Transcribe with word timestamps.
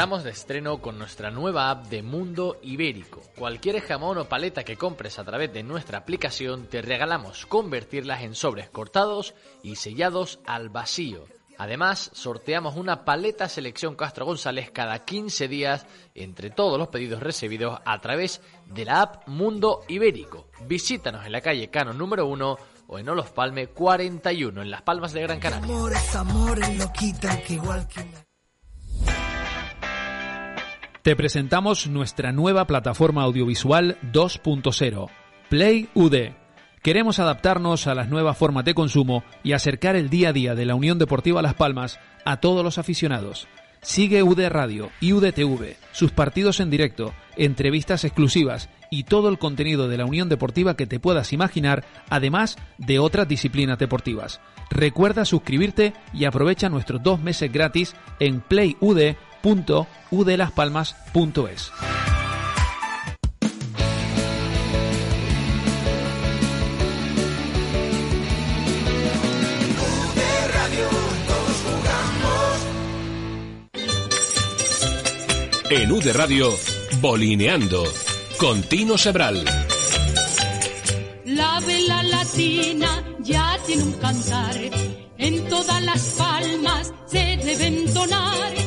Estamos 0.00 0.24
de 0.24 0.30
estreno 0.30 0.80
con 0.80 0.98
nuestra 0.98 1.30
nueva 1.30 1.70
app 1.70 1.88
de 1.88 2.02
Mundo 2.02 2.56
Ibérico. 2.62 3.20
Cualquier 3.36 3.82
jamón 3.82 4.16
o 4.16 4.24
paleta 4.24 4.64
que 4.64 4.78
compres 4.78 5.18
a 5.18 5.24
través 5.24 5.52
de 5.52 5.62
nuestra 5.62 5.98
aplicación 5.98 6.68
te 6.68 6.80
regalamos 6.80 7.44
convertirlas 7.44 8.22
en 8.22 8.34
sobres 8.34 8.70
cortados 8.70 9.34
y 9.62 9.76
sellados 9.76 10.40
al 10.46 10.70
vacío. 10.70 11.26
Además, 11.58 12.10
sorteamos 12.14 12.76
una 12.76 13.04
paleta 13.04 13.46
selección 13.46 13.94
Castro 13.94 14.24
González 14.24 14.70
cada 14.70 15.04
15 15.04 15.48
días 15.48 15.86
entre 16.14 16.48
todos 16.48 16.78
los 16.78 16.88
pedidos 16.88 17.22
recibidos 17.22 17.78
a 17.84 18.00
través 18.00 18.40
de 18.64 18.86
la 18.86 19.02
app 19.02 19.28
Mundo 19.28 19.82
Ibérico. 19.86 20.48
Visítanos 20.62 21.26
en 21.26 21.32
la 21.32 21.42
calle 21.42 21.68
Cano 21.68 21.92
número 21.92 22.24
1 22.24 22.56
o 22.86 22.98
en 22.98 23.06
Olos 23.06 23.28
Palme 23.32 23.66
41 23.66 24.62
en 24.62 24.70
Las 24.70 24.80
Palmas 24.80 25.12
de 25.12 25.20
Gran 25.20 25.40
Canaria. 25.40 25.66
Te 31.02 31.16
presentamos 31.16 31.86
nuestra 31.86 32.30
nueva 32.30 32.66
plataforma 32.66 33.22
audiovisual 33.22 33.96
2.0, 34.12 35.08
Play 35.48 35.88
UD. 35.94 36.34
Queremos 36.82 37.18
adaptarnos 37.18 37.86
a 37.86 37.94
las 37.94 38.10
nuevas 38.10 38.36
formas 38.36 38.66
de 38.66 38.74
consumo 38.74 39.24
y 39.42 39.52
acercar 39.52 39.96
el 39.96 40.10
día 40.10 40.28
a 40.28 40.32
día 40.34 40.54
de 40.54 40.66
la 40.66 40.74
Unión 40.74 40.98
Deportiva 40.98 41.40
Las 41.40 41.54
Palmas 41.54 41.98
a 42.26 42.36
todos 42.40 42.62
los 42.62 42.76
aficionados. 42.76 43.48
Sigue 43.80 44.22
UD 44.22 44.48
Radio 44.50 44.90
y 45.00 45.14
UDTV, 45.14 45.76
sus 45.90 46.12
partidos 46.12 46.60
en 46.60 46.68
directo, 46.68 47.14
entrevistas 47.38 48.04
exclusivas 48.04 48.68
y 48.90 49.04
todo 49.04 49.30
el 49.30 49.38
contenido 49.38 49.88
de 49.88 49.96
la 49.96 50.04
Unión 50.04 50.28
Deportiva 50.28 50.76
que 50.76 50.86
te 50.86 51.00
puedas 51.00 51.32
imaginar, 51.32 51.82
además 52.10 52.58
de 52.76 52.98
otras 52.98 53.26
disciplinas 53.26 53.78
deportivas. 53.78 54.42
Recuerda 54.68 55.24
suscribirte 55.24 55.94
y 56.12 56.26
aprovecha 56.26 56.68
nuestros 56.68 57.02
dos 57.02 57.22
meses 57.22 57.50
gratis 57.50 57.94
en 58.18 58.42
PlayUD 58.42 59.14
www.udelaspalmas.es. 59.42 61.72
En 75.70 75.92
UD 75.92 76.12
Radio, 76.14 76.52
Bolineando, 77.00 77.84
con 78.38 78.60
Tino 78.62 78.98
Sebral. 78.98 79.44
La 81.24 81.60
vela 81.60 82.02
latina 82.02 83.04
ya 83.20 83.56
tiene 83.66 83.84
un 83.84 83.92
cantar, 83.92 84.56
en 85.16 85.48
todas 85.48 85.80
las 85.82 86.02
palmas 86.18 86.92
se 87.06 87.36
debe 87.36 87.66
entonar 87.68 88.59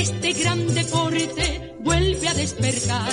este 0.00 0.32
gran 0.32 0.74
deporte 0.74 1.74
vuelve 1.80 2.28
a 2.28 2.34
despertar. 2.34 3.12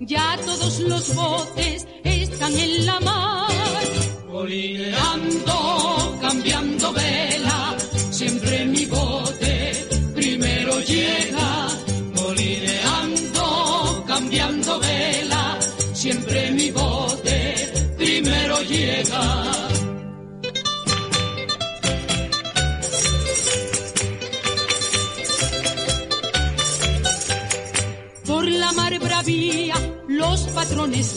Ya 0.00 0.38
todos 0.44 0.80
los 0.80 1.14
botes 1.14 1.86
están 2.04 2.52
en 2.58 2.86
la 2.86 3.00
mar. 3.00 3.84
Colineando, 4.30 6.18
cambiando 6.20 6.92
vela, 6.92 7.76
siempre 8.10 8.66
mi 8.66 8.84
bote 8.86 9.86
primero 10.14 10.80
llega. 10.80 11.68
Colineando, 12.14 14.04
cambiando 14.06 14.78
vela, 14.80 15.58
siempre 15.94 16.50
mi 16.50 16.70
bote 16.70 17.72
primero 17.96 18.60
llega. 18.62 19.55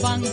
Van, 0.02 0.24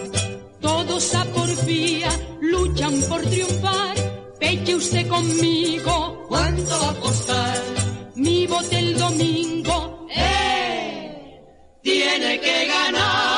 todos 0.60 1.14
a 1.14 1.24
porfía 1.24 2.10
luchan 2.40 3.00
por 3.08 3.20
triunfar. 3.22 3.96
Peche 4.40 4.74
usted 4.74 5.08
conmigo, 5.08 6.24
¿cuánto 6.28 6.80
va 6.80 6.90
a 6.90 6.94
costar? 6.94 7.62
Mi 8.14 8.46
bote 8.46 8.78
el 8.78 8.98
domingo, 8.98 10.06
¡eh! 10.14 11.40
Tiene 11.82 12.40
que 12.40 12.66
ganar. 12.66 13.35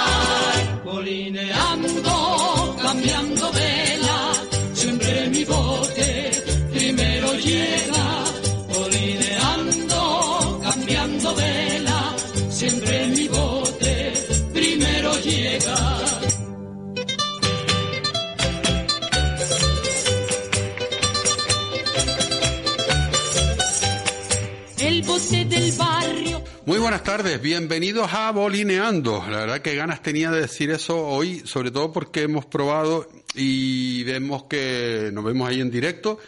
Buenas 26.88 27.04
tardes, 27.04 27.42
bienvenidos 27.42 28.14
a 28.14 28.32
Bolineando. 28.32 29.22
La 29.28 29.40
verdad 29.40 29.60
que 29.60 29.76
ganas 29.76 30.00
tenía 30.00 30.30
de 30.30 30.40
decir 30.40 30.70
eso 30.70 31.06
hoy, 31.06 31.40
sobre 31.40 31.70
todo 31.70 31.92
porque 31.92 32.22
hemos 32.22 32.46
probado 32.46 33.06
y 33.34 34.04
vemos 34.04 34.44
que 34.44 35.10
nos 35.12 35.22
vemos 35.22 35.46
ahí 35.46 35.60
en 35.60 35.70
directo. 35.70 36.18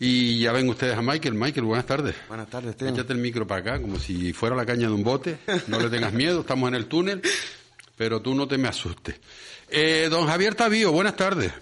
Y 0.00 0.40
ya 0.40 0.50
ven 0.50 0.68
ustedes 0.68 0.96
a 0.98 1.02
Michael. 1.02 1.34
Michael, 1.34 1.64
buenas 1.64 1.86
tardes. 1.86 2.16
Buenas 2.26 2.50
tardes, 2.50 2.76
Tino. 2.76 2.90
Échate 2.90 3.12
el 3.12 3.20
micro 3.20 3.46
para 3.46 3.60
acá, 3.60 3.80
como 3.80 4.00
si 4.00 4.32
fuera 4.32 4.56
la 4.56 4.66
caña 4.66 4.88
de 4.88 4.94
un 4.94 5.04
bote. 5.04 5.36
No 5.68 5.78
le 5.78 5.88
tengas 5.88 6.12
miedo, 6.12 6.40
estamos 6.40 6.68
en 6.70 6.74
el 6.74 6.86
túnel, 6.86 7.22
pero 7.96 8.20
tú 8.20 8.34
no 8.34 8.48
te 8.48 8.58
me 8.58 8.66
asustes. 8.66 9.20
Eh, 9.70 10.08
don 10.10 10.26
Javier 10.26 10.56
Tavío, 10.56 10.90
buenas 10.90 11.14
tardes. 11.14 11.52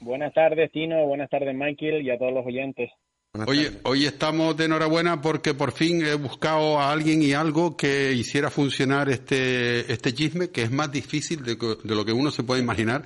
Buenas 0.00 0.32
tardes, 0.32 0.72
Tino. 0.72 1.04
Buenas 1.04 1.28
tardes, 1.28 1.54
Michael, 1.54 2.00
y 2.00 2.10
a 2.10 2.16
todos 2.16 2.32
los 2.32 2.46
oyentes. 2.46 2.90
Oye, 3.32 3.78
hoy 3.84 4.06
estamos 4.06 4.56
de 4.56 4.64
enhorabuena 4.64 5.22
porque 5.22 5.54
por 5.54 5.70
fin 5.70 6.04
he 6.04 6.14
buscado 6.14 6.80
a 6.80 6.90
alguien 6.90 7.22
y 7.22 7.32
algo 7.32 7.76
que 7.76 8.12
hiciera 8.12 8.50
funcionar 8.50 9.08
este, 9.08 9.90
este 9.92 10.12
chisme, 10.12 10.50
que 10.50 10.64
es 10.64 10.72
más 10.72 10.90
difícil 10.90 11.44
de, 11.44 11.54
de 11.54 11.94
lo 11.94 12.04
que 12.04 12.12
uno 12.12 12.32
se 12.32 12.42
puede 12.42 12.60
imaginar. 12.60 13.04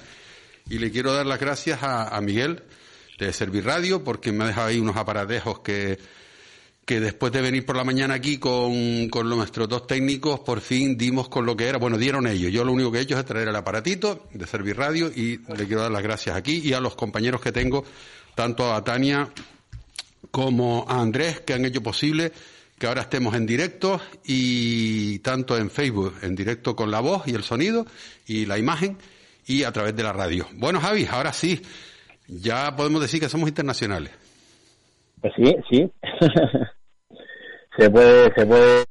Y 0.71 0.79
le 0.79 0.91
quiero 0.91 1.13
dar 1.13 1.27
las 1.27 1.39
gracias 1.39 1.83
a, 1.83 2.09
a 2.09 2.21
Miguel 2.23 2.63
de 3.19 3.35
Serviradio 3.35 4.03
porque 4.03 4.33
me 4.33 4.45
ha 4.45 4.47
dejado 4.47 4.69
ahí 4.69 4.79
unos 4.79 4.97
aparatejos 4.97 5.61
que, 5.61 5.99
que 6.87 7.01
después 7.01 7.31
de 7.31 7.43
venir 7.43 7.67
por 7.67 7.77
la 7.77 7.85
mañana 7.85 8.15
aquí 8.15 8.39
con, 8.39 9.11
con 9.11 9.29
nuestros 9.29 9.69
dos 9.69 9.87
técnicos, 9.87 10.41
por 10.41 10.63
fin 10.63 10.97
dimos 10.97 11.29
con 11.29 11.45
lo 11.45 11.55
que 11.55 11.67
era. 11.67 11.77
Bueno, 11.77 11.99
dieron 11.99 12.27
ellos. 12.27 12.51
Yo 12.51 12.65
lo 12.65 12.73
único 12.73 12.91
que 12.91 13.01
he 13.01 13.03
hecho 13.03 13.19
es 13.19 13.27
traer 13.27 13.49
el 13.49 13.57
aparatito 13.57 14.27
de 14.33 14.47
Serviradio 14.47 15.09
y 15.15 15.41
le 15.55 15.67
quiero 15.67 15.83
dar 15.83 15.93
las 15.93 16.03
gracias 16.03 16.35
aquí 16.35 16.63
y 16.65 16.73
a 16.73 16.81
los 16.81 16.95
compañeros 16.95 17.43
que 17.43 17.53
tengo, 17.53 17.85
tanto 18.35 18.73
a 18.73 18.83
Tania 18.83 19.31
como 20.31 20.87
a 20.89 21.01
Andrés, 21.01 21.41
que 21.41 21.55
han 21.55 21.65
hecho 21.65 21.83
posible 21.83 22.33
que 22.79 22.87
ahora 22.87 23.03
estemos 23.03 23.35
en 23.35 23.47
directo 23.47 24.01
y 24.25 25.19
tanto 25.21 25.57
en 25.57 25.71
Facebook, 25.71 26.15
en 26.23 26.35
directo 26.35 26.75
con 26.75 26.91
la 26.91 27.01
voz 27.01 27.27
y 27.29 27.35
el 27.35 27.43
sonido 27.43 27.87
y 28.27 28.47
la 28.47 28.59
imagen 28.59 28.99
y 29.47 29.63
a 29.65 29.73
través 29.73 29.95
de 29.95 30.03
la 30.03 30.13
radio. 30.13 30.47
Bueno, 30.55 30.81
Javi, 30.81 31.07
ahora 31.11 31.33
sí, 31.33 31.63
ya 32.27 32.75
podemos 32.77 33.01
decir 33.01 33.21
que 33.21 33.29
somos 33.29 33.49
internacionales. 33.49 34.11
Pues 35.21 35.33
sí, 35.37 35.57
sí. 35.71 35.93
se 37.79 37.91
puede, 37.91 38.35
se 38.35 38.47
puede. 38.47 38.85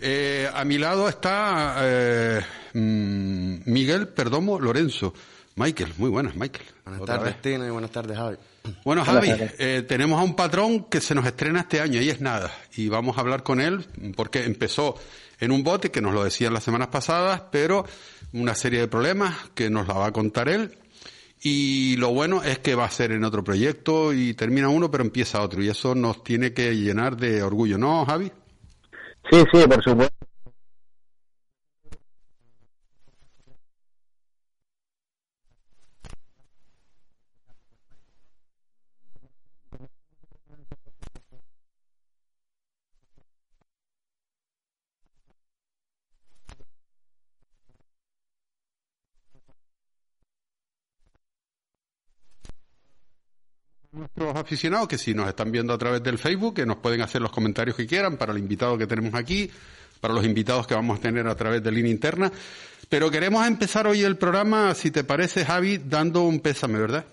Eh, 0.00 0.48
a 0.52 0.64
mi 0.64 0.78
lado 0.78 1.08
está 1.08 1.76
eh, 1.80 2.40
mm, 2.74 3.60
Miguel 3.66 4.08
Perdomo 4.08 4.60
Lorenzo. 4.60 5.14
Michael, 5.58 5.92
muy 5.98 6.08
buenas, 6.08 6.36
Michael. 6.36 6.64
Buenas 6.84 7.02
Otra 7.02 7.16
tardes, 7.16 7.34
vez. 7.34 7.42
Tino, 7.42 7.66
y 7.66 7.70
buenas 7.70 7.90
tardes, 7.90 8.16
Javi. 8.16 8.36
Bueno, 8.84 9.04
Javi, 9.04 9.30
eh, 9.58 9.84
tenemos 9.88 10.20
a 10.20 10.22
un 10.22 10.36
patrón 10.36 10.84
que 10.84 11.00
se 11.00 11.16
nos 11.16 11.26
estrena 11.26 11.60
este 11.60 11.80
año 11.80 12.00
y 12.00 12.08
es 12.08 12.20
nada. 12.20 12.52
Y 12.76 12.88
vamos 12.88 13.18
a 13.18 13.22
hablar 13.22 13.42
con 13.42 13.60
él 13.60 13.84
porque 14.14 14.44
empezó 14.44 14.94
en 15.40 15.50
un 15.50 15.64
bote, 15.64 15.90
que 15.90 16.00
nos 16.00 16.14
lo 16.14 16.22
decían 16.22 16.54
las 16.54 16.62
semanas 16.62 16.88
pasadas, 16.88 17.42
pero 17.50 17.84
una 18.32 18.54
serie 18.54 18.78
de 18.78 18.88
problemas 18.88 19.34
que 19.54 19.68
nos 19.68 19.88
la 19.88 19.94
va 19.94 20.06
a 20.06 20.12
contar 20.12 20.48
él. 20.48 20.78
Y 21.42 21.96
lo 21.96 22.10
bueno 22.10 22.44
es 22.44 22.60
que 22.60 22.76
va 22.76 22.84
a 22.84 22.90
ser 22.90 23.10
en 23.10 23.24
otro 23.24 23.42
proyecto 23.42 24.12
y 24.12 24.34
termina 24.34 24.68
uno, 24.68 24.92
pero 24.92 25.02
empieza 25.02 25.42
otro. 25.42 25.60
Y 25.60 25.68
eso 25.68 25.94
nos 25.96 26.22
tiene 26.22 26.52
que 26.52 26.74
llenar 26.76 27.16
de 27.16 27.42
orgullo, 27.42 27.78
¿no, 27.78 28.06
Javi? 28.06 28.30
Sí, 29.30 29.42
sí, 29.52 29.66
por 29.66 29.82
supuesto. 29.82 30.27
Nuestros 54.18 54.36
aficionados 54.36 54.88
que 54.88 54.98
si 54.98 55.14
nos 55.14 55.28
están 55.28 55.52
viendo 55.52 55.72
a 55.72 55.78
través 55.78 56.02
del 56.02 56.18
Facebook, 56.18 56.54
que 56.54 56.66
nos 56.66 56.78
pueden 56.78 57.02
hacer 57.02 57.22
los 57.22 57.30
comentarios 57.30 57.76
que 57.76 57.86
quieran 57.86 58.16
para 58.16 58.32
el 58.32 58.38
invitado 58.38 58.76
que 58.76 58.86
tenemos 58.86 59.14
aquí, 59.14 59.50
para 60.00 60.14
los 60.14 60.24
invitados 60.24 60.66
que 60.66 60.74
vamos 60.74 60.98
a 60.98 61.02
tener 61.02 61.26
a 61.28 61.34
través 61.34 61.62
de 61.62 61.70
línea 61.70 61.92
interna. 61.92 62.30
Pero 62.88 63.10
queremos 63.10 63.46
empezar 63.46 63.86
hoy 63.86 64.02
el 64.02 64.16
programa, 64.16 64.74
si 64.74 64.90
te 64.90 65.04
parece, 65.04 65.44
Javi, 65.44 65.78
dando 65.78 66.22
un 66.22 66.40
pésame, 66.40 66.78
¿verdad? 66.78 67.04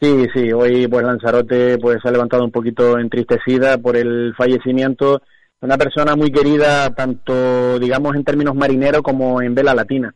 Sí, 0.00 0.26
sí, 0.32 0.50
hoy 0.52 0.88
pues 0.88 1.04
Lanzarote 1.04 1.76
pues 1.78 1.98
se 2.02 2.08
ha 2.08 2.12
levantado 2.12 2.44
un 2.44 2.50
poquito 2.50 2.98
entristecida 2.98 3.76
por 3.76 3.96
el 3.96 4.32
fallecimiento 4.34 5.18
de 5.18 5.66
una 5.66 5.76
persona 5.76 6.16
muy 6.16 6.32
querida 6.32 6.94
tanto 6.94 7.78
digamos 7.78 8.16
en 8.16 8.24
términos 8.24 8.54
marineros 8.54 9.02
como 9.02 9.42
en 9.42 9.54
vela 9.54 9.74
latina. 9.74 10.14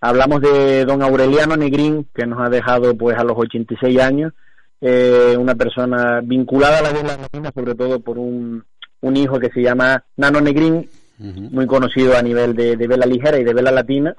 Hablamos 0.00 0.40
de 0.40 0.84
don 0.84 1.02
Aureliano 1.02 1.56
Negrín 1.56 2.08
que 2.12 2.26
nos 2.26 2.40
ha 2.40 2.48
dejado 2.48 2.96
pues 2.96 3.16
a 3.18 3.22
los 3.22 3.38
86 3.38 4.00
años, 4.00 4.32
eh, 4.80 5.36
una 5.38 5.54
persona 5.54 6.20
vinculada 6.22 6.78
a 6.78 6.82
la 6.82 6.92
vela 6.92 7.16
latina 7.16 7.50
sobre 7.54 7.74
todo 7.74 8.00
por 8.00 8.18
un, 8.18 8.64
un 9.00 9.16
hijo 9.16 9.38
que 9.38 9.50
se 9.50 9.62
llama 9.62 10.04
Nano 10.16 10.40
Negrín, 10.40 10.88
muy 11.18 11.66
conocido 11.66 12.16
a 12.16 12.22
nivel 12.22 12.54
de, 12.54 12.76
de 12.76 12.86
vela 12.86 13.04
ligera 13.04 13.38
y 13.38 13.44
de 13.44 13.52
vela 13.52 13.70
latina. 13.70 14.14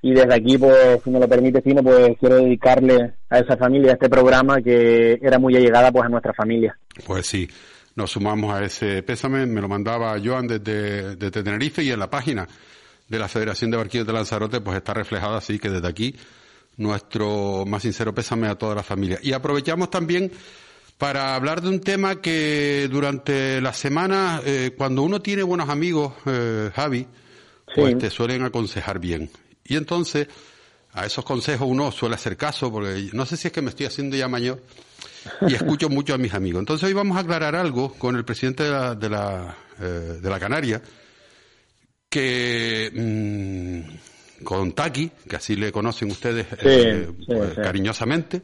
Y 0.00 0.14
desde 0.14 0.32
aquí, 0.32 0.56
pues, 0.56 1.00
si 1.02 1.10
me 1.10 1.18
lo 1.18 1.28
permite, 1.28 1.60
Fino, 1.60 1.82
pues 1.82 2.16
quiero 2.20 2.36
dedicarle 2.36 3.14
a 3.28 3.38
esa 3.40 3.56
familia, 3.56 3.90
a 3.90 3.94
este 3.94 4.08
programa 4.08 4.62
que 4.62 5.18
era 5.20 5.38
muy 5.38 5.56
allegada 5.56 5.90
pues 5.90 6.04
a 6.04 6.08
nuestra 6.08 6.32
familia. 6.32 6.78
Pues 7.04 7.26
sí, 7.26 7.48
nos 7.96 8.12
sumamos 8.12 8.54
a 8.54 8.64
ese 8.64 9.02
pésame, 9.02 9.44
me 9.44 9.60
lo 9.60 9.68
mandaba 9.68 10.16
Joan 10.24 10.46
desde, 10.46 11.16
desde 11.16 11.42
Tenerife 11.42 11.82
y 11.82 11.90
en 11.90 11.98
la 11.98 12.08
página 12.08 12.46
de 13.08 13.18
la 13.18 13.26
Federación 13.26 13.70
de 13.70 13.76
Barquillos 13.76 14.06
de 14.06 14.12
Lanzarote 14.12 14.60
pues 14.60 14.76
está 14.76 14.94
reflejada 14.94 15.38
así 15.38 15.58
que 15.58 15.68
desde 15.68 15.88
aquí 15.88 16.14
nuestro 16.78 17.64
más 17.66 17.82
sincero 17.82 18.14
pésame 18.14 18.48
a 18.48 18.54
toda 18.56 18.74
la 18.74 18.82
familia. 18.82 19.18
Y 19.22 19.32
aprovechamos 19.32 19.90
también 19.90 20.32
para 20.96 21.34
hablar 21.36 21.62
de 21.62 21.68
un 21.68 21.80
tema 21.80 22.20
que 22.20 22.88
durante 22.90 23.60
la 23.60 23.72
semana, 23.72 24.40
eh, 24.44 24.72
cuando 24.76 25.02
uno 25.02 25.20
tiene 25.20 25.42
buenos 25.42 25.68
amigos, 25.68 26.14
eh, 26.26 26.70
Javi, 26.74 27.06
pues 27.74 27.98
te 27.98 28.10
suelen 28.10 28.42
aconsejar 28.42 28.98
bien. 28.98 29.30
Y 29.64 29.76
entonces, 29.76 30.26
a 30.92 31.06
esos 31.06 31.24
consejos 31.24 31.68
uno 31.70 31.92
suele 31.92 32.16
hacer 32.16 32.36
caso, 32.36 32.72
porque 32.72 33.10
no 33.12 33.26
sé 33.26 33.36
si 33.36 33.48
es 33.48 33.52
que 33.52 33.62
me 33.62 33.70
estoy 33.70 33.86
haciendo 33.86 34.16
ya 34.16 34.26
mayor 34.26 34.62
y 35.46 35.54
escucho 35.54 35.88
mucho 35.90 36.14
a 36.14 36.18
mis 36.18 36.34
amigos. 36.34 36.60
Entonces 36.60 36.86
hoy 36.88 36.94
vamos 36.94 37.16
a 37.16 37.20
aclarar 37.20 37.54
algo 37.54 37.92
con 37.94 38.16
el 38.16 38.24
presidente 38.24 38.64
de 38.64 38.70
la, 38.70 38.94
de 38.94 39.08
la, 39.08 39.56
eh, 39.80 40.18
de 40.20 40.30
la 40.30 40.40
Canaria, 40.40 40.82
que 42.08 42.90
mm, 42.92 44.17
con 44.44 44.72
Taki, 44.72 45.10
que 45.28 45.36
así 45.36 45.56
le 45.56 45.72
conocen 45.72 46.10
ustedes 46.10 46.46
eh, 46.62 47.10
pues, 47.26 47.54
cariñosamente, 47.54 48.42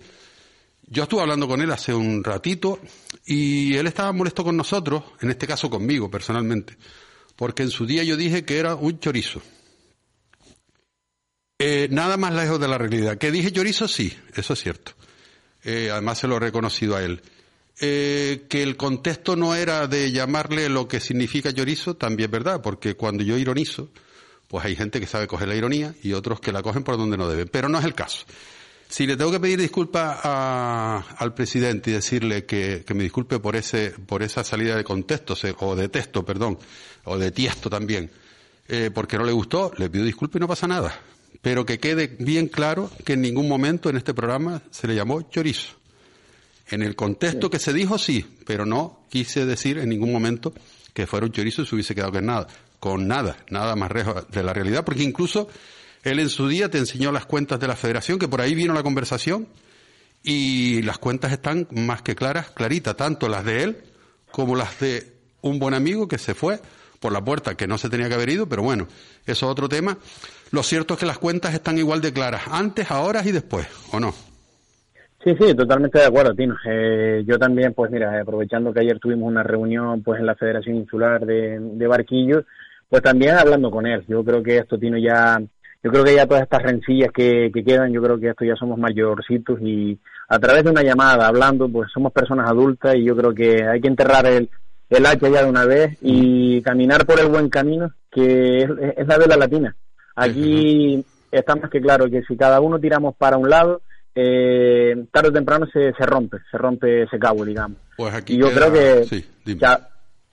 yo 0.87 1.05
estuve 1.05 1.23
hablando 1.23 1.49
con 1.49 1.61
él 1.61 1.71
hace 1.71 1.95
un 1.95 2.23
ratito 2.23 2.79
y 3.25 3.75
él 3.77 3.87
estaba 3.87 4.13
molesto 4.13 4.45
con 4.45 4.57
nosotros, 4.57 5.03
en 5.21 5.31
este 5.31 5.47
caso 5.47 5.71
conmigo 5.71 6.11
personalmente, 6.11 6.77
porque 7.37 7.63
en 7.63 7.71
su 7.71 7.87
día 7.87 8.05
yo 8.05 8.17
dije 8.17 8.45
que 8.45 8.59
era 8.59 8.75
un 8.75 8.99
chorizo. 8.99 9.41
Eh, 11.59 11.89
nada 11.91 12.17
más 12.17 12.35
lejos 12.35 12.61
de 12.61 12.69
la 12.69 12.79
realidad. 12.79 13.17
¿Que 13.17 13.31
dije 13.31 13.53
chorizo? 13.53 13.89
Sí, 13.89 14.17
eso 14.35 14.53
es 14.53 14.61
cierto. 14.61 14.93
Eh, 15.63 15.89
además 15.91 16.19
se 16.19 16.29
lo 16.29 16.37
he 16.37 16.41
reconocido 16.41 16.97
a 16.97 17.03
él. 17.03 17.23
Eh, 17.81 18.47
que 18.49 18.63
el 18.63 18.77
contexto 18.77 19.35
no 19.35 19.55
era 19.55 19.89
de 19.89 20.13
llamarle 20.13 20.69
lo 20.69 20.87
que 20.87 21.01
significa 21.01 21.53
chorizo, 21.53 21.97
también 21.97 22.29
es 22.29 22.33
verdad, 22.33 22.61
porque 22.63 22.95
cuando 22.95 23.25
yo 23.25 23.37
ironizo, 23.37 23.91
pues 24.55 24.67
hay 24.67 24.77
gente 24.77 25.01
que 25.01 25.09
sabe 25.09 25.27
coger 25.27 25.49
la 25.49 25.57
ironía 25.57 25.97
y 26.01 26.13
otros 26.13 26.39
que 26.39 26.53
la 26.53 26.63
cogen 26.63 26.85
por 26.85 26.97
donde 26.97 27.17
no 27.17 27.29
deben. 27.29 27.49
Pero 27.49 27.69
no 27.69 27.77
es 27.77 27.85
el 27.85 27.93
caso. 27.93 28.25
Si 28.89 29.05
le 29.05 29.17
tengo 29.17 29.33
que 29.33 29.41
pedir 29.41 29.61
disculpas 29.61 30.21
al 30.23 31.35
presidente 31.35 31.91
y 31.91 31.95
decirle 31.95 32.45
que, 32.45 32.85
me 32.95 33.03
disculpe 33.03 33.41
por 33.41 33.57
ese, 33.57 33.91
por 34.07 34.23
esa 34.23 34.45
salida 34.45 34.77
de 34.77 34.85
contexto, 34.85 35.35
o 35.59 35.75
de 35.75 35.89
texto, 35.89 36.25
perdón, 36.25 36.57
o 37.03 37.19
de 37.19 37.33
tiesto 37.33 37.69
también, 37.69 38.13
porque 38.95 39.19
no 39.19 39.25
le 39.25 39.33
gustó, 39.33 39.73
le 39.77 39.91
pido 39.91 40.05
disculpas 40.05 40.37
y 40.37 40.39
no 40.39 40.47
pasa 40.47 40.69
nada 40.69 41.01
pero 41.43 41.67
que 41.67 41.79
quede 41.79 42.17
bien 42.21 42.47
claro 42.47 42.91
que 43.05 43.15
en 43.15 43.21
ningún 43.21 43.49
momento 43.49 43.91
en 43.91 43.97
este 43.97 44.15
programa 44.15 44.63
se 44.71 44.87
le 44.87 44.95
llamó 44.95 45.21
chorizo. 45.23 45.75
En 46.69 46.81
el 46.81 46.95
contexto 46.95 47.51
que 47.51 47.59
se 47.59 47.73
dijo 47.75 47.99
sí, 47.99 48.25
pero 48.47 48.65
no 48.65 49.01
quise 49.11 49.45
decir 49.45 49.79
en 49.79 49.89
ningún 49.91 50.13
momento 50.13 50.55
que 50.95 51.09
fuera 51.09 51.27
un 51.27 51.33
chorizo 51.33 51.61
y 51.61 51.67
se 51.67 51.75
hubiese 51.75 51.95
quedado 51.95 52.13
con 52.13 52.25
nada, 52.25 52.47
con 52.81 53.09
nada, 53.09 53.37
nada 53.51 53.77
más 53.77 53.93
lejos 53.93 54.29
de 54.31 54.43
la 54.43 54.53
realidad, 54.53 54.85
porque 54.85 55.03
incluso 55.03 55.49
él 56.03 56.19
en 56.19 56.29
su 56.29 56.49
día 56.49 56.71
te 56.71 56.79
enseñó 56.79 57.13
las 57.13 57.27
cuentas 57.27 57.59
de 57.61 57.69
la 57.69 57.77
federación, 57.77 58.19
que 58.19 58.29
por 58.29 58.41
ahí 58.41 58.55
vino 58.55 58.75
la 58.75 58.83
conversación, 58.83 59.49
y 60.23 60.83
las 60.83 60.99
cuentas 60.99 61.33
están 61.33 61.67
más 61.71 62.03
que 62.03 62.15
claras, 62.15 62.51
claritas, 62.51 62.97
tanto 62.97 63.29
las 63.29 63.45
de 63.45 63.63
él 63.63 63.77
como 64.31 64.57
las 64.57 64.81
de 64.81 65.13
un 65.43 65.59
buen 65.59 65.75
amigo 65.75 66.09
que 66.09 66.19
se 66.19 66.35
fue 66.35 66.59
por 66.99 67.13
la 67.13 67.23
puerta, 67.23 67.55
que 67.55 67.67
no 67.67 67.77
se 67.77 67.91
tenía 67.91 68.09
que 68.09 68.15
haber 68.15 68.31
ido, 68.31 68.49
pero 68.49 68.63
bueno, 68.63 68.87
eso 69.27 69.47
es 69.47 69.53
otro 69.53 69.69
tema. 69.69 69.99
Lo 70.51 70.63
cierto 70.63 70.95
es 70.95 71.01
que 71.01 71.07
las 71.07 71.19
cuentas 71.19 71.53
están 71.53 71.77
igual 71.77 72.01
de 72.01 72.13
claras, 72.13 72.43
antes, 72.51 72.91
ahora 72.91 73.23
y 73.25 73.33
después, 73.33 73.67
¿o 73.93 74.01
no? 74.01 74.15
Sí, 75.25 75.35
sí, 75.41 75.55
totalmente 75.55 75.99
de 75.99 76.05
acuerdo, 76.05 76.35
Tino. 76.35 76.55
Eh, 76.67 77.25
yo 77.27 77.39
también, 77.39 77.73
pues 77.73 77.91
mira, 77.91 78.21
aprovechando 78.21 78.75
que 78.75 78.81
ayer 78.81 78.99
tuvimos 78.99 79.27
una 79.27 79.43
reunión 79.43 80.03
pues 80.03 80.21
en 80.21 80.27
la 80.27 80.35
Federación 80.35 80.77
Insular 80.77 81.25
de, 81.25 81.87
Barquillos, 81.87 82.45
pues 82.95 83.03
también 83.03 83.35
hablando 83.35 83.73
con 83.73 83.89
él. 83.89 84.05
Yo 84.07 84.23
creo 84.23 84.41
que 84.41 84.59
esto, 84.59 84.79
Tino, 84.79 84.97
ya, 84.97 85.43
yo 85.83 85.91
creo 85.91 86.05
que 86.05 86.15
ya 86.15 86.29
todas 86.29 86.45
estas 86.45 86.63
rencillas 86.63 87.11
que, 87.13 87.51
quedan, 87.67 87.93
yo 87.93 88.01
creo 88.01 88.21
que 88.21 88.29
esto 88.29 88.45
ya 88.45 88.55
somos 88.55 88.79
mayorcitos 88.79 89.61
y 89.63 89.99
a 90.29 90.39
través 90.39 90.63
de 90.63 90.71
una 90.71 90.85
llamada, 90.85 91.27
hablando, 91.27 91.69
pues 91.69 91.91
somos 91.93 92.13
personas 92.13 92.49
adultas 92.49 92.95
y 92.95 93.03
yo 93.03 93.17
creo 93.17 93.35
que 93.35 93.65
hay 93.65 93.81
que 93.81 93.89
enterrar 93.89 94.27
el, 94.27 94.49
el 94.91 95.07
hacha 95.07 95.29
ya 95.29 95.43
de 95.43 95.51
una 95.51 95.65
vez 95.65 95.99
y 96.03 96.63
caminar 96.63 97.05
por 97.05 97.19
el 97.19 97.27
buen 97.27 97.49
camino, 97.49 97.91
que 98.13 98.59
es, 98.59 98.71
es 98.97 99.09
la 99.09 99.19
vela 99.19 99.39
latina. 99.39 99.75
Aquí 100.15 101.05
está 101.33 101.57
más 101.57 101.71
que 101.71 101.81
claro 101.81 102.09
que 102.09 102.23
si 102.23 102.37
cada 102.37 102.61
uno 102.61 102.79
tiramos 102.79 103.17
para 103.17 103.39
un 103.39 103.51
lado, 103.51 103.83
eh, 104.15 105.05
tarde 105.11 105.31
o 105.31 105.33
temprano 105.33 105.67
se, 105.67 105.93
se 105.95 106.07
rompe, 106.07 106.37
se 106.49 106.59
rompe 106.59 107.03
ese 107.03 107.19
cabo, 107.19 107.45
digamos. 107.45 107.77
Pues 107.97 108.15
aquí 108.15 108.35
y 108.35 108.39
yo 108.39 108.53
creo 108.53 108.73
que 108.73 109.03
sí, 109.03 109.25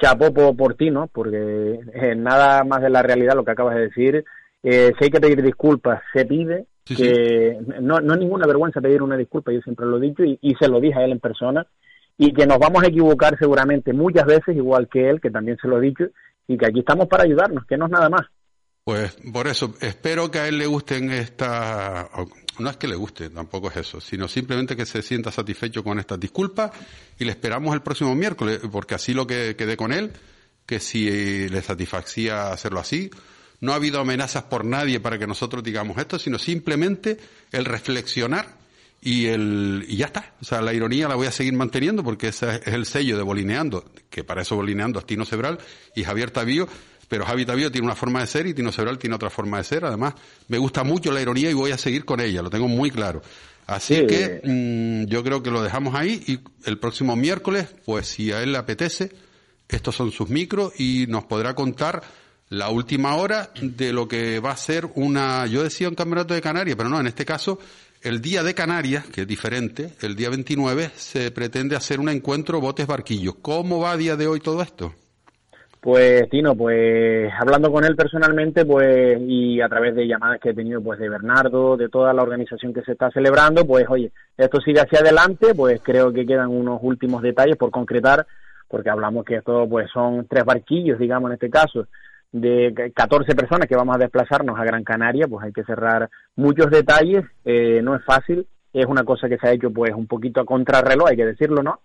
chapó 0.01 0.33
por, 0.55 0.75
ti, 0.75 0.89
¿no? 0.89 1.07
Porque 1.07 1.79
eh, 1.93 2.15
nada 2.15 2.63
más 2.63 2.81
de 2.81 2.89
la 2.89 3.01
realidad 3.01 3.35
lo 3.35 3.45
que 3.45 3.51
acabas 3.51 3.75
de 3.75 3.81
decir. 3.81 4.23
Eh, 4.63 4.93
si 4.97 5.05
hay 5.05 5.09
que 5.09 5.19
pedir 5.19 5.41
disculpas, 5.41 6.01
se 6.13 6.25
pide. 6.25 6.65
que 6.85 7.57
No, 7.81 7.99
no 7.99 8.13
es 8.13 8.19
ninguna 8.19 8.47
vergüenza 8.47 8.81
pedir 8.81 9.01
una 9.01 9.17
disculpa, 9.17 9.51
yo 9.51 9.61
siempre 9.61 9.85
lo 9.85 9.97
he 9.97 10.01
dicho 10.01 10.23
y, 10.23 10.37
y 10.41 10.55
se 10.55 10.67
lo 10.67 10.79
dije 10.79 10.99
a 10.99 11.05
él 11.05 11.11
en 11.11 11.19
persona. 11.19 11.65
Y 12.17 12.33
que 12.33 12.45
nos 12.45 12.59
vamos 12.59 12.83
a 12.83 12.87
equivocar 12.87 13.37
seguramente 13.39 13.93
muchas 13.93 14.25
veces, 14.25 14.55
igual 14.55 14.87
que 14.89 15.09
él, 15.09 15.21
que 15.21 15.31
también 15.31 15.57
se 15.61 15.67
lo 15.67 15.77
he 15.77 15.81
dicho, 15.81 16.05
y 16.47 16.57
que 16.57 16.67
aquí 16.67 16.79
estamos 16.79 17.07
para 17.07 17.23
ayudarnos, 17.23 17.65
que 17.65 17.77
no 17.77 17.85
es 17.85 17.91
nada 17.91 18.09
más. 18.09 18.21
Pues 18.83 19.15
por 19.31 19.47
eso, 19.47 19.75
espero 19.79 20.31
que 20.31 20.39
a 20.39 20.47
él 20.47 20.57
le 20.57 20.65
gusten 20.65 21.11
esta, 21.11 22.09
no 22.59 22.69
es 22.69 22.77
que 22.77 22.87
le 22.87 22.95
guste, 22.95 23.29
tampoco 23.29 23.69
es 23.69 23.77
eso, 23.77 24.01
sino 24.01 24.27
simplemente 24.27 24.75
que 24.75 24.85
se 24.85 25.01
sienta 25.01 25.31
satisfecho 25.31 25.83
con 25.83 25.99
estas 25.99 26.19
disculpas 26.19 26.71
y 27.17 27.25
le 27.25 27.31
esperamos 27.31 27.73
el 27.73 27.81
próximo 27.81 28.13
miércoles, 28.15 28.59
porque 28.71 28.95
así 28.95 29.13
lo 29.13 29.25
que 29.25 29.55
quedé 29.55 29.77
con 29.77 29.91
él, 29.93 30.11
que 30.65 30.79
si 30.79 31.49
le 31.49 31.61
satisfacía 31.61 32.51
hacerlo 32.51 32.79
así, 32.79 33.09
no 33.61 33.73
ha 33.73 33.75
habido 33.75 33.99
amenazas 33.99 34.43
por 34.43 34.65
nadie 34.65 34.99
para 34.99 35.17
que 35.17 35.27
nosotros 35.27 35.63
digamos 35.63 35.97
esto, 35.97 36.19
sino 36.19 36.39
simplemente 36.39 37.17
el 37.51 37.65
reflexionar 37.65 38.59
y 39.01 39.27
el 39.27 39.85
y 39.87 39.97
ya 39.97 40.07
está. 40.07 40.33
O 40.41 40.45
sea, 40.45 40.61
la 40.61 40.73
ironía 40.73 41.07
la 41.07 41.15
voy 41.15 41.27
a 41.27 41.31
seguir 41.31 41.53
manteniendo 41.53 42.03
porque 42.03 42.29
ese 42.29 42.61
es 42.65 42.73
el 42.73 42.85
sello 42.85 43.17
de 43.17 43.23
Bolineando, 43.23 43.91
que 44.09 44.23
para 44.23 44.41
eso 44.41 44.55
Bolineando 44.55 44.99
es 44.99 45.05
Tino 45.05 45.25
Sebral 45.25 45.59
y 45.95 46.03
Javier 46.03 46.31
Tavío, 46.31 46.67
pero 47.11 47.25
Javi 47.25 47.45
Tavío 47.45 47.69
tiene 47.69 47.87
una 47.87 47.95
forma 47.97 48.21
de 48.21 48.27
ser 48.27 48.47
y 48.47 48.53
Tino 48.53 48.71
Sebral 48.71 48.97
tiene 48.97 49.17
otra 49.17 49.29
forma 49.29 49.57
de 49.57 49.65
ser. 49.65 49.83
Además, 49.83 50.13
me 50.47 50.57
gusta 50.57 50.85
mucho 50.85 51.11
la 51.11 51.19
ironía 51.21 51.51
y 51.51 51.53
voy 51.53 51.71
a 51.71 51.77
seguir 51.77 52.05
con 52.05 52.21
ella, 52.21 52.41
lo 52.41 52.49
tengo 52.49 52.69
muy 52.69 52.89
claro. 52.89 53.21
Así 53.67 54.07
que 54.07 54.39
mm, 54.41 55.09
yo 55.09 55.21
creo 55.21 55.43
que 55.43 55.51
lo 55.51 55.61
dejamos 55.61 55.93
ahí 55.93 56.23
y 56.25 56.39
el 56.63 56.77
próximo 56.77 57.17
miércoles, 57.17 57.67
pues 57.83 58.07
si 58.07 58.31
a 58.31 58.41
él 58.41 58.53
le 58.53 58.59
apetece, 58.59 59.11
estos 59.67 59.93
son 59.93 60.13
sus 60.13 60.29
micros 60.29 60.71
y 60.79 61.05
nos 61.09 61.25
podrá 61.25 61.53
contar 61.53 62.01
la 62.47 62.69
última 62.69 63.13
hora 63.15 63.51
de 63.61 63.91
lo 63.91 64.07
que 64.07 64.39
va 64.39 64.51
a 64.51 64.57
ser 64.57 64.89
una, 64.95 65.45
yo 65.47 65.63
decía 65.63 65.89
un 65.89 65.95
campeonato 65.95 66.33
de 66.33 66.39
Canarias, 66.39 66.77
pero 66.77 66.87
no, 66.87 66.97
en 66.97 67.07
este 67.07 67.25
caso, 67.25 67.59
el 68.01 68.21
día 68.21 68.41
de 68.41 68.55
Canarias, 68.55 69.05
que 69.07 69.23
es 69.23 69.27
diferente, 69.27 69.95
el 69.99 70.15
día 70.15 70.29
29, 70.29 70.91
se 70.95 71.29
pretende 71.31 71.75
hacer 71.75 71.99
un 71.99 72.07
encuentro 72.07 72.61
botes 72.61 72.87
barquillos. 72.87 73.35
¿Cómo 73.41 73.79
va 73.81 73.91
a 73.91 73.97
día 73.97 74.15
de 74.15 74.27
hoy 74.27 74.39
todo 74.39 74.61
esto? 74.61 74.95
Pues 75.81 76.29
Tino, 76.29 76.55
pues 76.55 77.33
hablando 77.39 77.71
con 77.71 77.83
él 77.83 77.95
personalmente, 77.95 78.65
pues 78.67 79.19
y 79.19 79.59
a 79.61 79.67
través 79.67 79.95
de 79.95 80.05
llamadas 80.05 80.39
que 80.39 80.51
he 80.51 80.53
tenido, 80.53 80.79
pues 80.79 80.99
de 80.99 81.09
Bernardo, 81.09 81.75
de 81.75 81.89
toda 81.89 82.13
la 82.13 82.21
organización 82.21 82.71
que 82.71 82.83
se 82.83 82.91
está 82.91 83.09
celebrando, 83.09 83.65
pues 83.65 83.87
oye, 83.89 84.11
esto 84.37 84.61
sigue 84.61 84.79
hacia 84.79 84.99
adelante, 84.99 85.55
pues 85.55 85.81
creo 85.81 86.13
que 86.13 86.27
quedan 86.27 86.49
unos 86.49 86.79
últimos 86.83 87.23
detalles 87.23 87.57
por 87.57 87.71
concretar, 87.71 88.27
porque 88.67 88.91
hablamos 88.91 89.25
que 89.25 89.37
esto 89.37 89.67
pues 89.67 89.89
son 89.91 90.27
tres 90.27 90.45
barquillos, 90.45 90.99
digamos 90.99 91.31
en 91.31 91.33
este 91.33 91.49
caso, 91.49 91.87
de 92.31 92.91
14 92.95 93.33
personas 93.33 93.67
que 93.67 93.75
vamos 93.75 93.95
a 93.95 93.99
desplazarnos 93.99 94.59
a 94.59 94.63
Gran 94.63 94.83
Canaria, 94.83 95.27
pues 95.27 95.45
hay 95.45 95.51
que 95.51 95.63
cerrar 95.63 96.11
muchos 96.35 96.69
detalles, 96.69 97.25
eh, 97.43 97.81
no 97.81 97.95
es 97.95 98.05
fácil, 98.05 98.45
es 98.71 98.85
una 98.85 99.03
cosa 99.03 99.27
que 99.27 99.39
se 99.39 99.47
ha 99.47 99.53
hecho 99.53 99.71
pues 99.71 99.95
un 99.95 100.05
poquito 100.05 100.41
a 100.41 100.45
contrarreloj, 100.45 101.09
hay 101.09 101.17
que 101.17 101.25
decirlo, 101.25 101.63
¿no? 101.63 101.79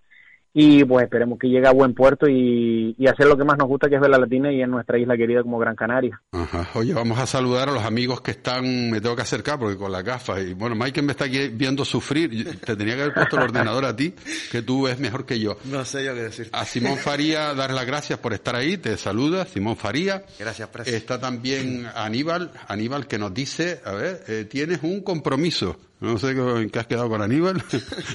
Y 0.59 0.83
pues 0.85 1.03
esperemos 1.03 1.37
que 1.37 1.49
llegue 1.49 1.67
a 1.67 1.71
buen 1.71 1.93
puerto 1.93 2.27
y, 2.27 2.95
hacer 3.07 3.27
lo 3.27 3.37
que 3.37 3.43
más 3.43 3.59
nos 3.59 3.67
gusta 3.67 3.87
que 3.87 3.95
es 3.95 4.01
ver 4.01 4.09
la 4.09 4.17
latina 4.17 4.51
y 4.51 4.59
en 4.59 4.71
nuestra 4.71 4.97
isla 4.97 5.15
querida 5.15 5.43
como 5.43 5.59
Gran 5.59 5.75
Canaria. 5.75 6.19
Ajá. 6.31 6.67
Oye, 6.73 6.95
vamos 6.95 7.19
a 7.19 7.27
saludar 7.27 7.69
a 7.69 7.71
los 7.71 7.85
amigos 7.85 8.21
que 8.21 8.31
están, 8.31 8.89
me 8.89 8.99
tengo 8.99 9.15
que 9.15 9.21
acercar 9.21 9.59
porque 9.59 9.77
con 9.77 9.91
las 9.91 10.03
gafas 10.03 10.41
y 10.41 10.55
bueno, 10.55 10.75
Michael 10.75 11.05
me 11.05 11.11
está 11.11 11.25
aquí 11.25 11.49
viendo 11.49 11.85
sufrir, 11.85 12.59
te 12.59 12.75
tenía 12.75 12.95
que 12.95 13.01
haber 13.03 13.13
puesto 13.13 13.37
el 13.37 13.43
ordenador 13.43 13.85
a 13.85 13.95
ti, 13.95 14.15
que 14.51 14.63
tú 14.63 14.85
ves 14.85 14.99
mejor 14.99 15.27
que 15.27 15.39
yo. 15.39 15.57
No 15.65 15.85
sé 15.85 16.03
yo 16.03 16.15
qué 16.15 16.23
decir. 16.23 16.49
A 16.51 16.65
Simón 16.65 16.97
Faría 16.97 17.53
dar 17.53 17.71
las 17.71 17.85
gracias 17.85 18.17
por 18.17 18.33
estar 18.33 18.55
ahí, 18.55 18.77
te 18.77 18.97
saluda 18.97 19.45
Simón 19.45 19.77
Faría. 19.77 20.23
Gracias, 20.39 20.67
presidente. 20.69 20.97
Está 20.97 21.19
también 21.19 21.85
Aníbal, 21.93 22.49
Aníbal 22.67 23.05
que 23.05 23.19
nos 23.19 23.31
dice, 23.31 23.79
a 23.85 23.91
ver, 23.91 24.23
eh, 24.27 24.47
tienes 24.49 24.79
un 24.81 25.01
compromiso. 25.01 25.77
No 25.99 26.19
sé 26.19 26.31
en 26.31 26.69
qué 26.69 26.79
has 26.79 26.87
quedado 26.87 27.09
con 27.09 27.21
Aníbal. 27.21 27.63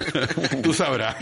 Tú 0.62 0.72
sabrás. 0.72 1.16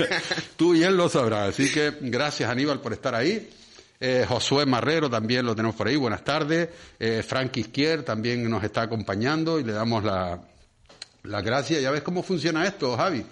Tú 0.56 0.74
y 0.74 0.82
él 0.82 0.96
lo 0.96 1.08
sabrás. 1.08 1.50
Así 1.50 1.72
que 1.72 1.92
gracias 2.00 2.48
Aníbal 2.48 2.80
por 2.80 2.92
estar 2.92 3.14
ahí. 3.14 3.50
Eh, 3.98 4.24
Josué 4.28 4.66
Marrero 4.66 5.10
también 5.10 5.44
lo 5.44 5.56
tenemos 5.56 5.74
por 5.74 5.88
ahí. 5.88 5.96
Buenas 5.96 6.22
tardes. 6.22 6.68
Eh, 6.98 7.22
Frank 7.26 7.56
Izquier 7.56 8.04
también 8.04 8.48
nos 8.48 8.62
está 8.62 8.82
acompañando 8.82 9.58
y 9.58 9.64
le 9.64 9.72
damos 9.72 10.04
la, 10.04 10.40
la 11.24 11.40
gracias. 11.42 11.82
Ya 11.82 11.90
ves 11.90 12.02
cómo 12.02 12.22
funciona 12.22 12.64
esto, 12.66 12.96
Javi. 12.96 13.24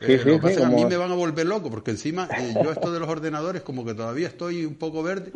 Eh, 0.00 0.22
lo 0.24 0.34
que 0.34 0.38
pasa 0.38 0.50
es 0.50 0.58
que 0.58 0.64
a 0.64 0.68
mí 0.68 0.84
me 0.84 0.96
van 0.96 1.10
a 1.10 1.14
volver 1.14 1.46
loco 1.46 1.70
porque 1.70 1.90
encima 1.90 2.28
eh, 2.38 2.54
yo 2.62 2.70
esto 2.70 2.92
de 2.92 3.00
los 3.00 3.08
ordenadores 3.08 3.62
como 3.62 3.84
que 3.84 3.94
todavía 3.94 4.28
estoy 4.28 4.64
un 4.64 4.76
poco 4.76 5.02
verde 5.02 5.32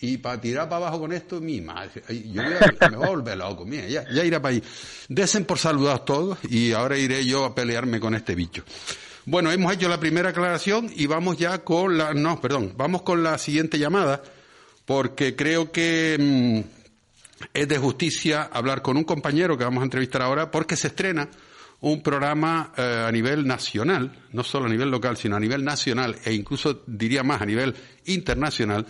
y 0.00 0.18
para 0.18 0.40
tirar 0.40 0.68
para 0.68 0.86
abajo 0.86 1.00
con 1.00 1.12
esto, 1.12 1.40
mi 1.40 1.60
madre, 1.60 2.02
yo 2.08 2.42
me 2.42 2.96
voy 2.96 3.06
a 3.06 3.10
volver 3.10 3.36
loco, 3.36 3.64
mira, 3.64 3.86
ya, 3.86 4.04
ya 4.10 4.24
irá 4.24 4.40
para 4.40 4.54
ahí. 4.54 4.62
Desen 5.08 5.44
por 5.44 5.58
saludados 5.58 6.04
todos 6.04 6.38
y 6.48 6.72
ahora 6.72 6.96
iré 6.96 7.24
yo 7.24 7.44
a 7.44 7.54
pelearme 7.54 7.98
con 7.98 8.14
este 8.14 8.34
bicho. 8.34 8.62
Bueno, 9.24 9.50
hemos 9.50 9.74
hecho 9.74 9.88
la 9.88 10.00
primera 10.00 10.30
aclaración 10.30 10.90
y 10.94 11.06
vamos 11.06 11.36
ya 11.36 11.58
con 11.58 11.98
la, 11.98 12.14
no, 12.14 12.40
perdón, 12.40 12.74
vamos 12.76 13.02
con 13.02 13.22
la 13.22 13.36
siguiente 13.38 13.78
llamada 13.78 14.22
porque 14.86 15.36
creo 15.36 15.70
que 15.70 16.16
mm, 16.18 17.46
es 17.52 17.68
de 17.68 17.78
justicia 17.78 18.48
hablar 18.52 18.82
con 18.82 18.96
un 18.96 19.04
compañero 19.04 19.58
que 19.58 19.64
vamos 19.64 19.82
a 19.82 19.84
entrevistar 19.84 20.22
ahora 20.22 20.50
porque 20.50 20.76
se 20.76 20.88
estrena 20.88 21.28
un 21.80 22.02
programa 22.02 22.72
eh, 22.76 23.04
a 23.06 23.12
nivel 23.12 23.46
nacional, 23.46 24.12
no 24.32 24.42
solo 24.42 24.66
a 24.66 24.68
nivel 24.68 24.90
local, 24.90 25.16
sino 25.16 25.36
a 25.36 25.40
nivel 25.40 25.64
nacional 25.64 26.16
e 26.24 26.32
incluso 26.32 26.82
diría 26.86 27.22
más 27.22 27.42
a 27.42 27.46
nivel 27.46 27.74
internacional, 28.06 28.86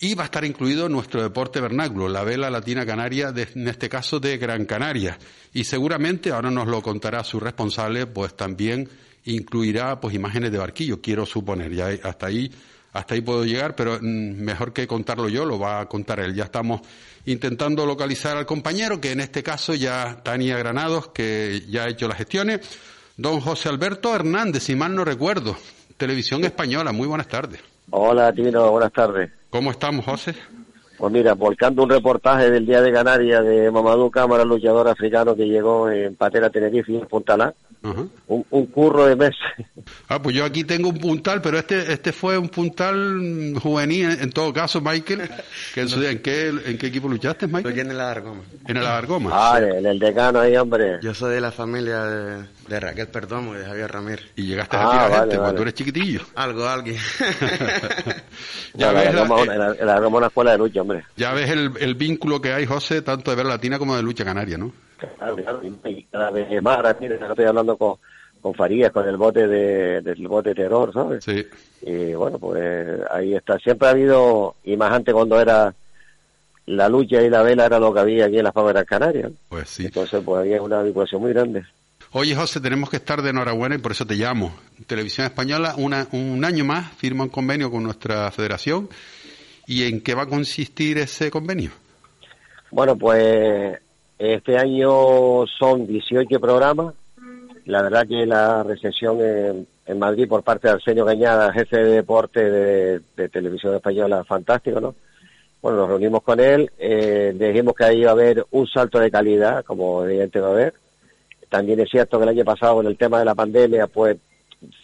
y 0.00 0.14
va 0.14 0.22
a 0.22 0.26
estar 0.26 0.44
incluido 0.44 0.88
nuestro 0.88 1.22
deporte 1.22 1.60
vernáculo, 1.60 2.08
la 2.08 2.22
vela 2.22 2.50
latina 2.50 2.86
canaria, 2.86 3.34
en 3.34 3.66
este 3.66 3.88
caso 3.88 4.20
de 4.20 4.38
Gran 4.38 4.64
Canaria. 4.64 5.18
Y 5.52 5.64
seguramente, 5.64 6.30
ahora 6.30 6.50
nos 6.50 6.68
lo 6.68 6.80
contará 6.82 7.24
su 7.24 7.40
responsable, 7.40 8.06
pues 8.06 8.36
también 8.36 8.88
incluirá 9.24 10.00
pues 10.00 10.14
imágenes 10.14 10.52
de 10.52 10.58
barquillo, 10.58 11.00
quiero 11.00 11.26
suponer. 11.26 11.74
Ya 11.74 11.88
hasta 12.04 12.26
ahí, 12.26 12.48
hasta 12.92 13.14
ahí 13.14 13.22
puedo 13.22 13.44
llegar, 13.44 13.74
pero 13.74 13.98
mm, 14.00 14.40
mejor 14.40 14.72
que 14.72 14.86
contarlo 14.86 15.28
yo, 15.28 15.44
lo 15.44 15.58
va 15.58 15.80
a 15.80 15.88
contar 15.88 16.20
él. 16.20 16.32
Ya 16.32 16.44
estamos 16.44 16.80
intentando 17.26 17.84
localizar 17.84 18.36
al 18.36 18.46
compañero, 18.46 19.00
que 19.00 19.10
en 19.10 19.20
este 19.20 19.42
caso 19.42 19.74
ya 19.74 20.20
Tania 20.22 20.56
Granados, 20.56 21.08
que 21.08 21.64
ya 21.68 21.84
ha 21.84 21.88
hecho 21.88 22.06
las 22.06 22.18
gestiones. 22.18 22.60
Don 23.16 23.40
José 23.40 23.68
Alberto 23.68 24.14
Hernández, 24.14 24.62
si 24.62 24.76
mal 24.76 24.94
no 24.94 25.04
recuerdo, 25.04 25.56
Televisión 25.96 26.44
Española, 26.44 26.92
muy 26.92 27.08
buenas 27.08 27.26
tardes. 27.26 27.60
Hola, 27.90 28.32
Tino, 28.32 28.70
buenas 28.70 28.92
tardes. 28.92 29.30
¿Cómo 29.50 29.70
estamos, 29.70 30.04
José? 30.04 30.34
Pues 30.98 31.12
mira, 31.12 31.34
volcando 31.34 31.84
un 31.84 31.90
reportaje 31.90 32.50
del 32.50 32.66
Día 32.66 32.82
de 32.82 32.92
Canarias 32.92 33.44
de 33.44 33.70
Mamadou 33.70 34.10
Cámara, 34.10 34.44
luchador 34.44 34.88
africano 34.88 35.34
que 35.34 35.46
llegó 35.46 35.88
en 35.88 36.16
Patera, 36.16 36.50
Tenerife 36.50 36.92
y 36.92 36.96
en 36.96 37.06
Puntalá. 37.06 37.54
un, 37.82 38.44
un, 38.50 38.66
curro 38.66 39.06
de 39.06 39.16
meses. 39.16 39.38
Ah, 40.08 40.20
pues 40.20 40.36
yo 40.36 40.44
aquí 40.44 40.64
tengo 40.64 40.90
un 40.90 40.98
puntal, 40.98 41.40
pero 41.40 41.58
este 41.58 41.90
este 41.92 42.12
fue 42.12 42.36
un 42.36 42.48
puntal 42.48 43.54
juvenil, 43.62 44.18
en 44.20 44.30
todo 44.30 44.52
caso, 44.52 44.82
Michael. 44.82 45.30
Que 45.74 45.82
en, 45.82 46.18
qué, 46.20 46.48
¿En 46.48 46.76
qué 46.76 46.86
equipo 46.88 47.08
luchaste, 47.08 47.46
Michael? 47.46 47.72
Aquí 47.72 47.80
en 47.80 47.90
el 47.90 48.00
Alargoma. 48.00 48.42
En 48.66 48.76
el 48.76 48.84
Alargoma. 48.84 49.30
Ah, 49.32 49.60
en 49.60 49.86
el 49.86 49.98
decano 49.98 50.40
ahí, 50.40 50.56
hombre. 50.56 50.98
Yo 51.00 51.14
soy 51.14 51.34
de 51.34 51.40
la 51.40 51.52
familia 51.52 52.04
de, 52.04 52.44
de 52.68 52.80
Raquel 52.80 53.08
Perdomo 53.08 53.54
y 53.54 53.58
de 53.58 53.64
Javier 53.64 53.90
Ramírez. 53.90 54.26
Y 54.36 54.46
llegaste 54.46 54.76
a 54.76 54.90
ah, 54.90 55.08
la 55.08 55.18
gente 55.20 55.38
cuando 55.38 55.62
eres 55.62 55.74
chiquitillo. 55.74 56.20
Algo, 56.34 56.66
alguien. 56.66 56.96
ya 58.74 58.92
ves, 58.92 59.14
la, 59.14 59.74
la, 59.74 60.08
una 60.08 60.26
escuela 60.26 60.52
de 60.52 60.58
lucha, 60.58 60.82
hombre. 60.82 61.04
Ya 61.16 61.32
ves 61.32 61.50
el, 61.50 61.72
el 61.80 61.94
vínculo 61.94 62.40
que 62.40 62.52
hay, 62.52 62.66
José, 62.66 63.02
tanto 63.02 63.30
de 63.30 63.36
ver 63.36 63.46
latina 63.46 63.78
como 63.78 63.96
de 63.96 64.02
lucha 64.02 64.24
canaria, 64.24 64.58
¿no? 64.58 64.72
Claro, 65.18 65.36
claro, 65.36 65.60
y 65.84 66.02
cada 66.04 66.30
vez 66.30 66.62
más, 66.62 66.96
estoy 67.00 67.44
hablando 67.44 67.76
con, 67.76 67.94
con 68.40 68.54
Farías, 68.54 68.90
con 68.90 69.06
el 69.08 69.16
bote 69.16 69.46
de, 69.46 70.00
del 70.00 70.26
bote 70.26 70.50
de 70.50 70.54
terror, 70.56 70.92
¿sabes? 70.92 71.24
Sí. 71.24 71.46
Y 71.82 72.14
bueno, 72.14 72.38
pues 72.38 73.00
ahí 73.10 73.34
está. 73.34 73.58
Siempre 73.58 73.88
ha 73.88 73.92
habido, 73.92 74.56
y 74.64 74.76
más 74.76 74.92
antes 74.92 75.14
cuando 75.14 75.40
era 75.40 75.72
la 76.66 76.88
lucha 76.88 77.22
y 77.22 77.30
la 77.30 77.42
vela 77.42 77.66
era 77.66 77.78
lo 77.78 77.94
que 77.94 78.00
había 78.00 78.26
aquí 78.26 78.38
en 78.38 78.44
las 78.44 78.52
fábricas 78.52 78.84
canarias. 78.84 79.32
Pues 79.48 79.68
sí. 79.68 79.86
Entonces, 79.86 80.22
pues 80.24 80.40
había 80.40 80.60
una 80.60 80.82
vinculación 80.82 81.22
muy 81.22 81.32
grande. 81.32 81.64
Oye, 82.12 82.34
José, 82.34 82.58
tenemos 82.60 82.88
que 82.88 82.96
estar 82.96 83.20
de 83.20 83.28
enhorabuena 83.28 83.74
y 83.74 83.78
por 83.78 83.92
eso 83.92 84.06
te 84.06 84.14
llamo. 84.14 84.54
Televisión 84.86 85.26
Española, 85.26 85.74
una, 85.76 86.08
un 86.12 86.42
año 86.42 86.64
más, 86.64 86.90
firma 86.92 87.24
un 87.24 87.28
convenio 87.28 87.70
con 87.70 87.82
nuestra 87.82 88.30
federación. 88.30 88.88
¿Y 89.66 89.82
en 89.84 90.00
qué 90.00 90.14
va 90.14 90.22
a 90.22 90.26
consistir 90.26 90.96
ese 90.96 91.30
convenio? 91.30 91.70
Bueno, 92.70 92.96
pues 92.96 93.78
este 94.18 94.56
año 94.56 95.46
son 95.58 95.86
18 95.86 96.40
programas. 96.40 96.94
La 97.66 97.82
verdad 97.82 98.08
que 98.08 98.24
la 98.24 98.62
recepción 98.62 99.18
en, 99.20 99.98
Madrid 99.98 100.26
por 100.26 100.42
parte 100.42 100.68
de 100.68 100.74
Arsenio 100.74 101.04
Cañada, 101.04 101.52
jefe 101.52 101.76
de 101.76 101.90
deporte 101.96 102.42
de, 102.42 103.28
Televisión 103.28 103.74
Española, 103.74 104.24
fantástico, 104.24 104.80
¿no? 104.80 104.94
Bueno, 105.60 105.78
nos 105.78 105.88
reunimos 105.88 106.22
con 106.22 106.40
él, 106.40 106.70
eh, 106.78 107.34
dijimos 107.34 107.74
que 107.74 107.84
ahí 107.84 108.00
iba 108.00 108.10
a 108.10 108.12
haber 108.12 108.46
un 108.52 108.66
salto 108.66 108.98
de 108.98 109.10
calidad, 109.10 109.64
como 109.64 110.04
evidente 110.04 110.40
va 110.40 110.48
a 110.48 110.52
haber 110.52 110.74
también 111.48 111.80
es 111.80 111.90
cierto 111.90 112.18
que 112.18 112.24
el 112.24 112.30
año 112.30 112.44
pasado 112.44 112.76
con 112.76 112.86
el 112.86 112.96
tema 112.96 113.18
de 113.18 113.24
la 113.24 113.34
pandemia, 113.34 113.86
pues 113.86 114.16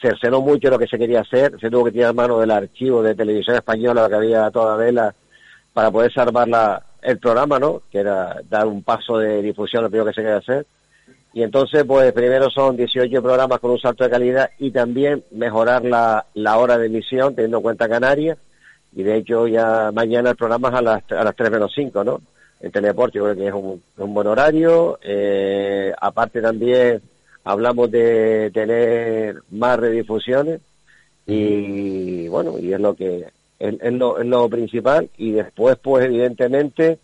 cercenó 0.01 0.41
mucho 0.41 0.71
lo 0.71 0.79
que 0.79 0.87
se 0.87 0.99
quería 0.99 1.21
hacer, 1.21 1.59
se 1.61 1.71
tuvo 1.71 1.85
que 1.85 1.93
tirar 1.93 2.15
mano 2.15 2.39
del 2.39 2.51
archivo 2.51 3.03
de 3.03 3.15
televisión 3.15 3.57
española 3.57 4.09
que 4.09 4.15
había 4.15 4.51
toda 4.51 4.77
vela 4.77 5.15
para 5.73 5.91
poder 5.91 6.13
salvar 6.13 6.49
la, 6.49 6.83
el 7.03 7.19
programa, 7.19 7.59
¿no? 7.59 7.83
Que 7.91 7.99
era 7.99 8.41
dar 8.49 8.67
un 8.67 8.83
paso 8.83 9.19
de 9.19 9.43
difusión, 9.43 9.83
lo 9.83 9.91
primero 9.91 10.07
que 10.07 10.15
se 10.15 10.23
quería 10.23 10.39
hacer. 10.39 10.67
Y 11.33 11.43
entonces, 11.43 11.85
pues 11.85 12.13
primero 12.13 12.49
son 12.49 12.77
18 12.77 13.21
programas 13.21 13.59
con 13.59 13.73
un 13.73 13.81
salto 13.81 14.05
de 14.05 14.11
calidad 14.11 14.51
y 14.59 14.71
también 14.71 15.25
mejorar 15.33 15.85
la, 15.85 16.27
la 16.35 16.59
hora 16.59 16.79
de 16.79 16.87
emisión, 16.87 17.35
teniendo 17.35 17.57
en 17.57 17.63
cuenta 17.65 17.89
Canarias. 17.89 18.39
Y 18.95 19.03
de 19.03 19.17
hecho, 19.17 19.49
ya 19.49 19.91
mañana 19.93 20.31
el 20.31 20.37
programa 20.37 20.69
es 20.69 20.75
a 20.75 20.83
las, 20.83 21.13
a 21.13 21.25
las 21.25 21.35
3 21.35 21.51
menos 21.51 21.73
5, 21.75 22.05
¿no? 22.05 22.21
En 22.61 22.71
Teledeporte, 22.71 23.19
yo 23.19 23.25
creo 23.25 23.37
que 23.37 23.47
es 23.47 23.53
un, 23.53 24.15
buen 24.15 24.27
horario. 24.27 24.99
Eh, 25.03 25.93
aparte 26.01 26.41
también 26.41 27.03
hablamos 27.45 27.91
de 27.91 28.51
tener 28.53 29.43
más 29.51 29.79
redifusiones 29.79 30.61
y 31.27 32.29
bueno, 32.29 32.59
y 32.59 32.73
es 32.73 32.81
lo 32.81 32.95
que 32.95 33.27
es, 33.59 33.93
lo, 33.93 34.19
es 34.19 34.27
lo 34.27 34.49
principal 34.49 35.09
y 35.17 35.33
después 35.33 35.77
pues 35.81 36.07
evidentemente 36.07 36.99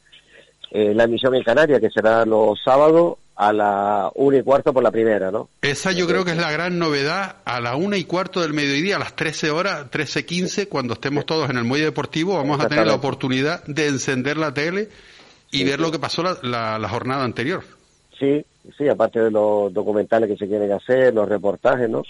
eh, 0.70 0.94
la 0.94 1.04
emisión 1.04 1.34
en 1.34 1.42
Canarias 1.42 1.80
que 1.80 1.90
será 1.90 2.24
los 2.24 2.58
sábados 2.62 3.18
a 3.36 3.54
la 3.54 4.10
una 4.16 4.36
y 4.36 4.42
cuarto 4.42 4.72
por 4.74 4.82
la 4.82 4.90
primera, 4.90 5.30
¿no? 5.30 5.48
Esa 5.62 5.92
yo 5.92 6.06
creo 6.06 6.26
que 6.26 6.32
es 6.32 6.36
la 6.36 6.52
gran 6.52 6.78
novedad, 6.78 7.36
a 7.46 7.58
la 7.60 7.74
una 7.74 7.96
y 7.96 8.04
cuarto 8.04 8.42
del 8.42 8.52
mediodía, 8.52 8.96
a 8.96 8.98
las 8.98 9.16
13 9.16 9.50
horas, 9.50 9.90
13.15, 9.90 10.68
cuando 10.68 10.92
estemos 10.92 11.24
todos 11.24 11.48
en 11.48 11.56
el 11.56 11.64
muelle 11.64 11.86
deportivo, 11.86 12.34
vamos 12.34 12.60
a 12.60 12.68
tener 12.68 12.86
la 12.86 12.94
oportunidad 12.94 13.64
de 13.64 13.86
encender 13.86 14.36
la 14.36 14.52
tele 14.52 14.90
y 15.50 15.64
ver 15.64 15.80
lo 15.80 15.90
que 15.90 15.98
pasó 15.98 16.22
la, 16.22 16.78
la, 16.78 16.88
jornada 16.88 17.24
anterior. 17.24 17.62
Sí, 18.18 18.44
sí, 18.76 18.88
aparte 18.88 19.20
de 19.20 19.30
los 19.30 19.72
documentales 19.72 20.28
que 20.28 20.36
se 20.36 20.46
quieren 20.46 20.72
hacer, 20.72 21.14
los 21.14 21.28
reportajes, 21.28 21.88
¿no? 21.88 22.02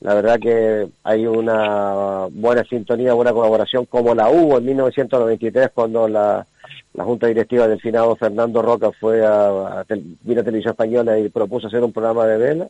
La 0.00 0.14
verdad 0.14 0.38
que 0.38 0.86
hay 1.04 1.26
una 1.26 2.26
buena 2.30 2.62
sintonía, 2.64 3.14
buena 3.14 3.32
colaboración, 3.32 3.86
como 3.86 4.14
la 4.14 4.28
hubo 4.28 4.58
en 4.58 4.66
1993 4.66 5.70
cuando 5.74 6.06
la, 6.06 6.46
la 6.92 7.04
Junta 7.04 7.26
Directiva 7.26 7.66
del 7.66 7.80
finado 7.80 8.14
Fernando 8.16 8.60
Roca 8.60 8.90
fue 8.92 9.24
a, 9.24 9.80
a, 9.80 9.84
Televisión 9.84 10.72
Española 10.72 11.18
y 11.18 11.30
propuso 11.30 11.68
hacer 11.68 11.82
un 11.82 11.92
programa 11.92 12.26
de 12.26 12.38
vela. 12.38 12.68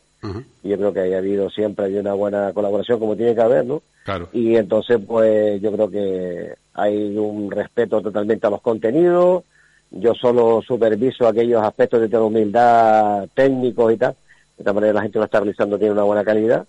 Y 0.63 0.69
yo 0.69 0.77
creo 0.77 0.93
que 0.93 1.15
ha 1.15 1.17
habido 1.17 1.49
siempre 1.49 1.85
hay 1.85 1.97
una 1.97 2.13
buena 2.13 2.53
colaboración 2.53 2.97
como 2.97 3.15
tiene 3.15 3.35
que 3.35 3.41
haber, 3.41 3.65
¿no? 3.65 3.81
Claro. 4.05 4.29
Y 4.31 4.55
entonces, 4.55 4.97
pues 5.05 5.61
yo 5.61 5.71
creo 5.73 5.89
que 5.89 6.53
hay 6.73 7.17
un 7.17 7.51
respeto 7.51 8.01
totalmente 8.01 8.47
a 8.47 8.49
los 8.49 8.61
contenidos, 8.61 9.43
yo 9.91 10.13
solo 10.13 10.61
superviso 10.61 11.27
aquellos 11.27 11.63
aspectos 11.63 12.09
de 12.09 12.17
humildad 12.17 13.27
técnicos 13.33 13.93
y 13.93 13.97
tal. 13.97 14.13
De 14.57 14.61
esta 14.63 14.73
manera 14.73 14.93
la 14.93 15.01
gente 15.01 15.19
lo 15.19 15.25
está 15.25 15.39
realizando 15.39 15.77
tiene 15.77 15.93
una 15.93 16.03
buena 16.03 16.23
calidad 16.23 16.65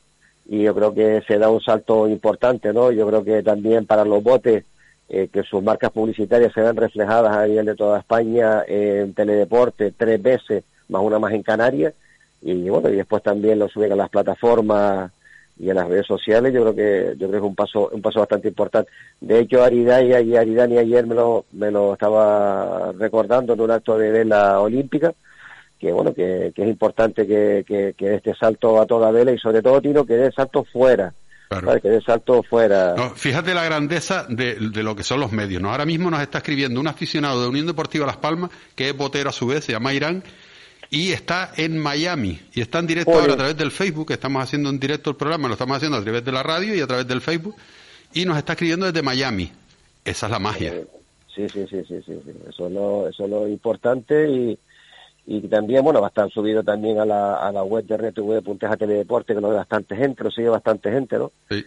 y 0.48 0.62
yo 0.62 0.74
creo 0.74 0.94
que 0.94 1.22
se 1.26 1.38
da 1.38 1.50
un 1.50 1.60
salto 1.60 2.08
importante, 2.08 2.72
¿no? 2.72 2.90
Yo 2.90 3.06
creo 3.06 3.22
que 3.22 3.42
también 3.42 3.86
para 3.86 4.04
los 4.04 4.22
botes 4.22 4.64
eh, 5.08 5.28
que 5.32 5.42
sus 5.42 5.62
marcas 5.62 5.90
publicitarias 5.90 6.52
se 6.52 6.62
ven 6.62 6.76
reflejadas 6.76 7.36
a 7.36 7.46
nivel 7.46 7.66
de 7.66 7.74
toda 7.74 7.98
España 7.98 8.62
en 8.66 9.14
teledeporte 9.14 9.92
tres 9.92 10.22
veces, 10.22 10.64
más 10.88 11.02
una 11.02 11.18
más 11.18 11.32
en 11.32 11.42
Canarias, 11.42 11.94
y 12.40 12.68
bueno, 12.68 12.88
y 12.88 12.96
después 12.96 13.22
también 13.22 13.58
lo 13.58 13.68
suben 13.68 13.92
a 13.92 13.96
las 13.96 14.08
plataformas 14.08 15.10
y 15.58 15.70
en 15.70 15.76
las 15.76 15.88
redes 15.88 16.06
sociales, 16.06 16.52
yo 16.54 16.62
creo 16.62 16.74
que 16.74 17.16
yo 17.18 17.28
creo 17.28 17.30
que 17.30 17.36
es 17.36 17.42
un 17.42 17.54
paso 17.54 17.90
un 17.92 18.00
paso 18.00 18.20
bastante 18.20 18.48
importante. 18.48 18.90
De 19.20 19.40
hecho, 19.40 19.62
Aridania 19.62 20.20
y 20.20 20.36
Aridani 20.36 20.78
ayer 20.78 21.06
me 21.06 21.14
lo, 21.14 21.46
me 21.52 21.70
lo 21.70 21.94
estaba 21.94 22.92
recordando 22.92 23.54
en 23.54 23.60
un 23.60 23.70
acto 23.70 23.98
de 23.98 24.10
vela 24.10 24.60
olímpica, 24.60 25.12
que 25.78 25.92
bueno, 25.92 26.14
que, 26.14 26.52
que 26.54 26.62
es 26.62 26.68
importante 26.68 27.26
que, 27.26 27.64
que, 27.66 27.94
que 27.96 28.14
este 28.14 28.34
salto 28.34 28.80
a 28.80 28.86
toda 28.86 29.10
vela 29.10 29.32
y 29.32 29.38
sobre 29.38 29.62
todo, 29.62 29.80
Tino, 29.80 30.06
que 30.06 30.14
dé 30.14 30.30
salto 30.32 30.64
fuera. 30.64 31.12
Que 31.82 31.88
dé 31.88 32.00
salto 32.02 32.42
fuera. 32.42 32.94
fíjate 33.14 33.54
la 33.54 33.64
grandeza 33.64 34.26
de, 34.28 34.56
de, 34.56 34.82
lo 34.82 34.94
que 34.94 35.02
son 35.02 35.18
los 35.18 35.32
medios. 35.32 35.62
¿no? 35.62 35.70
Ahora 35.70 35.86
mismo 35.86 36.10
nos 36.10 36.20
está 36.20 36.38
escribiendo 36.38 36.78
un 36.78 36.88
aficionado 36.88 37.40
de 37.40 37.48
Unión 37.48 37.66
Deportiva 37.66 38.04
Las 38.04 38.18
Palmas, 38.18 38.50
que 38.76 38.90
es 38.90 38.96
botero 38.96 39.30
a 39.30 39.32
su 39.32 39.46
vez, 39.46 39.64
se 39.64 39.72
llama 39.72 39.94
Irán, 39.94 40.22
y 40.90 41.12
está 41.12 41.52
en 41.56 41.78
Miami 41.78 42.40
y 42.54 42.60
está 42.60 42.78
en 42.78 42.86
directo 42.86 43.12
ahora 43.12 43.34
a 43.34 43.36
través 43.36 43.56
del 43.56 43.70
Facebook, 43.70 44.10
estamos 44.12 44.42
haciendo 44.42 44.70
en 44.70 44.78
directo 44.78 45.10
el 45.10 45.16
programa, 45.16 45.48
lo 45.48 45.54
estamos 45.54 45.76
haciendo 45.76 45.98
a 45.98 46.02
través 46.02 46.24
de 46.24 46.32
la 46.32 46.42
radio 46.42 46.74
y 46.74 46.80
a 46.80 46.86
través 46.86 47.06
del 47.06 47.20
Facebook 47.20 47.56
y 48.14 48.24
nos 48.24 48.38
está 48.38 48.52
escribiendo 48.54 48.86
desde 48.86 49.02
Miami. 49.02 49.52
Esa 50.04 50.26
es 50.26 50.32
la 50.32 50.38
magia. 50.38 50.72
Sí, 51.34 51.48
sí, 51.48 51.66
sí, 51.68 51.82
sí, 51.86 52.00
sí, 52.04 52.12
Eso, 52.48 52.66
es 52.66 52.72
lo, 52.72 53.08
eso 53.08 53.24
es 53.24 53.30
lo 53.30 53.46
importante 53.46 54.28
y, 54.28 54.58
y 55.26 55.40
también, 55.42 55.84
bueno, 55.84 56.00
va 56.00 56.06
a 56.06 56.08
estar 56.08 56.30
subido 56.30 56.62
también 56.62 56.98
a 56.98 57.04
la, 57.04 57.36
a 57.36 57.52
la 57.52 57.62
web 57.62 57.84
de 57.84 57.96
RTV 57.96 58.42
Teledeporte, 58.78 59.34
que 59.34 59.40
lo 59.40 59.50
ve 59.50 59.56
bastante 59.56 59.94
gente, 59.94 60.24
lo 60.24 60.30
sigue 60.30 60.48
bastante 60.48 60.90
gente, 60.90 61.18
¿no? 61.18 61.30
Sí. 61.50 61.64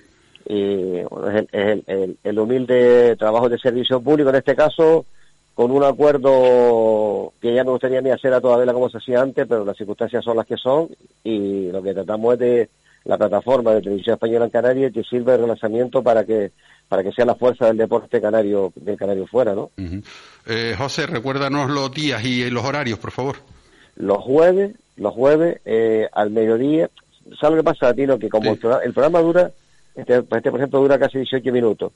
Y 0.48 1.04
bueno, 1.04 1.30
es, 1.30 1.48
el, 1.52 1.84
el, 1.86 2.18
el 2.24 2.40
humilde 2.40 3.16
trabajo 3.16 3.48
de 3.48 3.60
servicio 3.60 4.02
público 4.02 4.32
en 4.32 4.38
este 4.38 4.56
caso, 4.56 5.06
con 5.54 5.72
un 5.72 5.84
acuerdo 5.84 7.34
que 7.42 7.54
ya 7.54 7.64
me 7.64 7.72
gustaría 7.72 8.02
mí 8.02 8.10
hacer 8.10 8.34
a 8.34 8.42
toda 8.42 8.58
vela 8.58 8.74
como 8.74 8.90
se 8.90 8.98
hacía 8.98 9.22
antes, 9.22 9.46
pero 9.48 9.66
las 9.66 9.78
circunstancias 9.78 10.24
son 10.24 10.38
las 10.38 10.46
que 10.46 10.58
son 10.58 10.90
y 11.24 11.72
lo 11.72 11.82
que 11.84 11.94
tratamos 11.94 12.34
es 12.34 12.40
de 12.40 12.70
la 13.04 13.18
plataforma 13.18 13.74
de 13.74 13.82
televisión 13.82 14.14
española 14.14 14.46
en 14.46 14.52
Canarias 14.52 14.94
que 14.94 15.04
sirve 15.04 15.34
de 15.34 15.40
relanzamiento 15.40 16.04
para 16.04 16.24
que 16.24 16.52
para 16.88 17.04
que 17.04 17.12
sea 17.14 17.26
la 17.26 17.36
fuerza 17.36 17.68
del 17.68 17.78
deporte 17.78 18.20
canario 18.20 18.74
del 18.76 18.98
canario 18.98 19.26
fuera, 19.26 19.56
¿no? 19.56 19.72
eh, 20.46 20.76
José, 20.78 21.08
recuérdanos 21.08 21.70
los 21.70 21.92
días 21.92 22.24
y 22.26 22.50
los 22.50 22.66
horarios, 22.66 23.00
por 23.00 23.12
favor. 23.12 23.38
Los 23.96 24.18
jueves, 24.18 24.76
los 24.98 25.14
jueves 25.14 25.62
eh, 25.64 26.10
al 26.12 26.32
mediodía. 26.32 26.90
¿Sabes 27.40 27.56
lo 27.56 27.64
que 27.64 27.64
pasa, 27.64 27.94
Tino? 27.94 28.20
Que 28.20 28.28
como 28.28 28.52
el, 28.52 28.94
programa 28.94 29.22
dura, 29.22 29.52
este, 29.96 30.18
este 30.18 30.52
por 30.52 30.60
ejemplo 30.60 30.82
dura 30.82 31.00
casi 31.00 31.20
18 31.20 31.52
minutos 31.52 31.94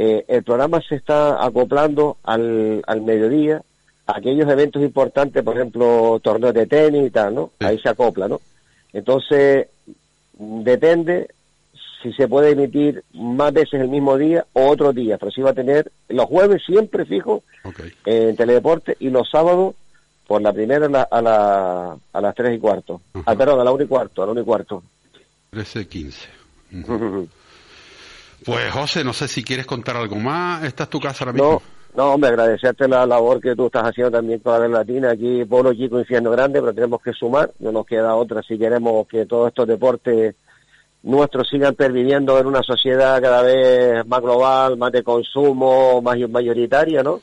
eh, 0.00 0.24
el 0.28 0.44
programa 0.44 0.80
se 0.80 0.94
está 0.94 1.44
acoplando 1.44 2.18
al, 2.22 2.84
al 2.86 3.02
mediodía 3.02 3.60
aquellos 4.06 4.48
eventos 4.48 4.80
importantes, 4.80 5.42
por 5.42 5.56
ejemplo, 5.56 6.20
torneos 6.22 6.54
de 6.54 6.66
tenis 6.66 7.08
y 7.08 7.10
tal, 7.10 7.34
¿no? 7.34 7.50
Ahí 7.58 7.80
se 7.80 7.88
acopla, 7.88 8.28
¿no? 8.28 8.40
Entonces, 8.92 9.66
depende 10.38 11.28
si 12.00 12.12
se 12.12 12.28
puede 12.28 12.52
emitir 12.52 13.02
más 13.12 13.52
veces 13.52 13.80
el 13.80 13.88
mismo 13.88 14.16
día 14.16 14.46
o 14.52 14.68
otro 14.68 14.92
día, 14.92 15.18
pero 15.18 15.32
sí 15.32 15.42
va 15.42 15.50
a 15.50 15.54
tener 15.54 15.90
los 16.08 16.26
jueves 16.26 16.62
siempre 16.64 17.04
fijo 17.04 17.42
en 18.04 18.36
Teledeporte 18.36 18.96
y 19.00 19.10
los 19.10 19.28
sábados 19.28 19.74
por 20.28 20.40
la 20.40 20.52
primera 20.52 20.86
a, 20.86 20.88
la, 20.88 21.02
a, 21.02 21.20
la, 21.20 21.96
a 22.12 22.20
las 22.20 22.34
tres 22.36 22.56
y 22.56 22.60
cuarto. 22.60 23.00
Ah, 23.26 23.34
perdón, 23.34 23.58
a 23.58 23.64
la 23.64 23.72
una 23.72 23.82
y 23.82 23.88
cuarto, 23.88 24.22
a 24.22 24.26
la 24.26 24.32
una 24.32 24.42
y 24.42 24.44
cuarto. 24.44 24.80
13 25.50 25.80
y 25.80 25.84
15. 25.86 26.28
Pues 28.48 28.70
José, 28.70 29.04
no 29.04 29.12
sé 29.12 29.28
si 29.28 29.44
quieres 29.44 29.66
contar 29.66 29.98
algo 29.98 30.16
más. 30.16 30.64
Esta 30.64 30.84
es 30.84 30.88
tu 30.88 30.98
casa 30.98 31.24
ahora 31.24 31.34
mismo. 31.34 31.62
No, 31.94 32.02
no 32.02 32.14
hombre, 32.14 32.30
agradecerte 32.30 32.88
la 32.88 33.04
labor 33.04 33.42
que 33.42 33.54
tú 33.54 33.66
estás 33.66 33.82
haciendo 33.82 34.10
también 34.10 34.38
con 34.38 34.54
la 34.54 34.58
Vela 34.60 34.78
Latina. 34.78 35.10
Aquí, 35.10 35.44
pueblo 35.44 35.74
chico, 35.74 35.98
infierno 35.98 36.30
grande, 36.30 36.58
pero 36.58 36.72
tenemos 36.72 37.02
que 37.02 37.12
sumar. 37.12 37.52
No 37.58 37.72
nos 37.72 37.84
queda 37.84 38.14
otra 38.14 38.42
si 38.42 38.58
queremos 38.58 39.06
que 39.06 39.26
todos 39.26 39.48
estos 39.48 39.68
deportes 39.68 40.34
nuestros 41.02 41.46
sigan 41.46 41.74
perviviendo 41.74 42.38
en 42.38 42.46
una 42.46 42.62
sociedad 42.62 43.20
cada 43.20 43.42
vez 43.42 44.06
más 44.06 44.22
global, 44.22 44.78
más 44.78 44.92
de 44.92 45.02
consumo, 45.02 46.00
más 46.00 46.16
mayoritaria, 46.30 47.02
¿no? 47.02 47.20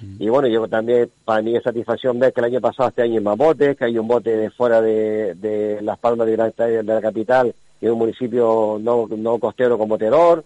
Mm. 0.00 0.22
Y 0.22 0.28
bueno, 0.28 0.46
yo 0.46 0.68
también, 0.68 1.10
para 1.24 1.42
mí 1.42 1.56
es 1.56 1.62
satisfacción 1.64 2.20
ver 2.20 2.32
que 2.32 2.38
el 2.40 2.46
año 2.46 2.60
pasado, 2.60 2.90
este 2.90 3.02
año 3.02 3.14
hay 3.14 3.24
más 3.24 3.36
botes, 3.36 3.76
que 3.76 3.84
hay 3.84 3.98
un 3.98 4.06
bote 4.06 4.36
de 4.36 4.48
fuera 4.50 4.80
de, 4.80 5.34
de 5.34 5.82
Las 5.82 5.98
Palmas 5.98 6.28
de, 6.28 6.36
de 6.36 6.82
la 6.84 7.00
capital 7.00 7.52
y 7.80 7.88
un 7.88 7.98
municipio 7.98 8.78
no, 8.80 9.08
no 9.10 9.38
costero 9.40 9.76
como 9.76 9.98
Teror. 9.98 10.44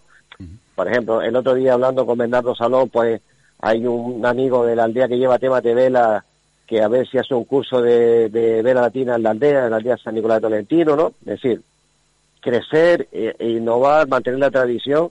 Por 0.74 0.88
ejemplo, 0.88 1.22
el 1.22 1.36
otro 1.36 1.54
día 1.54 1.74
hablando 1.74 2.06
con 2.06 2.18
Bernardo 2.18 2.54
Salón, 2.54 2.88
pues 2.88 3.20
hay 3.60 3.86
un 3.86 4.24
amigo 4.24 4.66
de 4.66 4.74
la 4.74 4.84
aldea 4.84 5.08
que 5.08 5.18
lleva 5.18 5.38
temas 5.38 5.62
de 5.62 5.74
vela 5.74 6.24
que 6.66 6.80
a 6.80 6.88
ver 6.88 7.06
si 7.06 7.18
hace 7.18 7.34
un 7.34 7.44
curso 7.44 7.82
de, 7.82 8.28
vela 8.30 8.82
latina 8.82 9.16
en 9.16 9.22
la 9.22 9.30
aldea, 9.30 9.64
en 9.64 9.70
la 9.70 9.76
aldea 9.76 9.96
San 9.98 10.14
Nicolás 10.14 10.38
de 10.38 10.48
Tolentino, 10.48 10.96
¿no? 10.96 11.08
Es 11.20 11.42
decir, 11.42 11.60
crecer, 12.40 13.08
e, 13.12 13.36
e 13.38 13.48
innovar, 13.50 14.08
mantener 14.08 14.40
la 14.40 14.50
tradición 14.50 15.10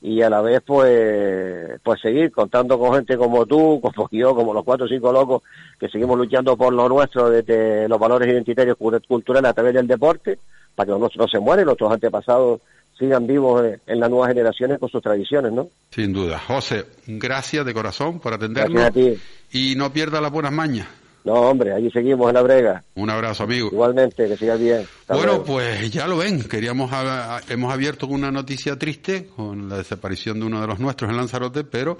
y 0.00 0.20
a 0.20 0.28
la 0.28 0.40
vez 0.40 0.60
pues 0.66 1.80
pues 1.82 2.00
seguir 2.00 2.32
contando 2.32 2.76
con 2.76 2.94
gente 2.94 3.16
como 3.16 3.46
tú, 3.46 3.80
como 3.80 4.08
yo, 4.10 4.34
como 4.34 4.52
los 4.52 4.64
cuatro 4.64 4.86
o 4.86 4.88
cinco 4.88 5.12
locos 5.12 5.42
que 5.78 5.88
seguimos 5.88 6.18
luchando 6.18 6.56
por 6.56 6.72
lo 6.72 6.88
nuestro 6.88 7.30
desde 7.30 7.88
los 7.88 8.00
valores 8.00 8.28
identitarios 8.28 8.76
culturales 9.06 9.50
a 9.50 9.54
través 9.54 9.74
del 9.74 9.86
deporte, 9.86 10.38
para 10.74 10.92
que 10.92 10.98
no 10.98 11.28
se 11.28 11.38
mueren, 11.38 11.66
nuestros 11.66 11.92
antepasados 11.92 12.60
sigan 12.98 13.26
vivos 13.26 13.64
en 13.86 14.00
las 14.00 14.10
nuevas 14.10 14.28
generaciones 14.28 14.78
con 14.78 14.88
sus 14.88 15.02
tradiciones, 15.02 15.52
¿no? 15.52 15.68
Sin 15.90 16.12
duda. 16.12 16.38
José, 16.38 16.84
gracias 17.06 17.64
de 17.66 17.74
corazón 17.74 18.20
por 18.20 18.32
atendernos. 18.32 18.72
Gracias 18.72 18.90
a 18.90 18.92
ti. 18.92 19.20
Y 19.52 19.74
no 19.76 19.92
pierda 19.92 20.20
las 20.20 20.30
buenas 20.30 20.52
mañas. 20.52 20.88
No, 21.24 21.34
hombre, 21.34 21.72
allí 21.72 21.88
seguimos 21.90 22.28
en 22.28 22.34
la 22.34 22.42
brega. 22.42 22.84
Un 22.96 23.08
abrazo, 23.08 23.44
amigo. 23.44 23.68
Igualmente, 23.70 24.26
que 24.26 24.36
sigas 24.36 24.58
bien. 24.58 24.84
bueno, 25.08 25.44
pues 25.44 25.90
ya 25.90 26.08
lo 26.08 26.16
ven, 26.16 26.42
queríamos 26.42 26.90
hemos 27.48 27.72
abierto 27.72 28.08
con 28.08 28.16
una 28.16 28.32
noticia 28.32 28.76
triste, 28.76 29.26
con 29.26 29.68
la 29.68 29.78
desaparición 29.78 30.40
de 30.40 30.46
uno 30.46 30.60
de 30.60 30.66
los 30.66 30.80
nuestros 30.80 31.10
en 31.10 31.16
Lanzarote, 31.16 31.62
pero 31.62 31.98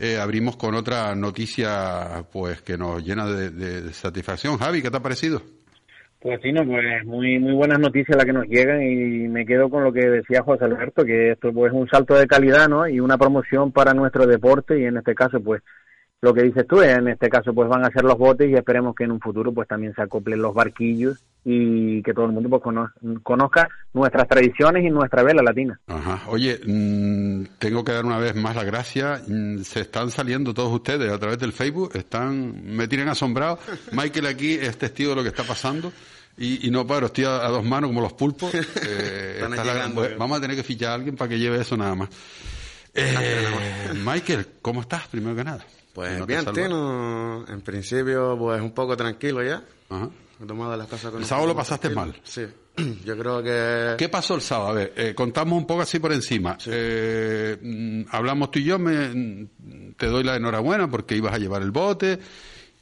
eh, 0.00 0.18
abrimos 0.18 0.56
con 0.56 0.74
otra 0.74 1.14
noticia 1.14 2.24
pues 2.32 2.60
que 2.62 2.76
nos 2.76 3.04
llena 3.04 3.26
de 3.26 3.92
satisfacción. 3.92 4.58
Javi, 4.58 4.82
¿qué 4.82 4.90
te 4.90 4.96
ha 4.96 5.02
parecido? 5.02 5.40
Pues 6.20 6.40
sí, 6.42 6.50
no, 6.50 6.64
pues 6.64 7.04
muy 7.06 7.38
muy 7.38 7.52
buenas 7.52 7.78
noticias 7.78 8.16
las 8.16 8.26
que 8.26 8.32
nos 8.32 8.46
llegan 8.46 8.82
y 8.82 9.28
me 9.28 9.46
quedo 9.46 9.70
con 9.70 9.84
lo 9.84 9.92
que 9.92 10.04
decía 10.08 10.42
José 10.42 10.64
Alberto, 10.64 11.04
que 11.04 11.30
esto 11.32 11.52
pues 11.52 11.72
es 11.72 11.78
un 11.78 11.88
salto 11.88 12.14
de 12.14 12.26
calidad, 12.26 12.68
¿no? 12.68 12.88
Y 12.88 12.98
una 12.98 13.16
promoción 13.16 13.70
para 13.70 13.94
nuestro 13.94 14.26
deporte 14.26 14.80
y 14.80 14.84
en 14.84 14.96
este 14.96 15.14
caso 15.14 15.40
pues 15.40 15.62
lo 16.20 16.34
que 16.34 16.42
dices 16.42 16.66
tú, 16.66 16.82
en 16.82 17.06
este 17.06 17.28
caso 17.28 17.54
pues 17.54 17.68
van 17.68 17.84
a 17.84 17.90
ser 17.90 18.02
los 18.02 18.18
botes 18.18 18.50
y 18.50 18.54
esperemos 18.54 18.96
que 18.96 19.04
en 19.04 19.12
un 19.12 19.20
futuro 19.20 19.52
pues 19.52 19.68
también 19.68 19.94
se 19.94 20.02
acoplen 20.02 20.42
los 20.42 20.54
barquillos 20.54 21.24
y 21.50 22.02
que 22.02 22.12
todo 22.12 22.26
el 22.26 22.32
mundo 22.32 22.50
pues 22.50 22.62
conozca 23.22 23.68
nuestras 23.94 24.28
tradiciones 24.28 24.84
y 24.84 24.90
nuestra 24.90 25.22
vela 25.22 25.42
latina. 25.42 25.80
Ajá. 25.86 26.20
Oye, 26.26 26.60
mm, 26.62 27.56
tengo 27.58 27.82
que 27.82 27.92
dar 27.92 28.04
una 28.04 28.18
vez 28.18 28.34
más 28.34 28.54
las 28.54 28.66
gracias. 28.66 29.26
Mm, 29.26 29.62
se 29.62 29.80
están 29.80 30.10
saliendo 30.10 30.52
todos 30.52 30.70
ustedes 30.70 31.10
a 31.10 31.18
través 31.18 31.38
del 31.38 31.54
Facebook, 31.54 31.92
están 31.94 32.76
me 32.76 32.86
tienen 32.86 33.08
asombrado. 33.08 33.58
Michael 33.92 34.26
aquí 34.26 34.52
es 34.52 34.76
testigo 34.76 35.10
de 35.10 35.16
lo 35.16 35.22
que 35.22 35.30
está 35.30 35.42
pasando. 35.42 35.90
Y, 36.36 36.70
no 36.70 36.86
paro, 36.86 37.06
estoy 37.06 37.24
a, 37.24 37.48
dos 37.48 37.64
manos 37.64 37.88
como 37.88 38.02
los 38.02 38.12
pulpos. 38.12 38.52
Eh, 38.86 40.14
vamos 40.18 40.38
a 40.38 40.40
tener 40.40 40.56
que 40.56 40.62
fichar 40.62 40.90
a 40.90 40.94
alguien 40.94 41.16
para 41.16 41.30
que 41.30 41.38
lleve 41.38 41.60
eso 41.60 41.76
nada 41.76 41.94
más. 41.94 42.10
Eh, 42.94 43.94
Michael, 44.04 44.46
¿cómo 44.60 44.82
estás? 44.82 45.08
Primero 45.08 45.34
que 45.34 45.44
nada. 45.44 45.64
Pues 45.94 46.26
bien, 46.26 46.44
Tino, 46.52 47.46
en 47.48 47.60
principio, 47.62 48.36
pues 48.38 48.60
un 48.60 48.72
poco 48.72 48.96
tranquilo 48.96 49.42
ya. 49.42 49.62
Ajá. 49.88 50.10
He 50.40 50.46
tomado 50.46 50.76
las 50.76 50.86
cosas 50.86 51.10
con 51.10 51.20
el 51.20 51.26
sábado 51.26 51.48
lo 51.48 51.56
pasaste 51.56 51.90
mal. 51.90 52.14
Sí, 52.22 52.42
yo 53.04 53.18
creo 53.18 53.42
que... 53.42 53.94
¿Qué 53.98 54.08
pasó 54.08 54.34
el 54.36 54.40
sábado? 54.40 54.70
A 54.70 54.72
ver, 54.72 54.92
eh, 54.96 55.14
contamos 55.14 55.58
un 55.58 55.66
poco 55.66 55.82
así 55.82 55.98
por 55.98 56.12
encima. 56.12 56.56
Eh, 56.66 57.56
mm, 57.60 58.02
hablamos 58.10 58.50
tú 58.50 58.60
y 58.60 58.64
yo, 58.64 58.78
me, 58.78 59.48
te 59.96 60.06
doy 60.06 60.22
la 60.22 60.36
enhorabuena 60.36 60.88
porque 60.88 61.16
ibas 61.16 61.34
a 61.34 61.38
llevar 61.38 61.62
el 61.62 61.72
bote. 61.72 62.18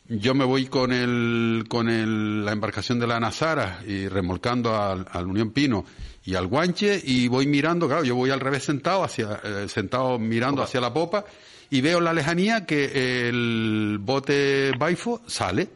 Yo 0.08 0.34
me 0.34 0.44
voy 0.44 0.66
con 0.66 0.92
el, 0.92 1.64
con 1.68 1.88
el, 1.88 2.44
la 2.44 2.52
embarcación 2.52 3.00
de 3.00 3.06
la 3.06 3.18
Nazara 3.18 3.80
y 3.86 4.06
remolcando 4.06 4.80
al, 4.80 5.06
al 5.10 5.26
Unión 5.26 5.50
Pino 5.50 5.84
y 6.26 6.34
al 6.34 6.46
guanche 6.46 7.00
y 7.02 7.28
voy 7.28 7.46
mirando, 7.46 7.86
claro, 7.88 8.04
yo 8.04 8.14
voy 8.14 8.30
al 8.30 8.40
revés 8.40 8.64
sentado, 8.64 9.02
hacia, 9.02 9.40
eh, 9.42 9.66
sentado 9.68 10.18
mirando 10.18 10.62
hacia 10.62 10.80
la 10.80 10.92
popa 10.92 11.24
y 11.70 11.80
veo 11.80 11.98
en 11.98 12.04
la 12.04 12.12
lejanía 12.12 12.66
que 12.66 13.28
el 13.28 13.98
bote 14.00 14.72
Baifo 14.78 15.22
sale. 15.26 15.68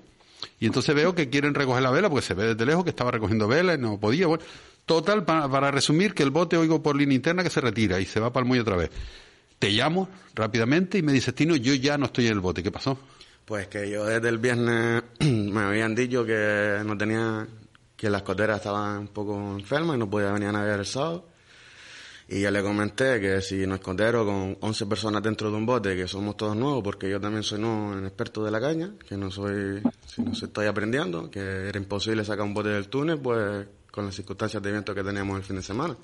Y 0.60 0.66
entonces 0.66 0.94
veo 0.94 1.14
que 1.14 1.30
quieren 1.30 1.54
recoger 1.54 1.82
la 1.82 1.90
vela, 1.90 2.10
porque 2.10 2.24
se 2.24 2.34
ve 2.34 2.48
desde 2.48 2.66
lejos 2.66 2.84
que 2.84 2.90
estaba 2.90 3.10
recogiendo 3.10 3.48
vela 3.48 3.74
y 3.74 3.78
no 3.78 3.98
podía. 3.98 4.26
Bueno, 4.26 4.44
total, 4.84 5.24
para, 5.24 5.70
resumir, 5.70 6.12
que 6.12 6.22
el 6.22 6.30
bote 6.30 6.58
oigo 6.58 6.82
por 6.82 6.96
línea 6.96 7.16
interna 7.16 7.42
que 7.42 7.48
se 7.48 7.62
retira 7.62 7.98
y 7.98 8.04
se 8.04 8.20
va 8.20 8.30
para 8.30 8.44
el 8.44 8.48
muelle 8.48 8.60
otra 8.60 8.76
vez. 8.76 8.90
Te 9.58 9.70
llamo 9.70 10.10
rápidamente 10.34 10.98
y 10.98 11.02
me 11.02 11.12
dices, 11.12 11.34
Tino, 11.34 11.56
yo 11.56 11.72
ya 11.74 11.96
no 11.96 12.06
estoy 12.06 12.26
en 12.26 12.34
el 12.34 12.40
bote. 12.40 12.62
¿Qué 12.62 12.70
pasó? 12.70 12.98
Pues 13.46 13.68
que 13.68 13.90
yo 13.90 14.04
desde 14.04 14.28
el 14.28 14.36
viernes 14.36 15.02
me 15.20 15.60
habían 15.62 15.94
dicho 15.94 16.26
que 16.26 16.82
no 16.84 16.96
tenía, 16.96 17.48
que 17.96 18.10
las 18.10 18.20
coteras 18.20 18.58
estaban 18.58 18.98
un 18.98 19.08
poco 19.08 19.56
enfermas 19.58 19.96
y 19.96 19.98
no 19.98 20.10
podía 20.10 20.30
venir 20.30 20.50
a 20.50 20.52
navegar 20.52 20.80
el 20.80 20.86
sábado. 20.86 21.26
Y 22.32 22.42
yo 22.42 22.50
le 22.52 22.62
comenté 22.62 23.20
que 23.20 23.40
si 23.40 23.66
nos 23.66 23.80
escondieron 23.80 24.24
con 24.24 24.56
11 24.60 24.86
personas 24.86 25.20
dentro 25.20 25.50
de 25.50 25.56
un 25.56 25.66
bote, 25.66 25.96
que 25.96 26.06
somos 26.06 26.36
todos 26.36 26.56
nuevos, 26.56 26.80
porque 26.80 27.10
yo 27.10 27.20
también 27.20 27.42
soy 27.42 27.58
nuevo 27.58 27.98
en 27.98 28.06
experto 28.06 28.44
de 28.44 28.52
la 28.52 28.60
caña, 28.60 28.92
que 29.08 29.16
no 29.16 29.32
soy, 29.32 29.82
si 30.06 30.22
no 30.22 30.30
estoy 30.30 30.66
aprendiendo, 30.66 31.28
que 31.28 31.40
era 31.40 31.76
imposible 31.76 32.24
sacar 32.24 32.46
un 32.46 32.54
bote 32.54 32.68
del 32.68 32.86
túnel, 32.86 33.18
pues 33.18 33.66
con 33.90 34.06
las 34.06 34.14
circunstancias 34.14 34.62
de 34.62 34.70
viento 34.70 34.94
que 34.94 35.02
teníamos 35.02 35.38
el 35.38 35.42
fin 35.42 35.56
de 35.56 35.62
semana. 35.62 35.96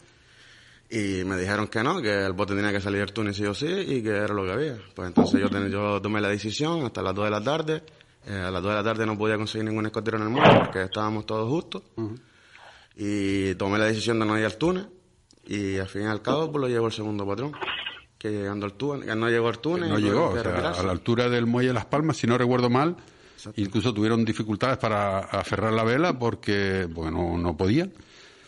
Y 0.91 1.23
me 1.23 1.37
dijeron 1.37 1.69
que 1.69 1.81
no, 1.85 2.03
que 2.03 2.25
el 2.25 2.33
bote 2.33 2.57
tenía 2.57 2.73
que 2.73 2.81
salir 2.81 2.99
del 2.99 3.13
túnel 3.13 3.33
sí 3.33 3.45
o 3.45 3.55
sí 3.55 3.69
y 3.69 4.03
que 4.03 4.11
era 4.11 4.35
lo 4.35 4.45
que 4.45 4.51
había. 4.51 4.79
Pues 4.97 5.07
entonces 5.07 5.41
yo, 5.41 5.69
yo 5.69 6.03
tomé 6.03 6.21
la 6.21 6.29
decisión 6.29 6.85
hasta 6.85 7.03
las 7.03 7.15
2 7.15 7.25
de 7.25 7.31
la 7.31 7.41
tarde. 7.41 7.83
Eh, 8.27 8.35
a 8.35 8.51
las 8.51 8.61
2 8.65 8.73
de 8.73 8.77
la 8.77 8.83
tarde 8.83 9.07
no 9.07 9.17
podía 9.17 9.37
conseguir 9.37 9.69
ningún 9.69 9.87
escotero 9.87 10.17
en 10.17 10.25
el 10.25 10.31
mundo 10.31 10.51
porque 10.65 10.83
estábamos 10.83 11.25
todos 11.25 11.49
justos. 11.49 11.85
Y 12.97 13.55
tomé 13.55 13.79
la 13.79 13.85
decisión 13.85 14.19
de 14.19 14.27
no 14.27 14.37
ir 14.37 14.45
al 14.45 14.57
túnel. 14.57 14.89
Y 15.47 15.79
al 15.79 15.89
fin 15.89 16.03
y 16.03 16.07
al 16.07 16.23
cabo 16.23 16.51
pues 16.51 16.61
lo 16.61 16.69
llevó 16.69 16.87
el 16.87 16.93
segundo 16.93 17.27
patrón. 17.27 17.53
Que 18.19 18.31
llegando 18.31 18.67
al 18.67 18.73
túnel, 18.73 19.19
no 19.19 19.29
llegó 19.29 19.49
al 19.49 19.59
túnel. 19.59 19.89
No 19.89 19.99
llegó, 19.99 20.31
o 20.31 20.43
sea, 20.43 20.71
a 20.71 20.83
la 20.83 20.93
altura 20.93 21.29
del 21.29 21.47
muelle 21.47 21.69
de 21.69 21.75
Las 21.75 21.87
Palmas, 21.87 22.17
si 22.17 22.27
no 22.27 22.39
recuerdo 22.39 22.71
mal, 22.71 22.97
incluso 23.57 23.93
tuvieron 23.93 24.25
dificultades 24.25 24.79
para 24.79 25.19
aferrar 25.19 25.73
la 25.73 25.85
vela 25.85 26.19
porque, 26.19 26.89
bueno, 26.91 27.37
no 27.39 27.57
podían 27.57 27.93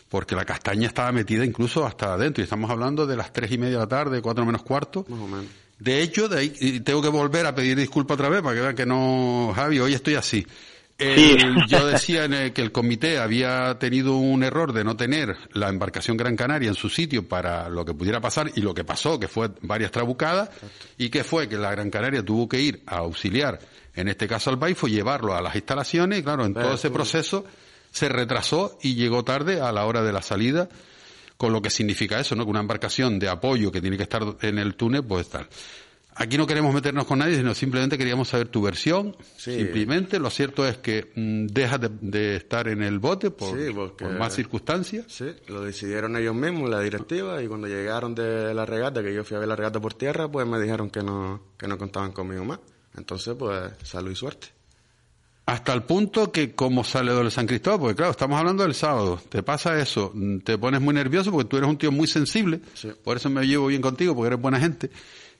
porque 0.09 0.35
la 0.35 0.43
castaña 0.43 0.87
estaba 0.87 1.11
metida 1.11 1.45
incluso 1.45 1.85
hasta 1.85 2.13
adentro, 2.13 2.41
y 2.41 2.45
estamos 2.45 2.69
hablando 2.69 3.05
de 3.05 3.15
las 3.15 3.31
tres 3.31 3.51
y 3.51 3.57
media 3.57 3.75
de 3.75 3.83
la 3.83 3.87
tarde, 3.87 4.21
cuatro 4.21 4.45
menos 4.45 4.63
cuarto. 4.63 5.05
Más 5.07 5.19
o 5.19 5.27
menos. 5.27 5.45
De 5.77 6.01
hecho, 6.01 6.27
de 6.27 6.39
ahí 6.39 6.79
tengo 6.81 7.01
que 7.01 7.07
volver 7.07 7.45
a 7.45 7.55
pedir 7.55 7.77
disculpas 7.77 8.15
otra 8.15 8.27
vez 8.27 8.41
para 8.41 8.55
que 8.55 8.61
vean 8.61 8.75
que 8.75 8.85
no, 8.85 9.53
Javi, 9.55 9.79
hoy 9.79 9.93
estoy 9.93 10.15
así. 10.15 10.45
Yo 11.67 11.87
decía 11.87 12.25
en 12.25 12.51
que 12.53 12.61
el 12.61 12.71
comité 12.71 13.19
había 13.19 13.79
tenido 13.79 14.17
un 14.17 14.43
error 14.43 14.73
de 14.73 14.83
no 14.83 14.97
tener 14.97 15.35
la 15.53 15.69
embarcación 15.69 16.17
Gran 16.17 16.35
Canaria 16.35 16.69
en 16.69 16.75
su 16.75 16.89
sitio 16.89 17.27
para 17.27 17.69
lo 17.69 17.85
que 17.85 17.93
pudiera 17.93 18.19
pasar 18.19 18.51
y 18.55 18.61
lo 18.61 18.73
que 18.73 18.83
pasó, 18.83 19.19
que 19.19 19.29
fue 19.29 19.49
varias 19.61 19.91
trabucadas, 19.91 20.49
y 20.97 21.09
que 21.09 21.23
fue 21.23 21.47
que 21.47 21.57
la 21.57 21.71
Gran 21.71 21.89
Canaria 21.89 22.23
tuvo 22.23 22.49
que 22.49 22.59
ir 22.59 22.83
a 22.85 22.97
auxiliar, 22.97 23.59
en 23.95 24.09
este 24.09 24.27
caso 24.27 24.49
al 24.49 24.57
Baifo, 24.57 24.87
llevarlo 24.87 25.35
a 25.35 25.41
las 25.41 25.55
instalaciones, 25.55 26.19
y 26.19 26.23
claro, 26.23 26.45
en 26.45 26.53
todo 26.53 26.73
ese 26.73 26.89
proceso 26.89 27.45
se 27.91 28.09
retrasó 28.09 28.77
y 28.81 28.95
llegó 28.95 29.23
tarde 29.23 29.61
a 29.61 29.71
la 29.71 29.85
hora 29.85 30.03
de 30.03 30.11
la 30.11 30.21
salida, 30.21 30.69
con 31.37 31.53
lo 31.53 31.61
que 31.61 31.69
significa 31.69 32.19
eso, 32.19 32.35
¿no? 32.35 32.43
Que 32.43 32.51
una 32.51 32.59
embarcación 32.59 33.17
de 33.17 33.29
apoyo 33.29 33.71
que 33.71 33.79
tiene 33.79 33.95
que 33.95 34.03
estar 34.03 34.21
en 34.41 34.59
el 34.59 34.75
túnel, 34.75 35.05
pues 35.05 35.29
tal. 35.29 35.47
Aquí 36.15 36.37
no 36.37 36.45
queremos 36.45 36.73
meternos 36.73 37.05
con 37.05 37.19
nadie, 37.19 37.37
sino 37.37 37.55
simplemente 37.55 37.97
queríamos 37.97 38.27
saber 38.27 38.49
tu 38.49 38.61
versión. 38.61 39.15
Simplemente, 39.37 40.19
lo 40.19 40.29
cierto 40.29 40.67
es 40.67 40.77
que 40.77 41.11
mm, 41.15 41.47
dejas 41.47 41.79
de, 42.01 42.35
estar 42.35 42.67
en 42.67 42.83
el 42.83 42.99
bote 42.99 43.31
por, 43.31 43.55
más 44.17 44.35
circunstancias. 44.35 45.05
Sí, 45.07 45.27
lo 45.47 45.61
decidieron 45.61 46.17
ellos 46.17 46.35
mismos, 46.35 46.69
la 46.69 46.81
directiva, 46.81 47.41
y 47.41 47.47
cuando 47.47 47.67
llegaron 47.67 48.15
de 48.15 48.53
la 48.53 48.65
regata, 48.65 49.01
que 49.01 49.13
yo 49.13 49.23
fui 49.23 49.37
a 49.37 49.39
ver 49.39 49.47
la 49.47 49.55
regata 49.55 49.79
por 49.79 49.93
tierra, 49.93 50.29
pues 50.29 50.45
me 50.45 50.59
dijeron 50.59 50.89
que 50.89 51.01
no, 51.01 51.53
que 51.57 51.67
no 51.67 51.77
contaban 51.77 52.11
conmigo 52.11 52.43
más. 52.43 52.59
Entonces, 52.97 53.35
pues, 53.39 53.71
salud 53.83 54.11
y 54.11 54.15
suerte. 54.15 54.47
Hasta 55.45 55.73
el 55.73 55.81
punto 55.81 56.31
que 56.31 56.53
como 56.53 56.83
sale 56.83 57.11
de 57.11 57.31
San 57.31 57.47
Cristóbal, 57.47 57.79
porque 57.79 57.95
claro, 57.95 58.11
estamos 58.11 58.37
hablando 58.37 58.61
del 58.61 58.75
sábado, 58.75 59.19
te 59.29 59.41
pasa 59.41 59.79
eso, 59.79 60.13
te 60.43 60.59
pones 60.59 60.79
muy 60.79 60.93
nervioso 60.93 61.31
porque 61.31 61.49
tú 61.49 61.57
eres 61.57 61.67
un 61.67 61.77
tío 61.77 61.91
muy 61.91 62.07
sensible, 62.07 62.61
por 63.03 63.17
eso 63.17 63.31
me 63.31 63.47
llevo 63.47 63.65
bien 63.65 63.81
contigo, 63.81 64.13
porque 64.13 64.27
eres 64.27 64.39
buena 64.39 64.59
gente. 64.59 64.91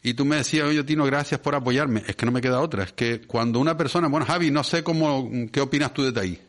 Y 0.02 0.14
tú 0.14 0.26
me 0.26 0.38
decías, 0.38 0.68
oye 0.68 0.84
Tino, 0.84 1.06
gracias 1.06 1.40
por 1.40 1.56
apoyarme. 1.56 2.04
Es 2.08 2.16
que 2.16 2.26
no 2.26 2.32
me 2.32 2.42
queda 2.42 2.62
otra, 2.62 2.84
es 2.84 2.94
que 2.94 3.22
cuando 3.26 3.60
una 3.60 3.76
persona, 3.76 4.08
bueno 4.08 4.26
Javi, 4.26 4.52
no 4.52 4.64
sé 4.64 4.84
cómo, 4.84 5.30
qué 5.52 5.62
opinas 5.62 5.94
tú 5.94 6.12
de 6.12 6.20
ahí. 6.20 6.40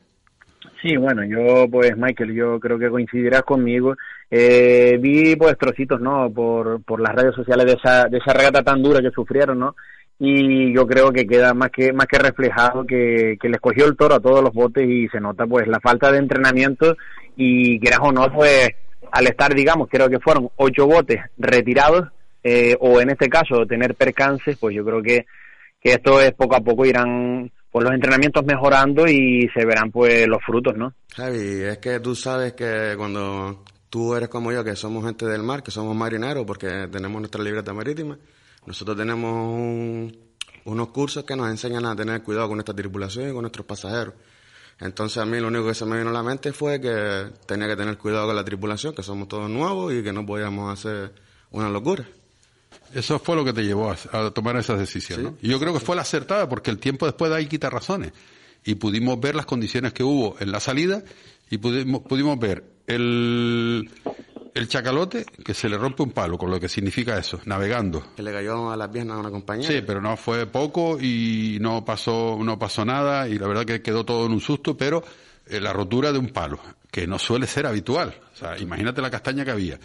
Sí, 0.83 0.97
bueno, 0.97 1.23
yo 1.25 1.69
pues 1.71 1.97
Michael, 1.97 2.35
yo 2.35 2.59
creo 2.59 2.79
que 2.79 2.89
coincidirás 2.89 3.43
conmigo. 3.43 3.97
Eh, 4.31 4.97
vi 5.01 5.37
pues 5.37 5.59
trocitos, 5.59 6.01
¿no? 6.01 6.31
Por, 6.33 6.83
por 6.85 7.01
las 7.01 7.15
redes 7.15 7.35
sociales 7.35 7.67
de 7.67 7.73
esa, 7.73 8.05
de 8.07 8.19
esa 8.19 8.33
regata 8.33 8.63
tan 8.63 8.83
dura 8.83 9.01
que 9.01 9.11
sufrieron, 9.11 9.59
¿no? 9.59 9.75
y 10.23 10.75
yo 10.75 10.87
creo 10.87 11.11
que 11.13 11.27
queda 11.27 11.55
más 11.55 11.71
que 11.71 11.95
más 11.95 12.07
que 12.07 12.19
reflejado 12.19 12.85
que, 12.85 13.39
que 13.41 13.49
les 13.49 13.59
cogió 13.59 13.87
el 13.87 13.97
toro 13.97 14.17
a 14.17 14.21
todos 14.21 14.45
los 14.45 14.53
botes 14.53 14.87
y 14.87 15.09
se 15.09 15.19
nota 15.19 15.47
pues 15.47 15.67
la 15.67 15.81
falta 15.81 16.13
de 16.13 16.19
entrenamiento 16.19 16.95
y 17.37 17.81
quieras 17.81 18.01
o 18.03 18.13
no 18.13 18.31
pues 18.31 18.69
al 19.11 19.27
estar 19.27 19.55
digamos 19.55 19.89
creo 19.91 20.11
que 20.11 20.21
fueron 20.21 20.51
ocho 20.57 20.87
botes 20.87 21.21
retirados 21.39 22.09
eh, 22.43 22.77
o 22.81 23.01
en 23.01 23.11
este 23.11 23.29
caso 23.29 23.67
tener 23.67 23.95
percances 23.95 24.57
pues 24.59 24.75
yo 24.75 24.85
creo 24.85 25.03
que, 25.03 25.27
que 25.81 25.93
esto 25.93 26.21
es 26.21 26.33
poco 26.33 26.57
a 26.57 26.61
poco 26.61 26.87
irán 26.87 27.51
pues 27.71 27.85
los 27.85 27.95
entrenamientos 27.95 28.45
mejorando 28.45 29.07
y 29.07 29.49
se 29.55 29.65
verán 29.65 29.91
pues 29.91 30.27
los 30.27 30.43
frutos 30.45 30.77
no 30.77 30.95
Javi 31.15 31.63
es 31.63 31.79
que 31.79 32.01
tú 32.01 32.15
sabes 32.15 32.55
que 32.55 32.95
cuando 32.97 33.65
tú 33.89 34.15
eres 34.15 34.29
como 34.29 34.53
yo 34.53 34.65
que 34.65 34.77
somos 34.77 35.05
gente 35.05 35.27
del 35.27 35.43
mar 35.43 35.63
que 35.63 35.71
somos 35.71 35.95
marineros 35.97 36.45
porque 36.47 36.89
tenemos 36.91 37.21
nuestra 37.21 37.43
libreta 37.43 37.73
marítima 37.73 38.19
nosotros 38.67 38.97
tenemos 38.97 40.13
unos 40.65 40.89
cursos 40.89 41.25
que 41.25 41.37
nos 41.37 41.49
enseñan 41.51 41.87
a 41.87 41.97
tener 41.97 42.23
cuidado 42.23 42.49
con 42.49 42.57
nuestra 42.57 42.75
tripulación 42.75 43.31
y 43.31 43.33
con 43.33 43.43
nuestros 43.43 43.67
pasajeros. 43.67 44.15
Entonces 44.79 45.19
a 45.19 45.27
mí 45.27 45.39
lo 45.41 45.49
único 45.49 45.67
que 45.67 45.75
se 45.75 45.85
me 45.85 45.99
vino 45.99 46.11
a 46.11 46.13
la 46.13 46.23
mente 46.23 46.53
fue 46.53 46.81
que 46.81 47.31
tenía 47.47 47.69
que 47.69 47.77
tener 47.77 47.99
cuidado 47.99 48.27
con 48.27 48.37
la 48.37 48.45
tripulación, 48.45 48.95
que 48.95 49.03
somos 49.03 49.29
todos 49.29 49.51
nuevos 49.51 49.93
y 49.93 50.03
que 50.03 50.13
no 50.13 50.25
podíamos 50.25 50.73
hacer 50.73 51.13
una 51.51 51.69
locura. 51.69 52.07
Eso 52.95 53.19
fue 53.19 53.37
lo 53.37 53.45
que 53.45 53.53
te 53.53 53.63
llevó 53.63 53.91
a, 53.91 54.31
tomar 54.31 54.57
esa 54.57 54.77
decisión. 54.77 55.37
Y 55.43 55.49
yo 55.49 55.59
creo 55.61 55.73
que 55.73 55.81
fue 55.81 55.97
la 55.97 56.03
acertada 56.03 56.49
porque 56.49 56.71
el 56.71 56.79
tiempo 56.79 57.07
después 57.07 57.31
de 57.31 57.37
ahí 57.39 57.47
quita 57.47 57.71
razones. 57.71 58.13
Y 58.65 58.75
pudimos 58.75 59.19
ver 59.21 59.35
las 59.35 59.47
condiciones 59.47 59.93
que 59.93 60.03
hubo 60.03 60.37
en 60.39 60.53
la 60.53 60.61
salida 60.61 61.03
y 61.51 61.59
pudimos, 61.59 62.03
pudimos 62.03 62.39
ver 62.39 62.63
el, 62.87 63.89
el 64.55 64.69
chacalote 64.69 65.25
que 65.45 65.55
se 65.55 65.69
le 65.69 65.79
rompe 65.79 66.03
un 66.03 66.11
palo, 66.11 66.37
con 66.37 66.51
lo 66.51 66.61
que 66.61 66.69
significa 66.69 67.17
eso, 67.19 67.41
navegando. 67.45 68.15
Que 68.17 68.23
le 68.23 68.33
cayó 68.33 68.71
a 68.71 68.77
las 68.77 68.89
piernas 68.89 69.17
a 69.17 69.21
una 69.21 69.31
compañera. 69.31 69.69
Sí, 69.69 69.83
pero 69.87 70.01
no 70.01 70.17
fue 70.17 70.47
poco 70.47 70.99
y 71.01 71.59
no 71.61 71.85
pasó, 71.85 72.39
no 72.43 72.59
pasó 72.59 72.85
nada 72.85 73.29
y 73.29 73.39
la 73.39 73.47
verdad 73.47 73.65
que 73.65 73.83
quedó 73.83 74.05
todo 74.05 74.27
en 74.27 74.33
un 74.33 74.41
susto, 74.41 74.77
pero 74.77 75.03
eh, 75.47 75.61
la 75.61 75.73
rotura 75.73 76.13
de 76.13 76.19
un 76.19 76.29
palo, 76.29 76.61
que 76.91 77.07
no 77.07 77.19
suele 77.19 77.47
ser 77.47 77.67
habitual. 77.67 78.15
O 78.35 78.37
sea, 78.37 78.59
imagínate 78.59 79.01
la 79.01 79.11
castaña 79.11 79.45
que 79.45 79.51
había. 79.51 79.79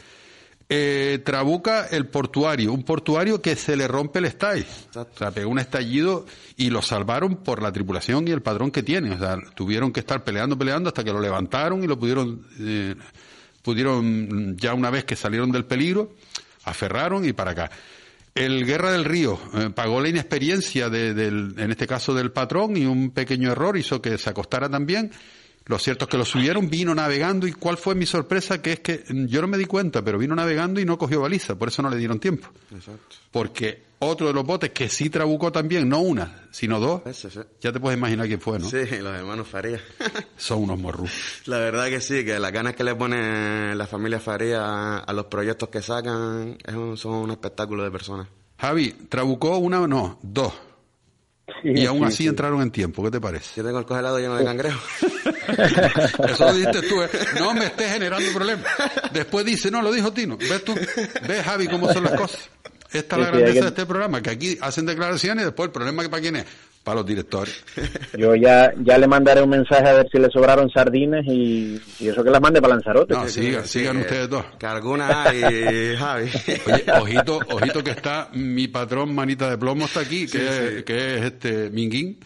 Eh, 0.67 1.21
trabuca 1.23 1.85
el 1.85 2.07
portuario, 2.07 2.73
un 2.73 2.83
portuario 2.83 3.39
que 3.39 3.55
se 3.55 3.75
le 3.75 3.87
rompe 3.87 4.19
el 4.19 4.25
stay. 4.25 4.65
O 4.95 5.07
sea, 5.15 5.31
pegó 5.31 5.51
un 5.51 5.59
estallido 5.59 6.25
y 6.57 6.71
lo 6.71 6.81
salvaron 6.81 7.37
por 7.37 7.61
la 7.61 7.71
tripulación 7.71 8.27
y 8.27 8.31
el 8.31 8.41
padrón 8.41 8.71
que 8.71 8.81
tiene. 8.81 9.11
O 9.11 9.19
sea, 9.19 9.37
tuvieron 9.55 9.91
que 9.91 9.99
estar 9.99 10.23
peleando, 10.23 10.57
peleando 10.57 10.89
hasta 10.89 11.03
que 11.03 11.13
lo 11.13 11.21
levantaron 11.21 11.83
y 11.83 11.87
lo 11.87 11.99
pudieron 11.99 12.47
eh, 12.59 12.95
pudieron, 13.65 14.55
ya 14.57 14.75
una 14.75 14.91
vez 14.91 15.05
que 15.05 15.15
salieron 15.15 15.51
del 15.51 15.65
peligro, 15.65 16.13
aferraron 16.65 17.25
y 17.25 17.33
para 17.33 17.51
acá. 17.51 17.71
El 18.35 18.65
Guerra 18.65 18.91
del 18.91 19.05
Río 19.05 19.39
eh, 19.55 19.71
pagó 19.73 19.99
la 19.99 20.09
inexperiencia 20.09 20.89
del, 20.89 21.55
en 21.57 21.71
este 21.71 21.87
caso 21.87 22.13
del 22.13 22.31
patrón 22.31 22.77
y 22.77 22.85
un 22.85 23.09
pequeño 23.09 23.51
error 23.51 23.75
hizo 23.75 24.01
que 24.01 24.17
se 24.19 24.29
acostara 24.29 24.69
también 24.69 25.11
lo 25.65 25.79
cierto 25.79 26.05
es 26.05 26.09
que 26.09 26.17
lo 26.17 26.25
subieron, 26.25 26.69
vino 26.69 26.93
navegando 26.93 27.47
y 27.47 27.53
cuál 27.53 27.77
fue 27.77 27.95
mi 27.95 28.05
sorpresa, 28.05 28.61
que 28.61 28.73
es 28.73 28.79
que 28.81 29.03
yo 29.27 29.41
no 29.41 29.47
me 29.47 29.57
di 29.57 29.65
cuenta, 29.65 30.03
pero 30.03 30.19
vino 30.19 30.35
navegando 30.35 30.79
y 30.79 30.85
no 30.85 30.97
cogió 30.97 31.21
baliza, 31.21 31.55
por 31.55 31.69
eso 31.69 31.81
no 31.81 31.89
le 31.89 31.97
dieron 31.97 32.19
tiempo. 32.19 32.49
Exacto. 32.71 33.15
Porque 33.31 33.83
otro 33.97 34.27
de 34.27 34.33
los 34.33 34.45
botes 34.45 34.69
que 34.69 34.89
sí 34.89 35.09
trabucó 35.09 35.51
también, 35.51 35.89
no 35.89 36.01
una, 36.01 36.47
sino 36.51 36.79
dos, 36.79 37.01
ya 37.59 37.71
te 37.71 37.79
puedes 37.79 37.97
imaginar 37.97 38.27
quién 38.27 38.39
fue, 38.39 38.59
¿no? 38.59 38.69
Sí, 38.69 38.77
los 38.77 39.17
hermanos 39.17 39.47
Faría. 39.47 39.79
Son 40.37 40.61
unos 40.61 40.77
morrus. 40.77 41.11
La 41.45 41.57
verdad 41.57 41.87
que 41.87 41.99
sí, 41.99 42.23
que 42.23 42.37
las 42.37 42.51
ganas 42.51 42.75
que 42.75 42.83
le 42.83 42.93
pone 42.93 43.75
la 43.75 43.87
familia 43.87 44.19
Faría 44.19 44.99
a 44.99 45.13
los 45.13 45.25
proyectos 45.25 45.69
que 45.69 45.81
sacan 45.81 46.57
son 46.95 47.13
un 47.13 47.31
espectáculo 47.31 47.83
de 47.83 47.89
personas. 47.89 48.27
Javi, 48.59 48.91
trabucó 49.09 49.57
una, 49.57 49.87
no, 49.87 50.19
dos 50.21 50.53
y 51.63 51.85
aún 51.85 52.03
así 52.03 52.27
entraron 52.27 52.61
en 52.61 52.71
tiempo, 52.71 53.03
¿qué 53.03 53.11
te 53.11 53.21
parece? 53.21 53.51
Yo 53.57 53.63
tengo 53.63 53.79
el 53.79 53.85
congelado 53.85 54.19
lleno 54.19 54.35
de 54.35 54.45
cangrejos. 54.45 54.81
Eso 56.29 56.45
lo 56.45 56.53
dijiste 56.53 56.81
tú, 56.83 57.01
¿eh? 57.01 57.09
no 57.39 57.53
me 57.53 57.65
estés 57.65 57.91
generando 57.91 58.31
problemas. 58.33 58.65
Después 59.13 59.45
dice, 59.45 59.69
no, 59.69 59.81
lo 59.81 59.91
dijo 59.91 60.11
Tino. 60.11 60.37
¿Ves 60.37 60.63
tú? 60.63 60.73
¿Ves, 61.27 61.43
Javi, 61.43 61.67
cómo 61.67 61.91
son 61.91 62.03
las 62.03 62.13
cosas? 62.13 62.49
Esta 62.91 63.15
es 63.15 63.21
la 63.21 63.27
grandeza 63.27 63.61
de 63.61 63.67
este 63.67 63.85
programa, 63.85 64.21
que 64.21 64.29
aquí 64.29 64.57
hacen 64.61 64.85
declaraciones 64.85 65.43
y 65.43 65.45
después 65.45 65.67
el 65.67 65.71
problema 65.71 66.01
que 66.03 66.09
para 66.09 66.21
quién 66.21 66.37
es, 66.37 66.45
para 66.85 66.97
los 66.97 67.05
directores. 67.05 67.65
Yo 68.17 68.35
ya, 68.35 68.71
ya 68.77 68.97
le 68.99 69.07
mandaré 69.07 69.41
un 69.41 69.49
mensaje 69.49 69.89
a 69.89 69.93
ver 69.93 70.07
si 70.09 70.19
le 70.19 70.29
sobraron 70.29 70.69
sardinas 70.69 71.25
y, 71.25 71.81
eso 71.99 72.23
que 72.23 72.29
las 72.29 72.39
mande 72.39 72.61
para 72.61 72.75
Lanzarote. 72.75 73.15
No, 73.15 73.27
sigan, 73.27 73.67
sigan 73.67 73.97
ustedes 73.97 74.29
dos. 74.29 74.45
Que 74.59 74.67
alguna 74.67 75.23
hay, 75.23 75.95
Javi. 75.99 76.29
Oye, 76.67 76.85
ojito, 77.01 77.39
ojito 77.49 77.83
que 77.83 77.89
está 77.89 78.29
mi 78.33 78.67
patrón 78.67 79.15
manita 79.15 79.49
de 79.49 79.57
plomo 79.57 79.85
está 79.85 80.01
aquí, 80.01 80.27
que, 80.27 80.83
que 80.85 81.17
es 81.17 81.23
este 81.23 81.69
Minguín. 81.71 82.19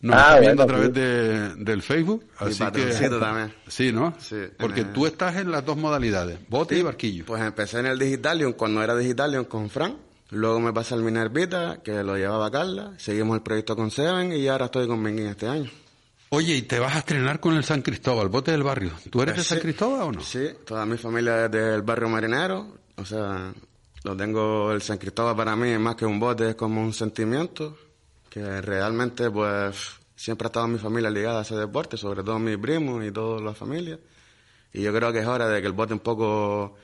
Nos 0.00 0.16
ah, 0.16 0.28
está 0.28 0.40
viendo 0.40 0.62
a 0.62 0.66
través 0.66 0.92
de, 0.92 1.54
del 1.56 1.82
Facebook. 1.82 2.24
Así 2.38 2.62
que, 2.72 3.08
también. 3.08 3.52
Sí, 3.66 3.90
¿no? 3.90 4.14
Sí. 4.20 4.36
Porque 4.58 4.84
tú 4.84 5.06
estás 5.06 5.36
en 5.36 5.50
las 5.50 5.64
dos 5.64 5.76
modalidades, 5.76 6.38
bote 6.48 6.78
y 6.78 6.82
barquillo. 6.82 7.24
Pues 7.24 7.42
empecé 7.42 7.80
en 7.80 7.86
el 7.86 7.98
Digitalion, 7.98 8.52
cuando 8.52 8.82
era 8.82 8.94
Digitalion 8.94 9.46
con 9.46 9.70
Fran. 9.70 9.96
Luego 10.34 10.58
me 10.58 10.72
pasé 10.72 10.94
al 10.94 11.02
Minervita, 11.02 11.80
que 11.82 12.02
lo 12.02 12.16
llevaba 12.16 12.50
Carla. 12.50 12.94
Seguimos 12.98 13.36
el 13.36 13.42
proyecto 13.42 13.76
con 13.76 13.92
Seven 13.92 14.32
y 14.32 14.48
ahora 14.48 14.64
estoy 14.64 14.88
con 14.88 15.00
Menguín 15.00 15.28
este 15.28 15.46
año. 15.46 15.70
Oye, 16.30 16.56
y 16.56 16.62
te 16.62 16.80
vas 16.80 16.96
a 16.96 16.98
estrenar 16.98 17.38
con 17.38 17.54
el 17.54 17.62
San 17.62 17.82
Cristóbal, 17.82 18.28
bote 18.28 18.50
del 18.50 18.64
barrio. 18.64 18.90
¿Tú 19.10 19.22
eres 19.22 19.36
de 19.36 19.44
San 19.44 19.60
Cristóbal 19.60 20.02
o 20.02 20.12
no? 20.12 20.20
Sí, 20.20 20.48
toda 20.66 20.84
mi 20.86 20.96
familia 20.96 21.44
es 21.44 21.52
del 21.52 21.82
barrio 21.82 22.08
marinero. 22.08 22.78
o 22.96 23.04
sea, 23.04 23.52
lo 24.02 24.16
tengo, 24.16 24.72
el 24.72 24.82
San 24.82 24.98
Cristóbal 24.98 25.36
para 25.36 25.54
mí, 25.54 25.78
más 25.78 25.94
que 25.94 26.04
un 26.04 26.18
bote, 26.18 26.50
es 26.50 26.54
como 26.56 26.82
un 26.82 26.92
sentimiento 26.92 27.78
que 28.28 28.60
realmente, 28.60 29.30
pues, 29.30 29.76
siempre 30.16 30.46
ha 30.46 30.48
estado 30.48 30.66
mi 30.66 30.78
familia 30.80 31.10
ligada 31.10 31.38
a 31.38 31.42
ese 31.42 31.54
deporte, 31.54 31.96
sobre 31.96 32.24
todo 32.24 32.40
mis 32.40 32.58
primos 32.58 33.04
y 33.04 33.12
toda 33.12 33.40
la 33.40 33.54
familia. 33.54 34.00
Y 34.72 34.82
yo 34.82 34.92
creo 34.92 35.12
que 35.12 35.20
es 35.20 35.26
hora 35.26 35.46
de 35.46 35.60
que 35.60 35.68
el 35.68 35.72
bote 35.72 35.92
un 35.92 36.00
poco 36.00 36.74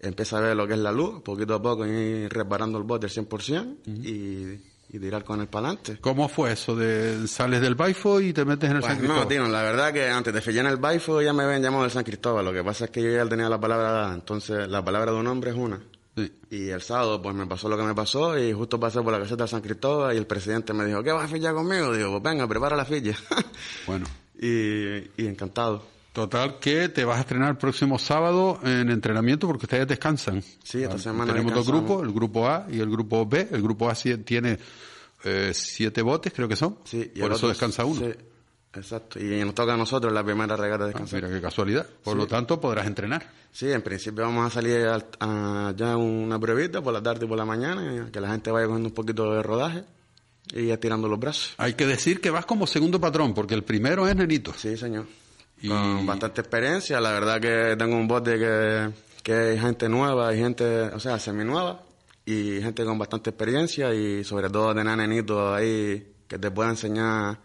empiece 0.00 0.36
a 0.36 0.40
ver 0.40 0.56
lo 0.56 0.66
que 0.66 0.74
es 0.74 0.78
la 0.80 0.92
luz, 0.92 1.22
poquito 1.22 1.54
a 1.54 1.62
poco 1.62 1.86
ir 1.86 2.28
reparando 2.32 2.78
el 2.78 2.84
bote 2.84 3.06
al 3.06 3.12
100% 3.12 3.76
y, 3.86 4.96
y 4.96 4.98
tirar 4.98 5.24
con 5.24 5.40
el 5.40 5.48
palante. 5.48 5.98
¿Cómo 6.00 6.28
fue 6.28 6.52
eso 6.52 6.74
de 6.76 7.26
sales 7.28 7.60
del 7.60 7.74
Baifo 7.74 8.20
y 8.20 8.32
te 8.32 8.44
metes 8.44 8.70
en 8.70 8.76
el 8.76 8.82
Pues 8.82 8.92
San 8.94 9.02
no, 9.02 9.08
Cristóbal? 9.14 9.28
tío, 9.28 9.48
la 9.48 9.62
verdad 9.62 9.92
que 9.92 10.08
antes 10.08 10.32
de 10.32 10.40
fallar 10.40 10.66
en 10.66 10.70
el 10.72 10.76
Baifo 10.78 11.20
ya 11.22 11.32
me 11.32 11.42
habían 11.42 11.62
llamado 11.62 11.82
del 11.82 11.90
San 11.92 12.04
Cristóbal. 12.04 12.44
Lo 12.44 12.52
que 12.52 12.62
pasa 12.64 12.86
es 12.86 12.90
que 12.90 13.02
yo 13.02 13.10
ya 13.10 13.26
tenía 13.28 13.48
la 13.48 13.60
palabra 13.60 13.90
dada. 13.90 14.14
Entonces, 14.14 14.68
la 14.68 14.84
palabra 14.84 15.12
de 15.12 15.18
un 15.18 15.26
hombre 15.26 15.50
es 15.50 15.56
una. 15.56 15.80
Sí. 16.16 16.32
Y 16.50 16.68
el 16.70 16.80
sábado, 16.82 17.22
pues 17.22 17.34
me 17.34 17.46
pasó 17.46 17.68
lo 17.68 17.76
que 17.76 17.84
me 17.84 17.94
pasó 17.94 18.36
y 18.38 18.52
justo 18.52 18.80
pasé 18.80 19.00
por 19.02 19.12
la 19.12 19.20
caseta 19.20 19.44
de 19.44 19.48
San 19.48 19.60
Cristóbal 19.60 20.14
y 20.14 20.18
el 20.18 20.26
presidente 20.26 20.72
me 20.72 20.84
dijo, 20.84 21.02
¿qué 21.02 21.12
vas 21.12 21.26
a 21.26 21.28
fillar 21.34 21.54
conmigo? 21.54 21.92
Digo, 21.92 22.10
pues 22.10 22.22
venga, 22.22 22.46
prepara 22.48 22.76
la 22.76 22.84
filla. 22.84 23.14
Bueno, 23.86 24.06
y, 24.40 24.96
y 25.22 25.26
encantado. 25.26 25.82
Total 26.12 26.58
que 26.58 26.88
te 26.88 27.04
vas 27.04 27.18
a 27.18 27.20
estrenar 27.20 27.50
el 27.50 27.56
próximo 27.56 27.98
sábado 27.98 28.58
en 28.64 28.90
entrenamiento 28.90 29.46
porque 29.46 29.66
ustedes 29.66 29.86
descansan. 29.86 30.42
Sí, 30.64 30.82
esta 30.82 30.98
semana 30.98 31.32
Tenemos 31.32 31.54
dos 31.54 31.66
grupos, 31.68 32.02
el 32.02 32.12
grupo 32.12 32.48
A 32.48 32.66
y 32.70 32.80
el 32.80 32.90
grupo 32.90 33.24
B. 33.26 33.48
El 33.52 33.62
grupo 33.62 33.88
A 33.88 33.94
tiene 33.94 34.58
eh, 35.24 35.52
siete 35.54 36.02
botes, 36.02 36.32
creo 36.32 36.48
que 36.48 36.56
son. 36.56 36.78
Sí, 36.84 37.10
y 37.14 37.20
Por 37.20 37.30
eso 37.30 37.36
otro- 37.36 37.48
descansa 37.50 37.84
uno. 37.84 38.00
Sí, 38.00 38.12
exacto. 38.74 39.18
Y 39.20 39.44
nos 39.44 39.54
toca 39.54 39.74
a 39.74 39.76
nosotros 39.76 40.12
la 40.12 40.24
primera 40.24 40.56
regata 40.56 40.84
de 40.84 40.90
Ah, 40.90 40.92
descansar. 40.92 41.22
mira 41.22 41.34
qué 41.34 41.40
casualidad. 41.40 41.86
Por 42.02 42.16
lo 42.16 42.26
tanto, 42.26 42.60
podrás 42.60 42.86
entrenar. 42.86 43.30
Sí, 43.52 43.70
en 43.72 43.82
principio 43.82 44.24
vamos 44.24 44.46
a 44.46 44.50
salir 44.50 44.86
al- 44.86 45.06
a, 45.20 45.72
ya 45.76 45.96
una 45.96 46.38
pruebita 46.38 46.82
por 46.82 46.92
la 46.92 47.02
tarde 47.02 47.24
y 47.24 47.28
por 47.28 47.38
la 47.38 47.44
mañana, 47.44 48.08
que 48.12 48.20
la 48.20 48.30
gente 48.30 48.50
vaya 48.50 48.66
cogiendo 48.66 48.88
un 48.88 48.94
poquito 48.94 49.32
de 49.32 49.42
rodaje 49.42 49.84
y 50.54 50.70
estirando 50.70 51.08
los 51.08 51.18
brazos. 51.18 51.54
Hay 51.58 51.74
que 51.74 51.86
decir 51.86 52.20
que 52.20 52.30
vas 52.30 52.46
como 52.46 52.66
segundo 52.66 53.00
patrón, 53.00 53.34
porque 53.34 53.54
el 53.54 53.64
primero 53.64 54.06
es 54.08 54.14
Nenito. 54.16 54.52
Sí, 54.54 54.76
señor. 54.76 55.06
Y- 55.62 55.68
Con 55.68 56.06
bastante 56.06 56.40
experiencia, 56.40 57.00
la 57.00 57.12
verdad 57.12 57.40
que 57.40 57.76
tengo 57.76 57.96
un 57.96 58.06
bote 58.08 58.38
que, 58.38 58.90
que 59.22 59.32
hay 59.32 59.58
gente 59.58 59.88
nueva, 59.88 60.28
hay 60.28 60.38
gente, 60.38 60.64
o 60.82 61.00
sea, 61.00 61.18
seminueva, 61.18 61.82
y 62.24 62.60
gente 62.60 62.84
con 62.84 62.98
bastante 62.98 63.30
experiencia, 63.30 63.92
y 63.94 64.22
sobre 64.24 64.50
todo 64.50 64.74
tener 64.74 64.96
nenitos 64.96 65.56
ahí 65.56 66.12
que 66.28 66.38
te 66.38 66.50
puedan 66.50 66.72
enseñar 66.72 67.38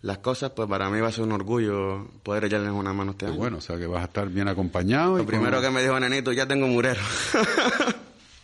las 0.00 0.18
cosas, 0.18 0.50
pues 0.56 0.68
para 0.68 0.90
mí 0.90 1.00
va 1.00 1.08
a 1.08 1.12
ser 1.12 1.22
un 1.22 1.30
orgullo 1.32 2.08
poder 2.24 2.46
echarles 2.46 2.72
una 2.72 2.92
mano 2.92 3.12
este 3.12 3.26
Qué 3.26 3.30
año. 3.30 3.38
bueno, 3.38 3.58
o 3.58 3.60
sea 3.60 3.76
que 3.78 3.86
vas 3.86 4.00
a 4.02 4.06
estar 4.06 4.28
bien 4.28 4.48
acompañado. 4.48 5.16
Lo 5.18 5.22
y 5.22 5.26
primero 5.26 5.58
con- 5.58 5.62
que 5.66 5.70
me 5.70 5.82
dijo 5.82 6.00
Nenito, 6.00 6.32
ya 6.32 6.46
tengo 6.48 6.66
murero. 6.66 7.00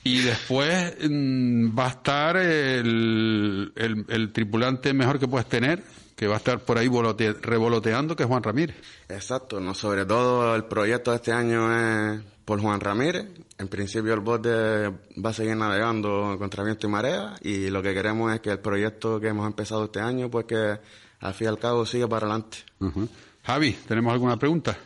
Y 0.04 0.20
después 0.20 0.94
mm, 1.10 1.76
va 1.76 1.86
a 1.86 1.90
estar 1.90 2.36
el, 2.36 3.72
el, 3.76 4.04
el 4.08 4.32
tripulante 4.32 4.92
mejor 4.94 5.18
que 5.18 5.26
puedes 5.28 5.48
tener, 5.48 5.82
que 6.18 6.26
va 6.26 6.34
a 6.34 6.38
estar 6.38 6.58
por 6.58 6.76
ahí 6.76 6.88
volote- 6.88 7.32
revoloteando, 7.40 8.16
que 8.16 8.24
es 8.24 8.28
Juan 8.28 8.42
Ramírez. 8.42 8.74
Exacto, 9.08 9.60
no, 9.60 9.72
sobre 9.72 10.04
todo 10.04 10.56
el 10.56 10.64
proyecto 10.64 11.12
de 11.12 11.16
este 11.18 11.30
año 11.30 11.72
es 11.72 12.20
por 12.44 12.60
Juan 12.60 12.80
Ramírez. 12.80 13.26
En 13.56 13.68
principio 13.68 14.14
el 14.14 14.20
bote 14.20 14.50
va 14.50 15.30
a 15.30 15.32
seguir 15.32 15.54
navegando 15.56 16.34
contra 16.36 16.64
viento 16.64 16.88
y 16.88 16.90
marea 16.90 17.34
y 17.40 17.70
lo 17.70 17.80
que 17.82 17.94
queremos 17.94 18.32
es 18.34 18.40
que 18.40 18.50
el 18.50 18.58
proyecto 18.58 19.20
que 19.20 19.28
hemos 19.28 19.46
empezado 19.46 19.84
este 19.84 20.00
año, 20.00 20.28
pues 20.28 20.46
que 20.46 20.78
al 21.20 21.34
fin 21.34 21.44
y 21.44 21.48
al 21.50 21.58
cabo 21.60 21.86
siga 21.86 22.08
para 22.08 22.26
adelante. 22.26 22.58
Ujú. 22.80 23.08
Javi, 23.44 23.72
¿tenemos 23.86 24.12
alguna 24.12 24.36
pregunta? 24.36 24.76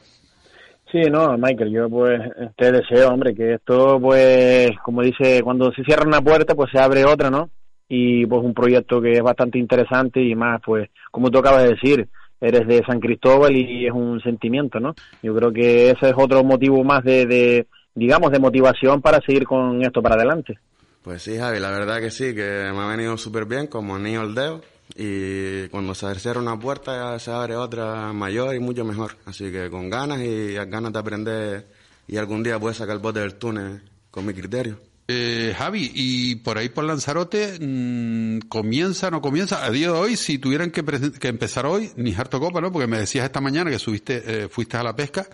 Sí, 0.90 1.01
no, 1.11 1.38
Michael, 1.38 1.73
yo 1.73 1.88
pues 1.88 2.21
te 2.59 2.71
deseo, 2.71 3.09
hombre, 3.09 3.35
que 3.35 3.55
esto 3.55 3.99
pues, 3.99 4.68
como 4.85 5.01
dice, 5.01 5.40
cuando 5.42 5.73
se 5.73 5.83
cierra 5.83 6.07
una 6.07 6.21
puerta 6.21 6.55
pues 6.55 6.71
se 6.71 6.79
abre 6.79 7.07
otra, 7.07 7.31
¿no? 7.31 7.49
Y 7.94 8.24
pues 8.24 8.42
un 8.42 8.55
proyecto 8.55 9.02
que 9.02 9.12
es 9.12 9.22
bastante 9.22 9.59
interesante 9.59 10.22
y 10.22 10.35
más 10.35 10.62
pues, 10.64 10.88
como 11.11 11.31
tú 11.31 11.38
acabas 11.38 11.64
de 11.64 11.74
decir, 11.74 12.09
eres 12.40 12.66
de 12.66 12.83
San 12.87 13.00
Cristóbal 13.00 13.55
y 13.55 13.87
es 13.87 13.92
un 13.92 14.18
sentimiento, 14.22 14.81
¿no? 14.81 14.94
Yo 15.22 15.35
creo 15.35 15.52
que 15.52 15.90
ese 15.90 16.09
es 16.09 16.14
otro 16.16 16.42
motivo 16.42 16.83
más 16.83 17.05
de, 17.05 17.26
de 17.26 17.66
digamos, 17.94 18.31
de 18.31 18.38
motivación 18.38 19.02
para 19.02 19.20
seguir 19.20 19.44
con 19.44 19.83
esto 19.83 20.00
para 20.00 20.14
adelante. 20.14 20.59
Pues 21.02 21.20
sí, 21.20 21.37
Javi, 21.37 21.61
la 21.61 21.70
verdad 21.70 22.00
que 22.00 22.11
sí, 22.11 22.35
que 22.35 22.70
me 22.72 22.81
ha 22.81 22.87
venido 22.87 23.14
súper 23.18 23.44
bien 23.44 23.66
como 23.66 23.98
niño 23.98 24.22
al 24.22 24.35
dedo 24.35 24.62
y 24.96 25.68
cuando 25.68 25.94
se 25.94 26.14
cierra 26.14 26.40
una 26.40 26.59
puerta 26.59 27.12
ya 27.12 27.18
se 27.18 27.31
abre 27.31 27.57
otra 27.57 28.11
mayor 28.14 28.55
y 28.55 28.59
mucho 28.59 28.87
mejor. 28.87 29.16
Así 29.26 29.52
que 29.52 29.68
con 29.68 29.90
ganas 29.90 30.20
y 30.20 30.55
ganas 30.55 30.94
de 30.94 30.98
aprender 30.98 31.66
y 32.09 32.16
algún 32.16 32.42
día 32.42 32.59
puedes 32.59 32.78
sacar 32.78 32.96
el 32.96 33.02
bote 33.02 33.20
del 33.20 33.35
túnel 33.35 33.83
con 34.11 34.24
mi 34.24 34.33
criterio. 34.33 34.78
Eh, 35.14 35.53
Javi, 35.55 35.90
y 35.94 36.37
por 36.37 36.57
ahí 36.57 36.70
por 36.70 36.85
Lanzarote, 36.85 37.59
mm, 37.61 38.48
¿comienza 38.48 39.09
o 39.09 39.11
no 39.11 39.20
comienza? 39.20 39.64
A 39.64 39.70
día 39.70 39.88
de 39.88 39.98
hoy, 39.98 40.16
si 40.16 40.38
tuvieran 40.38 40.70
que, 40.70 40.83
empezar 41.29 41.66
hoy, 41.66 41.90
ni 41.96 42.14
harto 42.14 42.40
copa, 42.40 42.62
¿no? 42.62 42.72
Porque 42.72 42.87
me 42.87 42.96
decías 42.96 43.27
esta 43.27 43.42
mañana 43.42 43.70
que 43.70 43.79
subiste, 43.79 44.22
eh, 44.27 44.48
fuiste 44.48 44.79
a 44.79 44.83
la 44.83 44.96
pesca, 44.96 45.27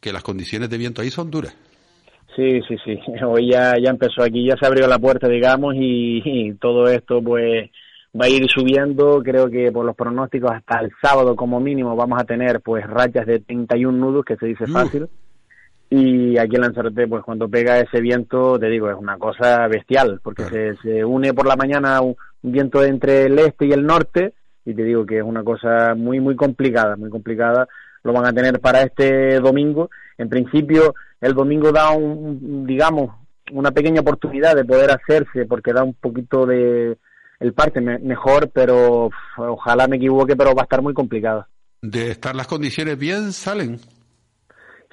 que 0.00 0.12
las 0.12 0.22
condiciones 0.22 0.68
de 0.68 0.76
viento 0.76 1.00
ahí 1.00 1.10
son 1.10 1.30
duras. 1.30 1.56
Sí, 2.36 2.60
sí, 2.68 2.76
sí. 2.84 2.98
Hoy 3.26 3.50
ya, 3.50 3.74
ya 3.82 3.90
empezó 3.90 4.22
aquí, 4.22 4.46
ya 4.46 4.56
se 4.60 4.66
abrió 4.66 4.86
la 4.86 4.98
puerta, 4.98 5.26
digamos, 5.26 5.74
y, 5.74 6.20
y 6.24 6.52
todo 6.54 6.86
esto 6.88 7.22
pues 7.22 7.70
va 8.20 8.26
a 8.26 8.28
ir 8.28 8.46
subiendo. 8.50 9.22
Creo 9.22 9.48
que 9.48 9.72
por 9.72 9.86
los 9.86 9.96
pronósticos 9.96 10.50
hasta 10.52 10.80
el 10.80 10.92
sábado 11.00 11.34
como 11.34 11.60
mínimo 11.60 11.96
vamos 11.96 12.20
a 12.20 12.24
tener 12.24 12.60
pues 12.60 12.86
rachas 12.86 13.26
de 13.26 13.40
31 13.40 13.96
nudos, 13.96 14.24
que 14.26 14.36
se 14.36 14.46
dice 14.46 14.64
Uh. 14.64 15.06
Y 15.90 16.36
aquí 16.38 16.56
en 16.56 16.62
Lanzarote, 16.62 17.06
pues 17.06 17.22
cuando 17.22 17.48
pega 17.48 17.78
ese 17.78 18.00
viento, 18.00 18.58
te 18.58 18.68
digo, 18.68 18.90
es 18.90 18.96
una 18.96 19.16
cosa 19.18 19.68
bestial, 19.68 20.20
porque 20.22 20.44
se, 20.44 20.76
se 20.82 21.04
une 21.04 21.32
por 21.34 21.46
la 21.46 21.56
mañana 21.56 22.00
un, 22.00 22.16
viento 22.42 22.82
entre 22.84 23.24
el 23.26 23.38
este 23.38 23.66
y 23.66 23.72
el 23.72 23.86
norte, 23.86 24.34
y 24.64 24.74
te 24.74 24.82
digo 24.82 25.06
que 25.06 25.18
es 25.18 25.22
una 25.24 25.44
cosa 25.44 25.94
muy, 25.94 26.20
muy 26.20 26.36
complicada, 26.36 26.96
muy 26.96 27.10
complicada. 27.10 27.68
Lo 28.02 28.12
van 28.12 28.26
a 28.26 28.32
tener 28.32 28.60
para 28.60 28.82
este 28.82 29.40
domingo. 29.40 29.88
En 30.18 30.28
principio, 30.28 30.94
el 31.20 31.32
domingo 31.34 31.70
da 31.72 31.90
un, 31.90 32.66
digamos, 32.66 33.10
una 33.52 33.70
pequeña 33.70 34.00
oportunidad 34.00 34.54
de 34.56 34.64
poder 34.64 34.90
hacerse, 34.90 35.46
porque 35.46 35.72
da 35.72 35.82
un 35.84 35.94
poquito 35.94 36.44
de 36.46 36.96
el 37.40 37.52
parte 37.52 37.80
me- 37.80 37.98
mejor, 37.98 38.50
pero 38.50 39.10
ojalá 39.36 39.86
me 39.86 39.96
equivoque, 39.96 40.34
pero 40.36 40.54
va 40.54 40.62
a 40.62 40.64
estar 40.64 40.82
muy 40.82 40.94
complicada. 40.94 41.48
De 41.82 42.10
estar 42.10 42.34
las 42.34 42.46
condiciones 42.46 42.98
bien, 42.98 43.32
salen. 43.32 43.78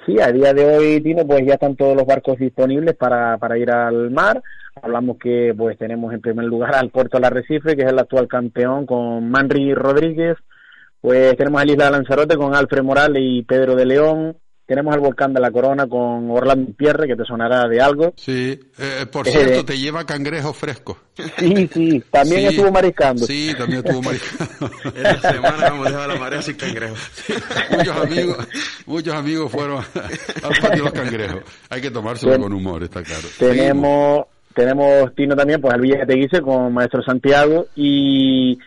Sí, 0.04 0.18
a 0.20 0.32
día 0.32 0.52
de 0.52 0.64
hoy, 0.64 1.00
Tino, 1.00 1.24
pues 1.24 1.46
ya 1.46 1.54
están 1.54 1.76
todos 1.76 1.96
los 1.96 2.04
barcos 2.04 2.36
disponibles 2.36 2.96
para, 2.96 3.38
para 3.38 3.56
ir 3.56 3.70
al 3.70 4.10
mar. 4.10 4.42
Hablamos 4.80 5.16
que 5.18 5.54
pues 5.56 5.78
tenemos 5.78 6.12
en 6.12 6.20
primer 6.20 6.46
lugar 6.46 6.74
al 6.74 6.90
Puerto 6.90 7.18
del 7.18 7.26
Arrecife, 7.26 7.76
que 7.76 7.82
es 7.82 7.88
el 7.88 7.98
actual 8.00 8.26
campeón, 8.26 8.84
con 8.84 9.30
Manri 9.30 9.74
Rodríguez. 9.74 10.36
Pues 11.00 11.36
tenemos 11.36 11.60
a 11.60 11.64
la 11.64 11.72
Isla 11.72 11.84
de 11.84 11.90
Lanzarote 11.92 12.36
con 12.36 12.54
Alfred 12.54 12.82
Morales 12.82 13.22
y 13.24 13.42
Pedro 13.42 13.76
de 13.76 13.86
León. 13.86 14.36
Tenemos 14.72 14.94
al 14.94 15.00
Volcán 15.00 15.34
de 15.34 15.40
la 15.40 15.50
Corona 15.50 15.86
con 15.86 16.30
Orlando 16.30 16.72
Pierre, 16.74 17.06
que 17.06 17.14
te 17.14 17.26
sonará 17.26 17.68
de 17.68 17.78
algo. 17.78 18.14
Sí. 18.16 18.58
Eh, 18.78 19.04
por 19.12 19.28
Eh, 19.28 19.30
cierto, 19.32 19.66
te 19.66 19.76
lleva 19.78 20.06
cangrejo 20.06 20.54
fresco. 20.54 20.96
Sí, 21.38 21.68
sí, 21.70 22.02
también 22.10 22.40
Sí. 22.48 22.56
estuvo 22.56 22.72
mariscando. 22.72 23.26
Sí, 23.26 23.52
también 23.58 23.84
estuvo 23.84 24.00
mariscando. 24.08 24.70
Esta 24.96 25.32
semana 25.34 25.66
hemos 25.66 25.84
dejado 25.84 26.08
la 26.08 26.16
marea 26.18 26.40
sin 26.40 26.54
cangrejo. 26.56 26.94
muchos 27.70 27.96
amigos, 27.98 28.48
muchos 28.86 29.14
amigos 29.14 29.52
fueron 29.52 29.76
al 29.76 30.50
patio 30.62 30.70
de 30.70 30.78
los 30.78 30.92
cangrejos. 30.92 31.42
Hay 31.68 31.82
que 31.82 31.90
tomárselo 31.90 32.40
con 32.40 32.54
humor, 32.54 32.82
está 32.82 33.02
claro. 33.02 33.28
Seguimos. 33.28 33.58
Tenemos, 33.58 34.26
tenemos 34.54 35.14
Tino 35.14 35.36
también, 35.36 35.60
pues 35.60 35.74
al 35.74 35.82
Villa 35.82 35.98
de 35.98 36.06
Teguise 36.06 36.40
con 36.40 36.72
Maestro 36.72 37.02
Santiago 37.02 37.66
y 37.76 38.58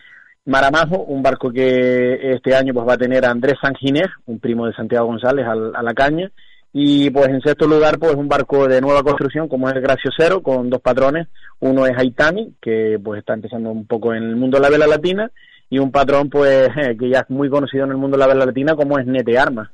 Maramajo, 0.46 1.02
un 1.04 1.22
barco 1.22 1.50
que 1.50 2.32
este 2.34 2.54
año 2.54 2.72
pues 2.72 2.86
va 2.88 2.94
a 2.94 2.98
tener 2.98 3.24
a 3.24 3.30
Andrés 3.30 3.56
Sanginés, 3.60 4.06
un 4.26 4.38
primo 4.38 4.66
de 4.66 4.72
Santiago 4.74 5.06
González, 5.06 5.46
al- 5.46 5.74
a 5.74 5.82
la 5.82 5.92
caña. 5.94 6.30
Y 6.72 7.08
pues 7.10 7.28
en 7.28 7.40
sexto 7.40 7.66
lugar, 7.66 7.98
pues 7.98 8.14
un 8.14 8.28
barco 8.28 8.68
de 8.68 8.80
nueva 8.80 9.02
construcción 9.02 9.48
como 9.48 9.68
es 9.68 9.74
el 9.74 9.80
Graciosero, 9.82 10.42
con 10.42 10.68
dos 10.68 10.80
patrones. 10.80 11.26
Uno 11.60 11.86
es 11.86 11.96
Aitami, 11.96 12.54
que 12.60 12.98
pues 13.02 13.20
está 13.20 13.32
empezando 13.34 13.70
un 13.70 13.86
poco 13.86 14.12
en 14.14 14.22
el 14.22 14.36
mundo 14.36 14.58
de 14.58 14.62
la 14.62 14.68
vela 14.70 14.86
latina, 14.86 15.30
y 15.70 15.78
un 15.78 15.90
patrón 15.90 16.28
pues 16.30 16.68
que 16.98 17.08
ya 17.08 17.20
es 17.20 17.30
muy 17.30 17.48
conocido 17.48 17.84
en 17.84 17.90
el 17.92 17.96
mundo 17.96 18.16
de 18.16 18.20
la 18.20 18.26
vela 18.26 18.44
latina 18.46 18.74
como 18.76 18.98
es 18.98 19.06
Nete 19.06 19.38
Armas. 19.38 19.68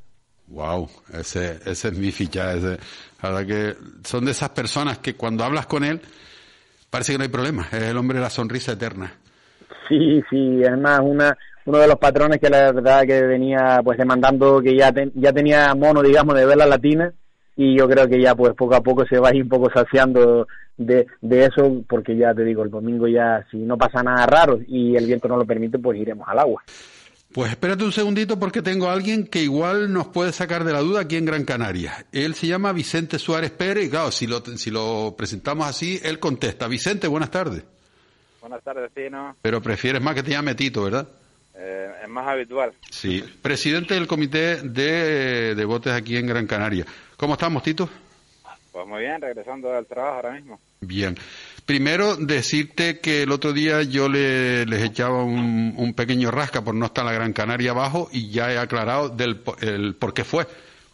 Wow, 0.47 0.89
ese, 1.13 1.59
es 1.65 1.97
mi 1.97 2.11
ficha. 2.11 2.53
La 2.55 2.77
verdad 3.21 3.45
que 3.45 3.75
son 4.03 4.25
de 4.25 4.31
esas 4.31 4.49
personas 4.49 4.97
que 4.99 5.15
cuando 5.15 5.43
hablas 5.43 5.65
con 5.67 5.83
él 5.83 5.99
parece 6.89 7.11
que 7.13 7.17
no 7.17 7.23
hay 7.23 7.29
problema. 7.29 7.67
Es 7.71 7.83
el 7.83 7.97
hombre 7.97 8.17
de 8.17 8.23
la 8.23 8.29
sonrisa 8.29 8.73
eterna. 8.73 9.13
Sí, 9.89 10.21
sí, 10.29 10.63
además 10.65 10.99
una, 11.03 11.37
uno 11.65 11.77
de 11.77 11.87
los 11.87 11.97
patrones 11.97 12.39
que 12.39 12.49
la 12.49 12.71
verdad 12.71 13.03
que 13.05 13.21
venía 13.23 13.81
pues 13.83 13.97
demandando 13.97 14.61
que 14.61 14.75
ya, 14.75 14.91
ten- 14.91 15.11
ya 15.15 15.31
tenía 15.33 15.73
mono, 15.75 16.01
digamos, 16.01 16.35
de 16.35 16.45
vela 16.45 16.65
latina 16.65 17.13
y 17.55 17.77
yo 17.77 17.87
creo 17.87 18.07
que 18.07 18.21
ya 18.21 18.35
pues 18.35 18.53
poco 18.55 18.75
a 18.75 18.81
poco 18.81 19.05
se 19.05 19.19
va 19.19 19.29
a 19.29 19.35
ir 19.35 19.43
un 19.43 19.49
poco 19.49 19.69
saciando 19.73 20.47
de, 20.77 21.05
de 21.21 21.45
eso 21.45 21.83
porque 21.87 22.17
ya 22.17 22.33
te 22.33 22.43
digo, 22.43 22.63
el 22.63 22.71
domingo 22.71 23.07
ya 23.07 23.45
si 23.51 23.57
no 23.57 23.77
pasa 23.77 24.01
nada 24.01 24.25
raro 24.25 24.59
y 24.67 24.95
el 24.95 25.05
viento 25.05 25.27
no 25.27 25.37
lo 25.37 25.45
permite 25.45 25.77
pues 25.79 25.99
iremos 25.99 26.27
al 26.27 26.39
agua. 26.39 26.63
Pues 27.31 27.49
espérate 27.49 27.83
un 27.83 27.91
segundito 27.91 28.37
porque 28.37 28.61
tengo 28.61 28.87
a 28.87 28.93
alguien 28.93 29.25
que 29.25 29.41
igual 29.41 29.91
nos 29.91 30.07
puede 30.07 30.31
sacar 30.31 30.63
de 30.63 30.71
la 30.73 30.81
duda 30.81 31.01
aquí 31.01 31.15
en 31.15 31.25
Gran 31.25 31.45
Canaria. 31.45 32.05
Él 32.11 32.35
se 32.35 32.45
llama 32.45 32.73
Vicente 32.73 33.17
Suárez 33.17 33.49
Pérez 33.49 33.85
y 33.85 33.89
claro, 33.89 34.11
si 34.11 34.27
lo, 34.27 34.39
si 34.45 34.69
lo 34.69 35.15
presentamos 35.17 35.65
así, 35.67 35.99
él 36.03 36.19
contesta. 36.19 36.67
Vicente, 36.67 37.07
buenas 37.07 37.31
tardes. 37.31 37.63
Buenas 38.43 38.61
tardes, 38.61 38.91
Tino. 38.93 39.37
Pero 39.41 39.61
prefieres 39.61 40.01
más 40.01 40.15
que 40.15 40.21
te 40.21 40.31
llame 40.31 40.53
Tito, 40.53 40.83
¿verdad? 40.83 41.07
Eh, 41.55 41.89
es 42.03 42.09
más 42.09 42.27
habitual. 42.27 42.73
Sí. 42.91 43.23
Presidente 43.41 43.93
del 43.93 44.05
Comité 44.05 44.57
de, 44.57 45.55
de 45.55 45.63
Botes 45.65 45.93
aquí 45.93 46.17
en 46.17 46.27
Gran 46.27 46.45
Canaria. 46.45 46.85
¿Cómo 47.15 47.35
estamos, 47.35 47.63
Tito? 47.63 47.89
Pues 48.73 48.85
muy 48.85 48.99
bien, 48.99 49.21
regresando 49.21 49.71
del 49.71 49.85
trabajo 49.85 50.15
ahora 50.17 50.31
mismo. 50.33 50.59
Bien. 50.81 51.15
Primero, 51.65 52.17
decirte 52.17 52.99
que 52.99 53.23
el 53.23 53.31
otro 53.31 53.53
día 53.53 53.81
yo 53.83 54.09
le, 54.09 54.65
les 54.65 54.83
echaba 54.83 55.23
un, 55.23 55.75
un, 55.77 55.93
pequeño 55.93 56.29
rasca 56.29 56.65
por 56.65 56.75
no 56.75 56.87
estar 56.87 57.05
la 57.05 57.13
Gran 57.13 57.31
Canaria 57.31 57.71
abajo 57.71 58.09
y 58.11 58.29
ya 58.29 58.51
he 58.51 58.57
aclarado 58.57 59.07
del 59.07 59.41
el 59.61 59.95
por 59.95 60.13
qué 60.13 60.25
fue. 60.25 60.45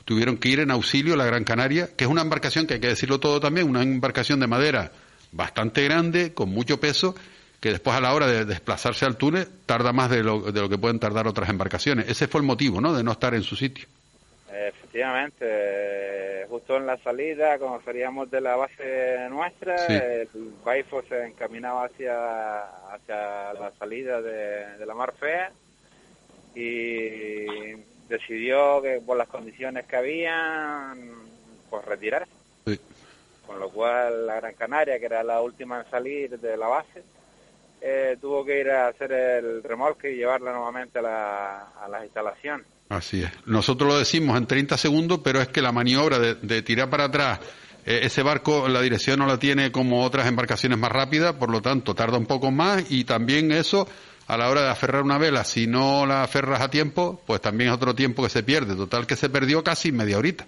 Tuvieron 0.06 0.38
que 0.38 0.50
ir 0.50 0.60
en 0.60 0.70
auxilio 0.70 1.16
a 1.16 1.18
la 1.18 1.26
Gran 1.26 1.46
Canaria, 1.46 1.90
que 1.98 2.04
es 2.04 2.12
una 2.12 2.22
embarcación 2.22 2.68
que 2.68 2.76
hay 2.76 2.80
que 2.80 2.90
decirlo 2.90 3.20
todo 3.20 3.40
también, 3.40 3.68
una 3.68 3.82
embarcación 3.82 4.40
de 4.40 4.46
madera 4.46 4.92
bastante 5.32 5.84
grande, 5.84 6.34
con 6.34 6.50
mucho 6.50 6.80
peso, 6.80 7.16
que 7.60 7.72
después 7.72 7.96
a 7.96 8.02
la 8.02 8.14
hora 8.14 8.28
de 8.28 8.46
desplazarse 8.46 9.06
al 9.06 9.18
túnel 9.18 9.48
tarda 9.66 9.92
más 9.92 10.10
de 10.10 10.24
lo, 10.24 10.52
de 10.52 10.62
lo 10.62 10.70
que 10.70 10.78
pueden 10.78 11.00
tardar 11.00 11.28
otras 11.28 11.50
embarcaciones. 11.50 12.08
Ese 12.08 12.28
fue 12.28 12.42
el 12.42 12.48
motivo, 12.48 12.80
¿no?, 12.80 12.94
de 12.94 13.04
no 13.04 13.12
estar 13.12 13.34
en 13.34 13.44
su 13.44 13.56
sitio. 13.56 13.86
Efectivamente, 14.52 16.46
justo 16.50 16.78
en 16.78 16.86
la 16.86 16.98
salida, 16.98 17.60
como 17.60 17.82
salíamos 17.82 18.32
de 18.32 18.42
la 18.42 18.56
base 18.56 19.28
nuestra, 19.30 19.78
sí. 19.78 19.94
el 19.94 20.54
Baifo 20.64 21.02
se 21.04 21.28
encaminaba 21.28 21.86
hacia, 21.86 22.62
hacia 22.94 23.54
la 23.54 23.72
salida 23.78 24.22
de, 24.22 24.78
de, 24.78 24.86
la 24.86 24.96
Mar 24.96 25.14
Fea 25.20 25.52
y 26.56 27.76
decidió 28.08 28.82
que 28.82 29.00
por 29.06 29.18
las 29.18 29.28
condiciones 29.28 29.86
que 29.86 29.96
habían, 29.96 31.12
pues 31.70 31.86
retirarse. 31.86 32.32
Sí. 32.66 32.80
Con 33.46 33.60
lo 33.60 33.70
cual 33.70 34.26
la 34.26 34.36
Gran 34.36 34.56
Canaria, 34.56 35.00
que 35.00 35.06
era 35.06 35.24
la 35.24 35.42
última 35.42 35.82
en 35.82 35.90
salir 35.90 36.40
de 36.40 36.58
la 36.58 36.68
base, 36.68 37.04
eh, 37.82 38.18
tuvo 38.20 38.44
que 38.46 38.60
ir 38.60 38.70
a 38.70 38.88
hacer 38.88 39.12
el 39.12 39.64
remolque 39.64 40.12
y 40.12 40.18
llevarla 40.18 40.52
nuevamente 40.52 41.00
a, 41.00 41.02
la, 41.02 41.60
a 41.82 41.88
las 41.88 42.04
instalaciones. 42.04 42.68
Así 42.90 43.24
es. 43.24 43.32
Nosotros 43.46 43.88
lo 43.88 44.00
decimos 44.00 44.38
en 44.38 44.48
30 44.48 44.78
segundos, 44.78 45.22
pero 45.24 45.42
es 45.42 45.48
que 45.48 45.62
la 45.62 45.72
maniobra 45.72 46.18
de, 46.18 46.36
de 46.36 46.62
tirar 46.62 46.90
para 46.90 47.06
atrás, 47.06 47.40
eh, 47.86 48.02
ese 48.04 48.24
barco, 48.24 48.68
la 48.68 48.82
dirección 48.82 49.20
no 49.20 49.28
la 49.28 49.38
tiene 49.38 49.72
como 49.72 50.04
otras 50.04 50.28
embarcaciones 50.28 50.78
más 50.78 50.92
rápidas, 50.92 51.34
por 51.34 51.50
lo 51.52 51.62
tanto 51.62 51.94
tarda 51.94 52.18
un 52.18 52.26
poco 52.26 52.52
más 52.52 52.92
y 52.92 53.04
también 53.04 53.52
eso, 53.52 53.88
a 54.28 54.38
la 54.38 54.50
hora 54.50 54.62
de 54.62 54.70
aferrar 54.70 55.04
una 55.04 55.18
vela, 55.18 55.44
si 55.44 55.68
no 55.68 56.06
la 56.06 56.24
aferras 56.24 56.62
a 56.62 56.70
tiempo, 56.70 57.22
pues 57.26 57.42
también 57.42 57.70
es 57.70 57.76
otro 57.76 57.96
tiempo 57.96 58.24
que 58.24 58.30
se 58.30 58.44
pierde. 58.44 58.76
Total 58.76 59.08
que 59.08 59.16
se 59.16 59.30
perdió 59.30 59.64
casi 59.64 59.92
media 59.92 60.18
horita. 60.18 60.46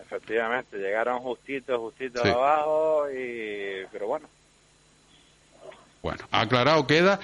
Efectivamente, 0.00 0.78
llegaron 0.78 1.18
justitos, 1.18 1.78
justitos 1.78 2.22
sí. 2.22 2.28
abajo, 2.28 3.10
y... 3.10 3.84
pero 3.90 4.06
bueno. 4.06 4.28
Bueno, 6.06 6.24
aclarado 6.30 6.86
queda. 6.86 7.18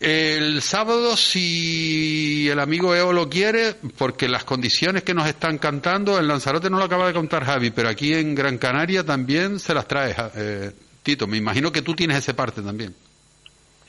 El 0.00 0.62
sábado, 0.62 1.18
si 1.18 2.48
el 2.48 2.58
amigo 2.58 2.94
Eo 2.94 3.12
lo 3.12 3.28
quiere, 3.28 3.74
porque 3.98 4.26
las 4.26 4.44
condiciones 4.44 5.02
que 5.02 5.12
nos 5.12 5.26
están 5.26 5.58
cantando, 5.58 6.18
en 6.18 6.26
Lanzarote 6.26 6.70
no 6.70 6.78
lo 6.78 6.84
acaba 6.84 7.08
de 7.08 7.12
contar 7.12 7.44
Javi, 7.44 7.70
pero 7.70 7.90
aquí 7.90 8.14
en 8.14 8.34
Gran 8.34 8.56
Canaria 8.56 9.04
también 9.04 9.58
se 9.58 9.74
las 9.74 9.86
trae 9.86 10.14
eh, 10.34 10.70
Tito. 11.02 11.26
Me 11.26 11.36
imagino 11.36 11.70
que 11.70 11.82
tú 11.82 11.94
tienes 11.94 12.16
ese 12.16 12.32
parte 12.32 12.62
también. 12.62 12.94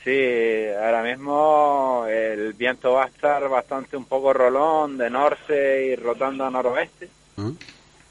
Sí, 0.04 0.66
ahora 0.78 1.02
mismo 1.02 2.04
el 2.06 2.52
viento 2.52 2.92
va 2.92 3.04
a 3.04 3.08
estar 3.08 3.48
bastante 3.48 3.96
un 3.96 4.04
poco 4.04 4.34
rolón 4.34 4.98
de 4.98 5.08
norte 5.08 5.86
y 5.86 5.96
rotando 5.96 6.44
a 6.44 6.50
noroeste. 6.50 7.08
¿Ah? 7.38 7.50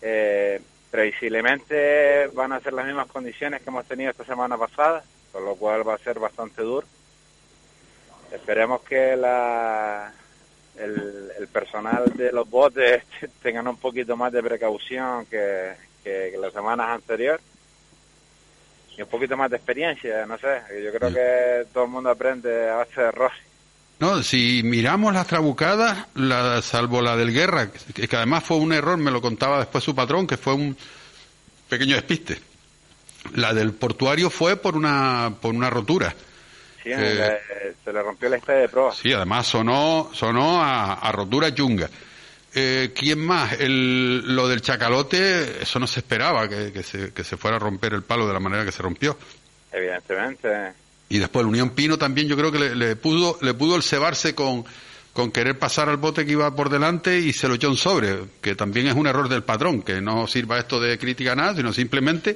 Eh, 0.02 0.60
previsiblemente 0.92 2.28
van 2.34 2.52
a 2.52 2.60
ser 2.60 2.74
las 2.74 2.86
mismas 2.86 3.08
condiciones 3.08 3.62
que 3.62 3.70
hemos 3.70 3.86
tenido 3.86 4.12
esta 4.12 4.26
semana 4.26 4.58
pasada, 4.58 5.04
con 5.32 5.46
lo 5.46 5.56
cual 5.56 5.88
va 5.88 5.96
a 5.96 6.00
ser 6.00 6.20
bastante 6.20 6.62
duro. 6.62 6.86
Esperemos 8.32 8.82
que 8.82 9.16
la, 9.16 10.14
el, 10.78 11.32
el, 11.38 11.48
personal 11.48 12.06
de 12.16 12.32
los 12.32 12.50
botes 12.50 13.04
tengan 13.42 13.68
un 13.68 13.78
poquito 13.78 14.16
más 14.16 14.32
de 14.32 14.42
precaución 14.42 15.26
que, 15.26 15.74
que, 16.04 16.30
que 16.32 16.38
las 16.38 16.54
semanas 16.54 16.90
anteriores 16.90 17.42
y 18.98 19.02
un 19.02 19.08
poquito 19.08 19.38
más 19.38 19.50
de 19.50 19.58
experiencia, 19.58 20.26
no 20.26 20.38
sé. 20.38 20.62
Yo 20.84 20.92
creo 20.92 21.14
que 21.14 21.68
todo 21.74 21.86
el 21.86 21.90
mundo 21.90 22.10
aprende 22.10 22.70
a 22.70 22.76
base 22.76 23.02
de 23.02 23.08
errores. 23.08 23.38
No, 24.00 24.24
si 24.24 24.62
miramos 24.64 25.14
las 25.14 25.28
trabucadas, 25.28 26.08
la, 26.16 26.62
salvo 26.62 27.02
la 27.02 27.16
del 27.16 27.32
Guerra, 27.32 27.70
que, 27.72 28.08
que, 28.08 28.16
además 28.16 28.44
fue 28.44 28.58
un 28.58 28.74
error, 28.74 28.98
me 28.98 29.12
lo 29.12 29.22
contaba 29.22 29.60
después 29.60 29.84
su 29.84 29.94
patrón, 29.94 30.26
que 30.26 30.38
fue 30.38 30.56
un 30.56 30.76
pequeño 31.70 31.96
despiste. 31.96 32.40
La 33.36 33.54
del 33.54 33.74
portuario 33.74 34.30
fue 34.30 34.58
por 34.58 34.76
una, 34.76 35.34
por 35.40 35.54
una 35.54 35.70
rotura. 35.70 36.14
Sí, 36.84 36.90
eh, 36.92 37.40
se 37.84 37.94
le 37.94 38.02
rompió 38.02 38.30
la 38.30 38.38
estrella 38.38 38.62
de 38.62 38.70
proa. 38.70 38.94
Sí, 38.94 39.14
además 39.14 39.48
sonó, 39.48 40.10
sonó 40.14 40.62
a, 40.62 40.94
a 40.94 41.12
rotura 41.12 41.54
chunga. 41.54 41.90
Eh, 42.54 42.92
¿Quién 42.96 43.20
más? 43.20 43.54
El, 43.54 44.36
lo 44.36 44.48
del 44.48 44.62
chacalote, 44.62 45.62
eso 45.62 45.80
no 45.80 45.88
se 45.88 46.00
esperaba, 46.00 46.50
que, 46.50 46.74
que, 46.74 46.84
se, 46.84 47.14
que 47.14 47.24
se 47.24 47.38
fuera 47.38 47.58
a 47.58 47.60
romper 47.60 47.94
el 47.94 48.04
palo 48.04 48.28
de 48.28 48.34
la 48.34 48.40
manera 48.40 48.66
que 48.66 48.72
se 48.72 48.82
rompió. 48.82 49.18
Evidentemente. 49.72 50.74
Y 51.08 51.20
después 51.20 51.44
el 51.44 51.50
Unión 51.50 51.70
Pino 51.70 51.98
también 51.98 52.28
yo 52.28 52.36
creo 52.36 52.52
que 52.52 52.60
le, 52.60 52.76
le 52.76 52.96
pudo 52.96 53.38
le 53.42 53.54
pudo 53.54 53.76
el 53.76 53.84
cebarse 53.84 54.34
con, 54.36 54.66
con 55.14 55.32
querer 55.32 55.60
pasar 55.60 55.88
al 55.88 55.98
bote 55.98 56.26
que 56.26 56.32
iba 56.34 56.54
por 56.56 56.70
delante 56.70 57.20
y 57.20 57.32
se 57.32 57.48
lo 57.48 57.56
echó 57.56 57.70
un 57.70 57.78
sobre, 57.78 58.18
que 58.42 58.56
también 58.56 58.88
es 58.88 58.96
un 58.96 59.08
error 59.08 59.30
del 59.30 59.44
patrón, 59.44 59.82
que 59.82 60.02
no 60.02 60.28
sirva 60.28 60.58
esto 60.60 60.80
de 60.80 60.98
crítica 60.98 61.34
a 61.34 61.36
nada, 61.36 61.56
sino 61.56 61.72
simplemente 61.72 62.36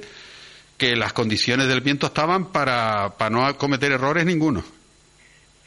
que 0.76 0.96
las 0.96 1.12
condiciones 1.12 1.68
del 1.68 1.80
viento 1.80 2.06
estaban 2.06 2.52
para, 2.52 3.10
para 3.16 3.30
no 3.30 3.56
cometer 3.56 3.92
errores 3.92 4.24
ninguno. 4.24 4.62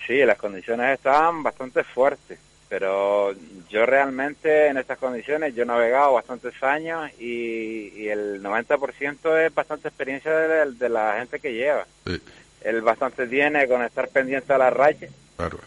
Sí, 0.06 0.18
las 0.26 0.38
condiciones 0.38 0.98
estaban 0.98 1.44
bastante 1.44 1.84
fuertes, 1.84 2.40
pero 2.68 3.34
yo 3.70 3.86
realmente 3.86 4.68
en 4.68 4.78
estas 4.78 4.98
condiciones, 4.98 5.56
yo 5.56 5.64
he 5.64 5.66
navegado 5.66 6.14
bastantes 6.14 6.54
años 6.64 7.12
y, 7.20 7.92
y 7.96 8.08
el 8.08 8.42
90% 8.42 9.46
es 9.46 9.54
bastante 9.54 9.88
experiencia 9.88 10.32
de, 10.32 10.72
de, 10.72 10.90
la 10.90 11.18
gente 11.20 11.40
que 11.40 11.54
lleva. 11.54 11.86
Sí. 12.06 12.20
Él 12.62 12.82
bastante 12.82 13.28
tiene 13.28 13.68
con 13.68 13.84
estar 13.84 14.10
pendiente 14.10 14.52
a 14.54 14.58
la 14.58 14.70
raya. 14.70 15.10
Claro. 15.38 15.60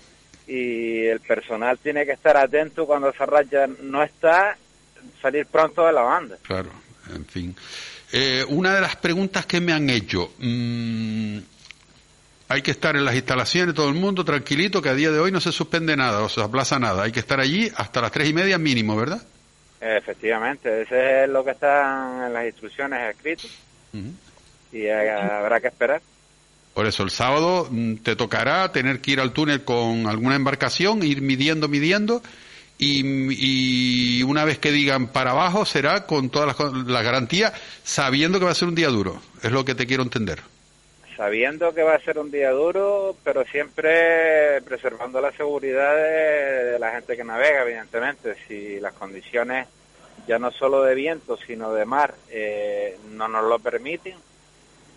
Y 0.47 1.07
el 1.07 1.21
personal 1.21 1.79
tiene 1.79 2.05
que 2.05 2.13
estar 2.13 2.37
atento 2.37 2.85
cuando 2.85 3.11
esa 3.11 3.27
raya 3.27 3.69
no 3.81 4.03
está, 4.03 4.57
salir 5.21 5.47
pronto 5.47 5.87
de 5.87 5.93
la 5.93 6.03
banda. 6.03 6.37
Claro, 6.43 6.71
en 7.15 7.25
fin. 7.27 7.57
Eh, 8.13 8.45
una 8.49 8.75
de 8.75 8.81
las 8.83 8.97
preguntas 8.97 9.47
que 9.47 9.61
me 9.61 9.73
han 9.73 9.89
hecho, 9.89 10.33
mmm, 10.39 11.39
hay 12.49 12.61
que 12.61 12.71
estar 12.71 12.95
en 12.95 13.07
las 13.07 13.15
instalaciones, 13.15 13.75
todo 13.75 13.89
el 13.89 13.95
mundo 13.95 14.23
tranquilito, 14.23 14.83
que 14.83 14.91
a 14.91 14.95
día 14.95 15.11
de 15.11 15.19
hoy 15.19 15.33
no 15.33 15.41
se 15.41 15.51
suspende 15.51 15.97
nada, 15.97 16.21
o 16.23 16.29
se 16.29 16.43
aplaza 16.43 16.79
nada, 16.79 17.05
hay 17.05 17.13
que 17.13 17.21
estar 17.21 17.41
allí 17.41 17.73
hasta 17.75 18.03
las 18.03 18.13
tres 18.13 18.29
y 18.29 18.35
media 18.35 18.59
mínimo, 18.59 18.95
¿verdad? 18.95 19.23
Efectivamente, 19.81 20.83
ese 20.83 21.25
es 21.25 21.31
lo 21.31 21.43
que 21.43 21.53
está 21.53 22.27
en 22.27 22.35
las 22.35 22.45
instrucciones 22.45 23.15
escritas 23.15 23.51
uh 23.95 23.97
-huh. 23.97 24.13
y 24.73 24.89
habrá 24.89 25.61
que 25.61 25.69
esperar. 25.69 26.03
Por 26.75 26.87
eso 26.87 27.03
el 27.03 27.11
sábado 27.11 27.67
mm, 27.71 27.97
te 27.97 28.15
tocará 28.15 28.71
tener 28.73 29.01
que 29.01 29.13
ir 29.13 29.21
al 29.21 29.33
túnel 29.33 29.65
con 29.65 30.07
alguna 30.07 30.37
embarcación, 30.37 31.03
ir 31.03 31.23
midiendo, 31.23 31.69
midiendo, 31.69 32.23
y, 32.83 34.19
y, 34.19 34.23
una 34.25 34.45
vez 34.45 34.59
que 34.59 34.73
digan 34.73 35.07
para 35.07 35.31
abajo 35.31 35.65
será 35.65 36.05
con 36.05 36.31
todas 36.31 36.59
las, 36.59 36.73
las 36.87 37.05
garantías, 37.05 37.53
sabiendo 37.85 38.41
que 38.41 38.45
va 38.45 38.51
a 38.51 38.57
ser 38.57 38.69
un 38.69 38.75
día 38.75 38.89
duro. 38.89 39.23
Es 39.41 39.53
lo 39.53 39.65
que 39.65 39.77
te 39.77 39.87
quiero 39.87 40.03
entender. 40.03 40.41
Sabiendo 41.17 41.73
que 41.73 41.85
va 41.85 41.95
a 41.95 42.01
ser 42.01 42.19
un 42.19 42.33
día 42.33 42.51
duro, 42.51 43.15
pero 43.23 43.45
siempre 43.45 44.61
preservando 44.63 45.21
la 45.21 45.31
seguridad 45.31 45.95
de, 45.95 46.79
la 46.81 46.91
gente 46.91 47.17
que 47.17 47.23
navega, 47.23 47.63
evidentemente. 47.63 48.35
Si 48.49 48.81
las 48.81 48.95
condiciones, 48.95 49.69
ya 50.27 50.41
no 50.41 50.51
solo 50.51 50.83
de 50.83 50.97
viento, 50.97 51.37
sino 51.37 51.73
de 51.73 51.85
mar, 51.85 52.15
eh, 52.31 52.99
no 53.13 53.29
nos 53.29 53.45
lo 53.45 53.61
permiten, 53.61 54.17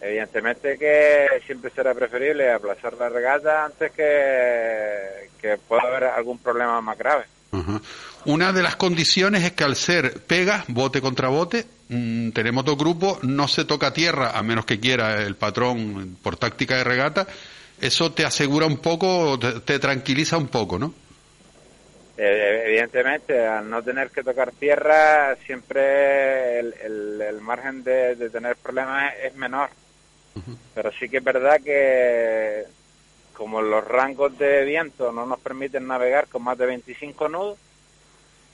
evidentemente 0.02 0.80
que 0.80 1.28
siempre 1.46 1.70
será 1.70 1.94
preferible 1.94 2.52
aplazar 2.52 2.94
la 2.94 3.10
regata 3.10 3.66
antes 3.66 3.92
que 3.92 5.60
pueda 5.68 5.84
haber 5.84 6.06
algún 6.06 6.40
problema 6.40 6.82
más 6.82 6.98
grave. 6.98 7.26
Uh 7.56 7.64
-huh. 7.64 7.82
Una 8.26 8.52
de 8.52 8.64
las 8.64 8.76
condiciones 8.76 9.44
es 9.44 9.52
que 9.54 9.64
al 9.64 9.76
ser 9.76 10.22
pegas, 10.22 10.66
bote 10.68 11.00
contra 11.00 11.30
bote, 11.30 11.66
mmm, 11.90 12.30
tenemos 12.32 12.66
dos 12.66 12.78
grupos, 12.78 13.24
no 13.24 13.48
se 13.48 13.66
toca 13.66 13.94
tierra 13.94 14.32
a 14.32 14.42
menos 14.42 14.66
que 14.66 14.80
quiera 14.80 15.22
el 15.22 15.36
patrón 15.36 16.18
por 16.24 16.38
táctica 16.38 16.76
de 16.78 16.84
regata. 16.84 17.28
Eso 17.80 18.12
te 18.14 18.26
asegura 18.26 18.66
un 18.66 18.78
poco, 18.78 19.38
te, 19.38 19.60
te 19.62 19.80
tranquiliza 19.80 20.38
un 20.38 20.48
poco, 20.48 20.80
¿no? 20.80 20.94
Eh, 22.18 22.64
evidentemente, 22.68 23.46
al 23.46 23.70
no 23.70 23.84
tener 23.84 24.10
que 24.10 24.24
tocar 24.24 24.52
tierra, 24.54 25.36
siempre 25.46 26.60
el, 26.60 26.74
el, 26.82 27.22
el 27.22 27.42
margen 27.42 27.84
de, 27.84 28.16
de, 28.16 28.30
tener 28.30 28.56
problemas 28.56 29.14
es 29.22 29.36
menor. 29.36 29.70
Uh 30.36 30.40
-huh. 30.40 30.58
Pero 30.74 30.92
sí 30.94 31.10
que 31.10 31.18
es 31.18 31.24
verdad 31.24 31.60
que 31.64 32.64
como 33.38 33.62
los 33.62 33.86
rangos 33.86 34.38
de 34.38 34.64
viento 34.66 35.12
no 35.12 35.26
nos 35.26 35.40
permiten 35.40 35.88
navegar 35.88 36.28
con 36.28 36.44
más 36.44 36.58
de 36.58 36.66
25 36.66 37.30
nudos, 37.30 37.58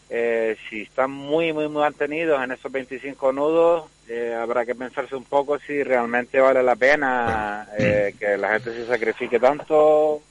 eh, 0.09 0.57
si 0.69 0.81
están 0.81 1.09
muy, 1.11 1.53
muy, 1.53 1.69
muy 1.69 1.81
mantenidos 1.83 2.43
en 2.43 2.51
esos 2.51 2.71
25 2.71 3.31
nudos, 3.31 3.89
eh, 4.09 4.35
habrá 4.37 4.65
que 4.65 4.75
pensarse 4.75 5.15
un 5.15 5.23
poco 5.23 5.57
si 5.59 5.83
realmente 5.83 6.39
vale 6.39 6.61
la 6.61 6.75
pena 6.75 7.67
eh, 7.77 8.13
que 8.19 8.37
la 8.37 8.49
gente 8.53 8.73
se 8.73 8.85
sacrifique 8.87 9.39
tanto 9.39 10.21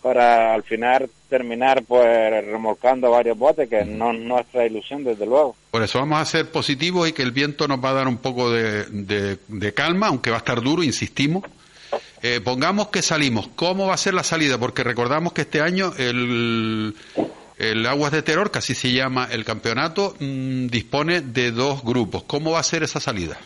para 0.00 0.54
al 0.54 0.62
final 0.64 1.08
terminar 1.28 1.82
pues 1.86 2.44
remolcando 2.46 3.10
varios 3.10 3.38
botes, 3.38 3.68
que 3.68 3.84
no 3.84 4.10
es 4.12 4.18
nuestra 4.18 4.64
ilusión 4.66 5.04
desde 5.04 5.26
luego. 5.26 5.54
Por 5.70 5.82
eso 5.82 5.98
vamos 6.00 6.18
a 6.20 6.24
ser 6.24 6.50
positivos 6.50 7.08
y 7.08 7.12
que 7.12 7.22
el 7.22 7.30
viento 7.32 7.68
nos 7.68 7.84
va 7.84 7.90
a 7.90 7.94
dar 7.94 8.08
un 8.08 8.16
poco 8.18 8.50
de, 8.50 8.84
de- 8.86 9.38
de 9.46 9.74
calma, 9.74 10.08
aunque 10.08 10.30
va 10.30 10.36
a 10.36 10.38
estar 10.38 10.60
duro, 10.60 10.82
insistimos. 10.82 11.44
Eh, 12.22 12.40
pongamos 12.40 12.88
que 12.88 13.02
salimos. 13.02 13.48
¿Cómo 13.56 13.88
va 13.88 13.94
a 13.94 13.98
ser 13.98 14.14
la 14.14 14.22
salida? 14.22 14.56
Porque 14.56 14.84
recordamos 14.84 15.32
que 15.32 15.40
este 15.40 15.60
año 15.60 15.92
el, 15.98 16.94
el 17.58 17.86
Aguas 17.86 18.12
de 18.12 18.22
Terror, 18.22 18.52
que 18.52 18.60
así 18.60 18.76
se 18.76 18.92
llama 18.92 19.26
el 19.30 19.44
campeonato, 19.44 20.14
mm, 20.20 20.68
dispone 20.68 21.20
de 21.20 21.50
dos 21.50 21.82
grupos. 21.82 22.22
¿Cómo 22.22 22.52
va 22.52 22.60
a 22.60 22.62
ser 22.62 22.84
esa 22.84 23.00
salida? 23.00 23.36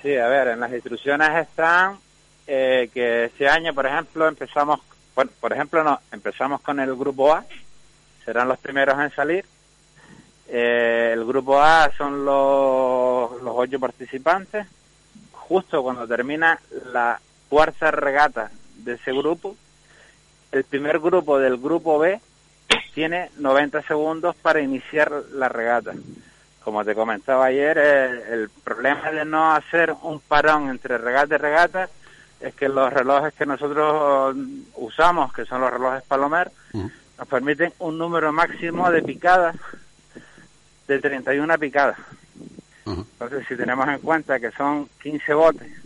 Sí, 0.00 0.16
a 0.16 0.28
ver, 0.28 0.48
en 0.48 0.60
las 0.60 0.72
instrucciones 0.72 1.28
están 1.48 1.98
eh, 2.46 2.88
que 2.94 3.24
este 3.24 3.48
año, 3.48 3.74
por 3.74 3.86
ejemplo, 3.86 4.28
empezamos, 4.28 4.78
bueno, 5.16 5.32
por 5.40 5.52
ejemplo, 5.52 5.82
no, 5.82 5.98
empezamos 6.12 6.60
con 6.60 6.78
el 6.78 6.94
grupo 6.94 7.34
A, 7.34 7.44
serán 8.24 8.46
los 8.46 8.58
primeros 8.58 8.96
en 9.00 9.10
salir. 9.10 9.44
Eh, 10.48 11.10
el 11.14 11.24
grupo 11.24 11.60
A 11.60 11.90
son 11.98 12.24
los, 12.24 13.42
los 13.42 13.54
ocho 13.56 13.80
participantes. 13.80 14.66
Justo 15.32 15.82
cuando 15.82 16.06
termina 16.06 16.60
la 16.92 17.20
cuarta 17.52 17.90
regata 17.90 18.50
de 18.78 18.94
ese 18.94 19.12
grupo, 19.12 19.54
el 20.52 20.64
primer 20.64 21.00
grupo 21.00 21.38
del 21.38 21.58
grupo 21.58 21.98
B 21.98 22.18
tiene 22.94 23.30
90 23.36 23.82
segundos 23.82 24.34
para 24.36 24.62
iniciar 24.62 25.12
la 25.34 25.50
regata. 25.50 25.92
Como 26.64 26.82
te 26.82 26.94
comentaba 26.94 27.44
ayer, 27.44 27.76
eh, 27.76 28.22
el 28.32 28.48
problema 28.48 29.10
de 29.10 29.26
no 29.26 29.52
hacer 29.52 29.94
un 30.00 30.20
parón 30.20 30.70
entre 30.70 30.96
regata 30.96 31.34
y 31.34 31.38
regata 31.38 31.88
es 32.40 32.54
que 32.54 32.70
los 32.70 32.90
relojes 32.90 33.34
que 33.34 33.44
nosotros 33.44 34.34
usamos, 34.76 35.30
que 35.34 35.44
son 35.44 35.60
los 35.60 35.70
relojes 35.70 36.04
Palomer, 36.04 36.50
nos 36.72 37.28
permiten 37.28 37.74
un 37.80 37.98
número 37.98 38.32
máximo 38.32 38.90
de 38.90 39.02
picadas 39.02 39.56
de 40.88 40.98
31 40.98 41.58
picadas. 41.58 41.98
Entonces, 42.86 43.46
si 43.46 43.56
tenemos 43.56 43.86
en 43.88 43.98
cuenta 43.98 44.40
que 44.40 44.50
son 44.52 44.88
15 45.02 45.34
botes 45.34 45.82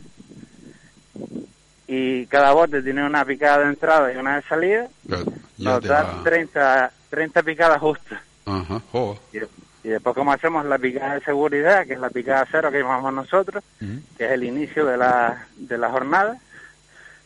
y 1.89 2.27
cada 2.27 2.53
bote 2.53 2.83
tiene 2.83 3.05
una 3.05 3.25
picada 3.25 3.59
de 3.65 3.69
entrada 3.71 4.13
y 4.13 4.17
una 4.17 4.37
de 4.37 4.43
salida, 4.43 4.89
Ya 5.05 5.19
nos 5.59 5.83
dan 5.85 6.07
va- 6.07 6.23
30, 6.25 6.93
30 7.11 7.43
picadas 7.43 7.79
justas. 7.81 8.21
Ajá. 8.45 8.81
Y, 9.33 9.39
y 9.87 9.91
después 9.91 10.15
como 10.15 10.33
hacemos 10.33 10.65
la 10.67 10.79
picada 10.79 11.15
de 11.15 11.21
seguridad, 11.21 11.87
que 11.87 11.93
es 11.95 12.01
la 12.01 12.11
picada 12.11 12.47
cero 12.51 12.71
que 12.73 12.79
llamamos 12.81 13.13
nosotros, 13.13 13.63
que 13.79 14.25
es 14.27 14.31
el 14.33 14.45
inicio 14.45 14.85
de 14.87 14.97
la, 14.97 15.47
de 15.57 15.79
la 15.79 15.91
jornada, 15.91 16.37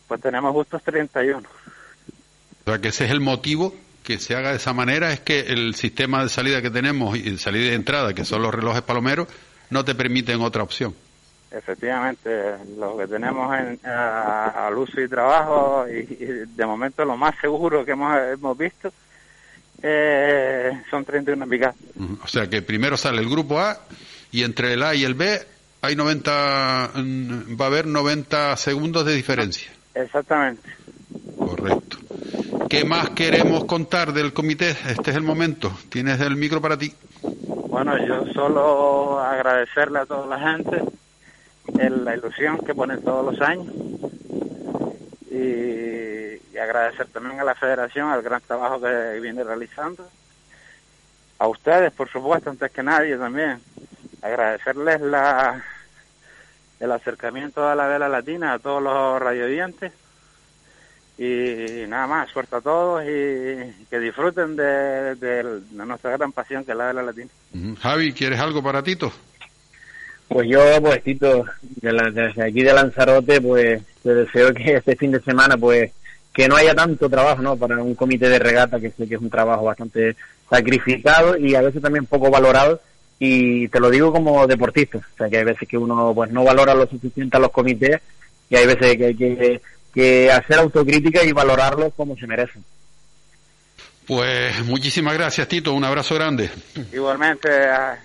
pues 0.08 0.20
tenemos 0.20 0.52
justos 0.52 0.82
31. 0.82 1.38
O 2.66 2.70
sea, 2.70 2.78
que 2.78 2.88
ese 2.88 3.06
es 3.06 3.10
el 3.10 3.20
motivo 3.20 3.74
que 4.02 4.18
se 4.18 4.34
haga 4.34 4.50
de 4.50 4.56
esa 4.56 4.72
manera, 4.72 5.12
es 5.12 5.20
que 5.20 5.40
el 5.40 5.74
sistema 5.74 6.22
de 6.22 6.28
salida 6.28 6.60
que 6.62 6.70
tenemos 6.70 7.16
y 7.16 7.36
salida 7.38 7.72
y 7.72 7.74
entrada, 7.74 8.12
que 8.14 8.24
son 8.24 8.42
los 8.42 8.52
relojes 8.54 8.82
palomeros, 8.82 9.28
no 9.70 9.84
te 9.84 9.94
permiten 9.94 10.40
otra 10.42 10.62
opción. 10.62 10.94
Efectivamente, 11.50 12.54
lo 12.78 12.96
que 12.96 13.06
tenemos 13.08 13.52
en, 13.58 13.80
a- 13.84 14.66
al 14.68 14.78
uso 14.78 15.00
y 15.00 15.08
trabajo, 15.08 15.84
y, 15.88 15.98
y 16.22 16.26
de 16.46 16.66
momento 16.66 17.04
lo 17.04 17.16
más 17.16 17.34
seguro 17.40 17.84
que 17.84 17.90
hemos, 17.92 18.16
hemos 18.32 18.56
visto, 18.56 18.92
eh, 19.82 20.82
son 20.90 21.04
31 21.04 21.46
picadas. 21.48 21.74
Ujú. 21.96 22.18
O 22.22 22.26
sea, 22.28 22.46
que 22.48 22.62
primero 22.62 22.96
sale 22.96 23.20
el 23.20 23.28
grupo 23.28 23.58
A 23.58 23.78
y 24.30 24.44
entre 24.44 24.74
el 24.74 24.82
A 24.82 24.94
y 24.94 25.04
el 25.04 25.14
B 25.14 25.40
hay 25.82 25.96
90, 25.96 26.90
mm, 26.94 27.60
va 27.60 27.64
a 27.64 27.68
haber 27.68 27.86
90 27.86 28.56
segundos 28.56 29.04
de 29.06 29.14
diferencia. 29.14 29.72
Exactamente. 29.94 30.68
Correcto. 31.38 31.96
¿Qué 32.68 32.84
más 32.84 33.10
queremos 33.10 33.64
contar 33.64 34.12
del 34.12 34.32
comité? 34.32 34.70
Este 34.70 35.10
es 35.10 35.16
el 35.16 35.22
momento. 35.22 35.72
Tienes 35.88 36.20
el 36.20 36.36
micro 36.36 36.60
para 36.60 36.76
ti. 36.76 36.92
Bueno, 37.22 37.96
yo 38.06 38.24
solo 38.32 39.18
agradecerle 39.18 40.00
a 40.00 40.06
toda 40.06 40.26
la 40.26 40.52
gente 40.52 40.80
la 41.88 42.14
ilusión 42.16 42.58
que 42.58 42.74
ponen 42.74 43.02
todos 43.02 43.32
los 43.32 43.40
años 43.40 43.66
y, 45.30 46.58
agradecer 46.58 47.06
también 47.08 47.40
a 47.40 47.44
la 47.44 47.54
federación 47.54 48.12
el 48.12 48.20
gran 48.22 48.42
trabajo 48.42 48.78
que 48.80 49.18
viene 49.20 49.42
realizando. 49.42 50.06
A 51.38 51.48
ustedes, 51.48 51.90
por 51.92 52.10
supuesto, 52.10 52.50
antes 52.50 52.70
que 52.70 52.82
nadie 52.82 53.16
también. 53.16 53.58
Agradecerles 54.20 55.00
la, 55.00 55.64
el 56.80 56.92
acercamiento 56.92 57.66
a 57.66 57.74
la 57.74 57.86
vela 57.86 58.10
latina, 58.10 58.52
a 58.52 58.58
todos 58.58 58.82
los 58.82 59.22
radioyentes. 59.22 59.92
Y 61.16 61.86
nada 61.88 62.06
más, 62.06 62.30
suerte 62.30 62.56
a 62.56 62.60
todos 62.60 63.02
y 63.04 63.06
que 63.88 63.98
disfruten 63.98 64.54
de, 64.56 65.14
de- 65.14 65.60
nuestra 65.72 66.10
gran 66.10 66.32
pasión 66.32 66.64
que 66.64 66.72
es 66.72 66.76
la 66.76 66.88
vela 66.88 67.02
latina. 67.02 67.30
Javi, 67.80 68.12
¿quieres 68.12 68.38
algo 68.38 68.62
para 68.62 68.82
Tito? 68.82 69.10
Pues 70.30 70.48
yo, 70.48 70.60
pues 70.80 71.02
Tito, 71.02 71.44
de 71.60 71.92
la- 71.92 72.08
desde 72.10 72.44
aquí 72.44 72.62
de 72.62 72.72
Lanzarote, 72.72 73.40
pues 73.40 73.82
te 74.02 74.14
deseo 74.14 74.54
que 74.54 74.76
este 74.76 74.94
fin 74.94 75.10
de 75.10 75.20
semana, 75.20 75.56
pues 75.56 75.90
que 76.32 76.46
no 76.46 76.54
haya 76.54 76.72
tanto 76.72 77.10
trabajo, 77.10 77.42
¿no? 77.42 77.56
Para 77.56 77.82
un 77.82 77.96
comité 77.96 78.28
de 78.28 78.38
regata, 78.38 78.78
que 78.78 78.90
sé 78.92 79.08
que 79.08 79.16
es 79.16 79.20
un 79.20 79.28
trabajo 79.28 79.64
bastante 79.64 80.14
sacrificado 80.48 81.36
y 81.36 81.56
a 81.56 81.62
veces 81.62 81.82
también 81.82 82.06
poco 82.06 82.30
valorado. 82.30 82.80
Y 83.18 83.66
te 83.68 83.80
lo 83.80 83.90
digo 83.90 84.12
como 84.12 84.46
deportista, 84.46 84.98
o 84.98 85.16
sea 85.18 85.28
que 85.28 85.38
hay 85.38 85.44
veces 85.44 85.68
que 85.68 85.76
uno 85.76 86.12
pues 86.14 86.30
no 86.30 86.44
valora 86.44 86.74
lo 86.74 86.86
suficiente 86.86 87.36
a 87.36 87.40
los 87.40 87.50
comités 87.50 88.00
y 88.48 88.56
hay 88.56 88.66
veces 88.66 88.96
que 88.96 89.04
hay 89.06 89.14
que, 89.16 89.60
que 89.92 90.30
hacer 90.30 90.58
autocrítica 90.60 91.22
y 91.24 91.32
valorarlos 91.32 91.92
como 91.94 92.16
se 92.16 92.26
merecen. 92.28 92.64
Pues 94.06 94.64
muchísimas 94.64 95.14
gracias, 95.14 95.48
Tito. 95.48 95.74
Un 95.74 95.84
abrazo 95.84 96.14
grande. 96.14 96.48
Igualmente 96.92 97.48
a 97.50 97.98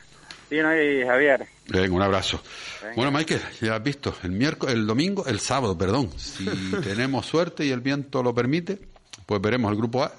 Tino 0.50 0.76
y 0.76 1.06
Javier. 1.06 1.46
Venga, 1.68 1.96
un 1.96 2.02
abrazo. 2.02 2.42
Bueno, 2.96 3.12
Michael, 3.12 3.42
ya 3.62 3.76
has 3.76 3.84
visto, 3.84 4.16
el 4.24 4.32
miércoles, 4.32 4.76
el 4.76 4.86
domingo, 4.86 5.26
el 5.26 5.40
sábado, 5.40 5.78
perdón, 5.78 6.12
si 6.18 6.46
tenemos 6.84 7.26
suerte 7.26 7.66
y 7.66 7.72
el 7.72 7.82
viento 7.82 8.22
lo 8.22 8.34
permite, 8.36 8.80
pues 9.26 9.42
veremos 9.42 9.72
el 9.72 9.78
grupo 9.78 10.04
A 10.04 10.14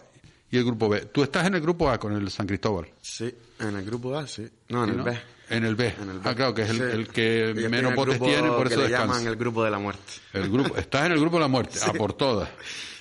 y 0.51 0.57
el 0.59 0.65
grupo 0.65 0.89
B. 0.89 1.03
Tú 1.13 1.23
estás 1.23 1.47
en 1.47 1.55
el 1.55 1.61
grupo 1.61 1.89
A 1.89 1.99
con 1.99 2.13
el 2.13 2.31
San 2.31 2.47
Cristóbal. 2.47 2.89
Sí, 3.01 3.33
en 3.61 3.77
el 3.77 3.85
grupo 3.85 4.17
A, 4.17 4.27
sí. 4.27 4.49
No, 4.69 4.85
en 4.85 4.91
¿Sí, 4.91 4.91
el 4.93 4.97
no? 4.99 5.05
B. 5.05 5.19
En 5.49 5.65
el 5.65 5.77
B. 5.77 5.95
En 6.03 6.11
el 6.11 6.19
B. 6.19 6.29
Ah, 6.29 6.35
claro, 6.35 6.53
que 6.55 6.63
es 6.63 6.71
el, 6.71 6.77
Sí. 6.79 6.83
el 6.83 7.09
que 7.09 7.55
Yo 7.57 7.71
menos 7.71 7.95
botes 7.95 8.19
tiene, 8.21 8.49
por 8.49 8.67
que 8.67 8.75
eso 8.75 8.83
le 8.83 8.91
llaman 8.91 9.25
el 9.27 9.37
grupo 9.37 9.63
de 9.63 9.71
la 9.71 9.79
muerte. 9.79 10.03
El 10.33 10.51
grupo, 10.51 10.77
estás 10.77 11.07
en 11.07 11.13
el 11.13 11.21
grupo 11.21 11.37
de 11.37 11.43
la 11.43 11.49
muerte, 11.49 11.79
a 11.87 11.93
por 11.93 12.13
todas. 12.15 12.49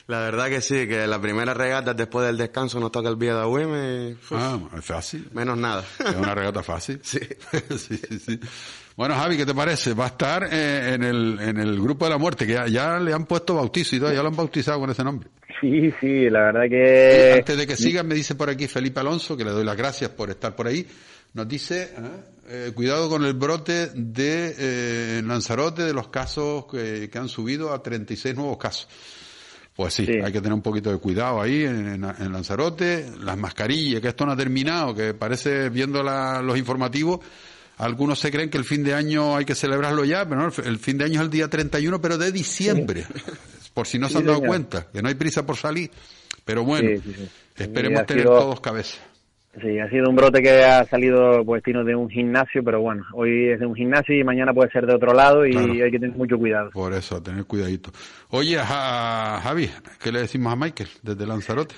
La 0.07 0.19
verdad 0.19 0.49
que 0.49 0.61
sí, 0.61 0.87
que 0.87 1.07
la 1.07 1.19
primera 1.19 1.53
regata 1.55 1.93
después 1.95 2.27
del 2.27 2.37
descanso 2.37 2.79
nos 2.79 2.91
toca 2.91 3.09
el 3.09 3.15
Vía 3.15 3.33
de 3.33 3.41
Agüime 3.41 4.15
Ah, 4.31 4.59
es 4.77 4.85
fácil. 4.85 5.27
Menos 5.33 5.57
nada. 5.57 5.83
Es 5.99 6.15
una 6.15 6.35
regata 6.35 6.61
fácil. 6.61 6.99
Sí. 7.03 7.19
sí, 7.77 7.97
sí, 8.09 8.19
sí. 8.19 8.39
Bueno, 8.95 9.15
Javi, 9.15 9.35
¿qué 9.35 9.45
te 9.45 9.53
parece? 9.53 9.93
Va 9.93 10.05
a 10.05 10.09
estar 10.09 10.47
eh, 10.51 10.93
en, 10.93 11.03
el, 11.03 11.39
en 11.39 11.57
el 11.57 11.81
grupo 11.81 12.05
de 12.05 12.11
la 12.11 12.17
muerte, 12.17 12.45
que 12.45 12.53
ya, 12.53 12.67
ya 12.67 12.99
le 12.99 13.13
han 13.13 13.25
puesto 13.25 13.55
bautizo 13.55 13.95
y 13.95 13.99
todo, 13.99 14.13
ya 14.13 14.21
lo 14.21 14.29
han 14.29 14.35
bautizado 14.35 14.79
con 14.79 14.89
ese 14.89 15.03
nombre. 15.03 15.29
Sí, 15.59 15.91
sí, 15.99 16.29
la 16.29 16.51
verdad 16.51 16.69
que... 16.69 17.33
Antes 17.39 17.57
de 17.57 17.67
que 17.67 17.75
sigan, 17.75 18.07
me 18.07 18.15
dice 18.15 18.35
por 18.35 18.49
aquí 18.49 18.67
Felipe 18.67 18.99
Alonso, 18.99 19.35
que 19.35 19.43
le 19.43 19.51
doy 19.51 19.65
las 19.65 19.75
gracias 19.75 20.11
por 20.11 20.29
estar 20.29 20.55
por 20.55 20.67
ahí. 20.67 20.87
Nos 21.33 21.47
dice, 21.47 21.83
¿eh? 21.83 22.35
Eh, 22.47 22.71
cuidado 22.75 23.09
con 23.09 23.25
el 23.25 23.33
brote 23.33 23.87
de 23.95 24.55
eh, 24.57 25.21
Lanzarote 25.25 25.81
de 25.81 25.93
los 25.93 26.09
casos 26.09 26.65
que, 26.67 27.09
que 27.09 27.17
han 27.17 27.27
subido 27.27 27.73
a 27.73 27.81
36 27.81 28.35
nuevos 28.35 28.57
casos. 28.57 28.87
Pues 29.75 29.93
sí, 29.93 30.05
Sí. 30.05 30.13
hay 30.23 30.31
que 30.31 30.39
tener 30.39 30.53
un 30.53 30.61
poquito 30.61 30.89
de 30.91 30.97
cuidado 30.99 31.41
ahí 31.41 31.63
en, 31.63 31.87
en- 31.87 32.03
en 32.05 32.31
Lanzarote. 32.31 33.11
Las 33.21 33.37
mascarillas, 33.37 33.99
que 34.01 34.07
esto 34.07 34.25
no 34.25 34.31
ha 34.31 34.37
terminado, 34.37 34.95
que 34.95 35.13
parece, 35.13 35.69
viendo 35.69 36.01
la- 36.01 36.41
los 36.41 36.57
informativos, 36.57 37.19
algunos 37.77 38.17
se 38.19 38.31
creen 38.31 38.49
que 38.49 38.57
el 38.57 38.63
fin 38.63 38.83
de 38.85 38.93
año 38.93 39.35
hay 39.35 39.43
que 39.43 39.53
celebrarlo 39.53 40.05
ya, 40.05 40.23
pero 40.29 40.41
no, 40.47 40.53
el, 40.63 40.79
fin 40.79 40.97
de 40.97 41.03
año 41.05 41.15
es 41.15 41.25
el 41.25 41.29
día 41.29 41.49
31, 41.49 41.99
pero 41.99 42.17
de 42.17 42.31
diciembre. 42.31 43.05
Por 43.73 43.85
si 43.85 43.99
no 43.99 44.07
se 44.07 44.19
han 44.19 44.23
dado 44.25 44.37
señor. 44.37 44.47
cuenta, 44.47 44.87
que 44.93 45.01
no 45.01 45.09
hay 45.09 45.15
prisa 45.15 45.45
por 45.45 45.57
salir. 45.57 45.91
Pero 46.45 46.63
bueno, 46.63 46.89
esperemos 47.57 48.05
tener 48.05 48.23
sido- 48.23 48.39
todos 48.39 48.61
cabeza. 48.61 48.99
Sí, 49.61 49.79
ha 49.79 49.89
sido 49.89 50.09
un 50.09 50.15
brote 50.17 50.41
que 50.41 50.63
ha 50.63 50.83
salido 50.85 51.43
pues 51.45 51.63
Tino, 51.63 51.83
de 51.85 51.95
un 51.95 52.09
gimnasio, 52.09 52.61
pero 52.63 52.81
bueno, 52.81 53.05
hoy 53.13 53.49
es 53.51 53.59
de 53.59 53.65
un 53.65 53.73
gimnasio 53.75 54.13
y 54.13 54.23
mañana 54.23 54.53
puede 54.53 54.69
ser 54.69 54.85
de 54.85 54.95
otro 54.95 55.13
lado 55.13 55.45
y 55.45 55.51
Claro. 55.51 55.71
hay 55.71 55.91
que 55.91 55.99
tener 55.99 56.15
mucho 56.17 56.37
cuidado. 56.37 56.71
Por 56.71 56.91
eso, 56.93 57.23
tener 57.23 57.45
cuidadito. 57.45 57.91
Oye, 58.31 58.57
a 58.59 59.39
Javi, 59.41 59.69
¿qué 60.03 60.11
le 60.11 60.19
decimos 60.19 60.51
a 60.51 60.57
Michael 60.57 60.89
desde 61.03 61.25
Lanzarote? 61.25 61.75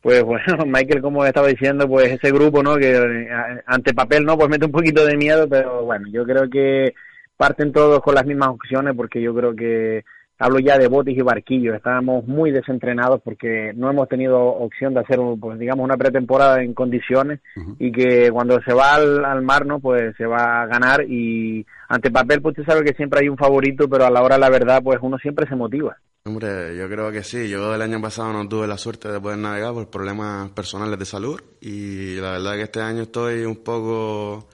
Pues 0.00 0.22
bueno, 0.24 0.64
Michael, 0.66 1.02
como 1.02 1.26
estaba 1.26 1.48
diciendo, 1.48 1.86
pues 1.86 2.10
ese 2.10 2.32
grupo, 2.32 2.62
¿no? 2.62 2.76
Que 2.76 2.96
eh, 2.96 3.28
ante 3.66 3.92
papel, 3.92 4.24
¿no? 4.24 4.38
Pues 4.38 4.48
mete 4.48 4.64
un 4.64 4.72
poquito 4.72 5.04
de 5.04 5.16
miedo, 5.18 5.46
pero 5.46 5.84
bueno, 5.84 6.08
yo 6.10 6.24
creo 6.24 6.48
que 6.48 6.94
parten 7.36 7.70
todos 7.70 8.00
con 8.00 8.14
las 8.14 8.24
mismas 8.24 8.48
opciones 8.48 8.94
porque 8.96 9.20
yo 9.20 9.34
creo 9.34 9.54
que, 9.54 10.04
hablo 10.40 10.58
ya 10.58 10.78
de 10.78 10.88
botes 10.88 11.16
y 11.16 11.20
barquillos, 11.20 11.76
estábamos 11.76 12.26
muy 12.26 12.50
desentrenados 12.50 13.20
porque 13.22 13.72
no 13.76 13.90
hemos 13.90 14.08
tenido 14.08 14.40
opción 14.40 14.94
de 14.94 15.00
hacer, 15.00 15.18
pues 15.38 15.58
digamos, 15.58 15.84
una 15.84 15.98
pretemporada 15.98 16.62
en 16.62 16.72
condiciones 16.72 17.40
y 17.78 17.92
que 17.92 18.30
cuando 18.32 18.58
se 18.62 18.72
va 18.72 18.94
al, 18.94 19.24
al, 19.24 19.42
mar, 19.42 19.66
¿no? 19.66 19.80
Pues 19.80 20.16
se 20.16 20.24
va 20.24 20.62
a 20.62 20.66
ganar 20.66 21.04
y 21.06 21.64
ante 21.88 22.10
papel, 22.10 22.40
pues 22.40 22.58
usted 22.58 22.72
sabe 22.72 22.84
que 22.84 22.96
siempre 22.96 23.20
hay 23.20 23.28
un 23.28 23.36
favorito, 23.36 23.88
pero 23.88 24.06
a 24.06 24.10
la 24.10 24.22
hora 24.22 24.36
de 24.36 24.40
la 24.40 24.50
verdad, 24.50 24.82
pues 24.82 24.98
uno 25.02 25.18
siempre 25.18 25.46
se 25.46 25.54
motiva. 25.54 25.96
Hombre, 26.24 26.76
yo 26.76 26.88
creo 26.88 27.10
que 27.12 27.22
sí. 27.22 27.48
Yo 27.48 27.74
el 27.74 27.82
año 27.82 28.00
pasado 28.00 28.32
no 28.32 28.48
tuve 28.48 28.66
la 28.66 28.78
suerte 28.78 29.10
de 29.10 29.20
poder 29.20 29.38
navegar 29.38 29.74
por 29.74 29.90
problemas 29.90 30.50
personales 30.50 30.98
de 30.98 31.04
salud 31.04 31.40
y 31.60 32.16
la 32.16 32.32
verdad 32.32 32.54
que 32.54 32.62
este 32.62 32.80
año 32.80 33.02
estoy 33.02 33.44
un 33.44 33.62
poco 33.62 34.48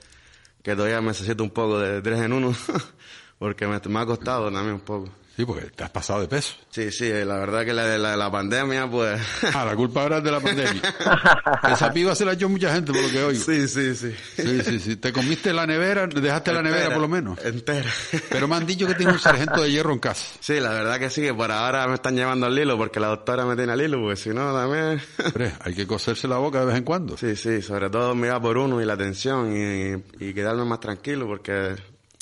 que 0.63 0.75
todavía 0.75 0.99
necesito 0.99 1.43
un 1.43 1.51
poco 1.51 1.79
de 1.79 2.01
tres 2.01 2.21
en 2.21 2.33
uno 2.33 2.51
porque 3.39 3.67
me, 3.67 3.79
me 3.87 3.99
ha 3.99 4.05
costado 4.05 4.51
también 4.51 4.75
un 4.75 4.81
poco. 4.81 5.09
Sí, 5.37 5.45
porque 5.45 5.67
te 5.67 5.83
has 5.83 5.91
pasado 5.91 6.21
de 6.21 6.27
peso. 6.27 6.55
Sí, 6.71 6.91
sí, 6.91 7.07
la 7.09 7.37
verdad 7.37 7.63
que 7.63 7.71
la 7.71 7.85
de 7.85 7.99
la, 7.99 8.17
la, 8.17 8.31
pandemia, 8.31 8.89
pues... 8.89 9.21
Ah, 9.53 9.65
la 9.65 9.75
culpa 9.75 10.01
ahora 10.01 10.17
es 10.17 10.23
de 10.23 10.31
la 10.31 10.39
pandemia. 10.39 10.81
Esa 11.71 11.93
piba 11.93 12.15
se 12.15 12.25
la 12.25 12.33
echó 12.33 12.49
mucha 12.49 12.73
gente, 12.73 12.91
por 12.91 13.03
lo 13.03 13.11
que 13.11 13.23
oigo. 13.23 13.43
Sí, 13.43 13.67
sí, 13.67 13.93
sí. 13.93 14.15
Sí, 14.35 14.61
sí, 14.63 14.79
sí. 14.79 14.95
¿Te 14.95 15.13
comiste 15.13 15.53
la 15.53 15.67
nevera? 15.67 16.07
¿Dejaste 16.07 16.51
la 16.51 16.63
nevera, 16.63 16.89
por 16.89 17.01
lo 17.01 17.07
menos? 17.07 17.37
Entera. 17.45 17.87
Pero 18.31 18.47
me 18.47 18.55
han 18.55 18.65
dicho 18.65 18.87
que 18.87 18.95
tienes 18.95 19.13
un 19.13 19.21
sargento 19.21 19.61
de 19.61 19.69
hierro 19.69 19.93
en 19.93 19.99
casa. 19.99 20.25
Sí, 20.39 20.59
la 20.59 20.71
verdad 20.71 20.97
que 20.97 21.11
sí, 21.11 21.21
que 21.21 21.35
por 21.35 21.51
ahora 21.51 21.87
me 21.87 21.93
están 21.93 22.15
llevando 22.15 22.47
al 22.47 22.57
hilo, 22.57 22.75
porque 22.75 22.99
la 22.99 23.09
doctora 23.09 23.45
me 23.45 23.55
tiene 23.55 23.73
al 23.73 23.81
hilo, 23.81 23.99
porque 23.99 24.15
si 24.15 24.29
no, 24.29 24.51
también... 24.55 24.99
Hombre, 25.23 25.53
hay 25.59 25.75
que 25.75 25.85
coserse 25.85 26.27
la 26.27 26.37
boca 26.37 26.61
de 26.61 26.65
vez 26.65 26.77
en 26.77 26.83
cuando. 26.83 27.15
Sí, 27.15 27.35
sí, 27.35 27.61
sobre 27.61 27.91
todo 27.91 28.15
mirar 28.15 28.41
por 28.41 28.57
uno 28.57 28.81
y 28.81 28.85
la 28.85 28.93
atención 28.93 29.55
y, 29.55 30.25
y 30.25 30.33
quedarme 30.33 30.65
más 30.65 30.79
tranquilo, 30.79 31.27
porque 31.27 31.75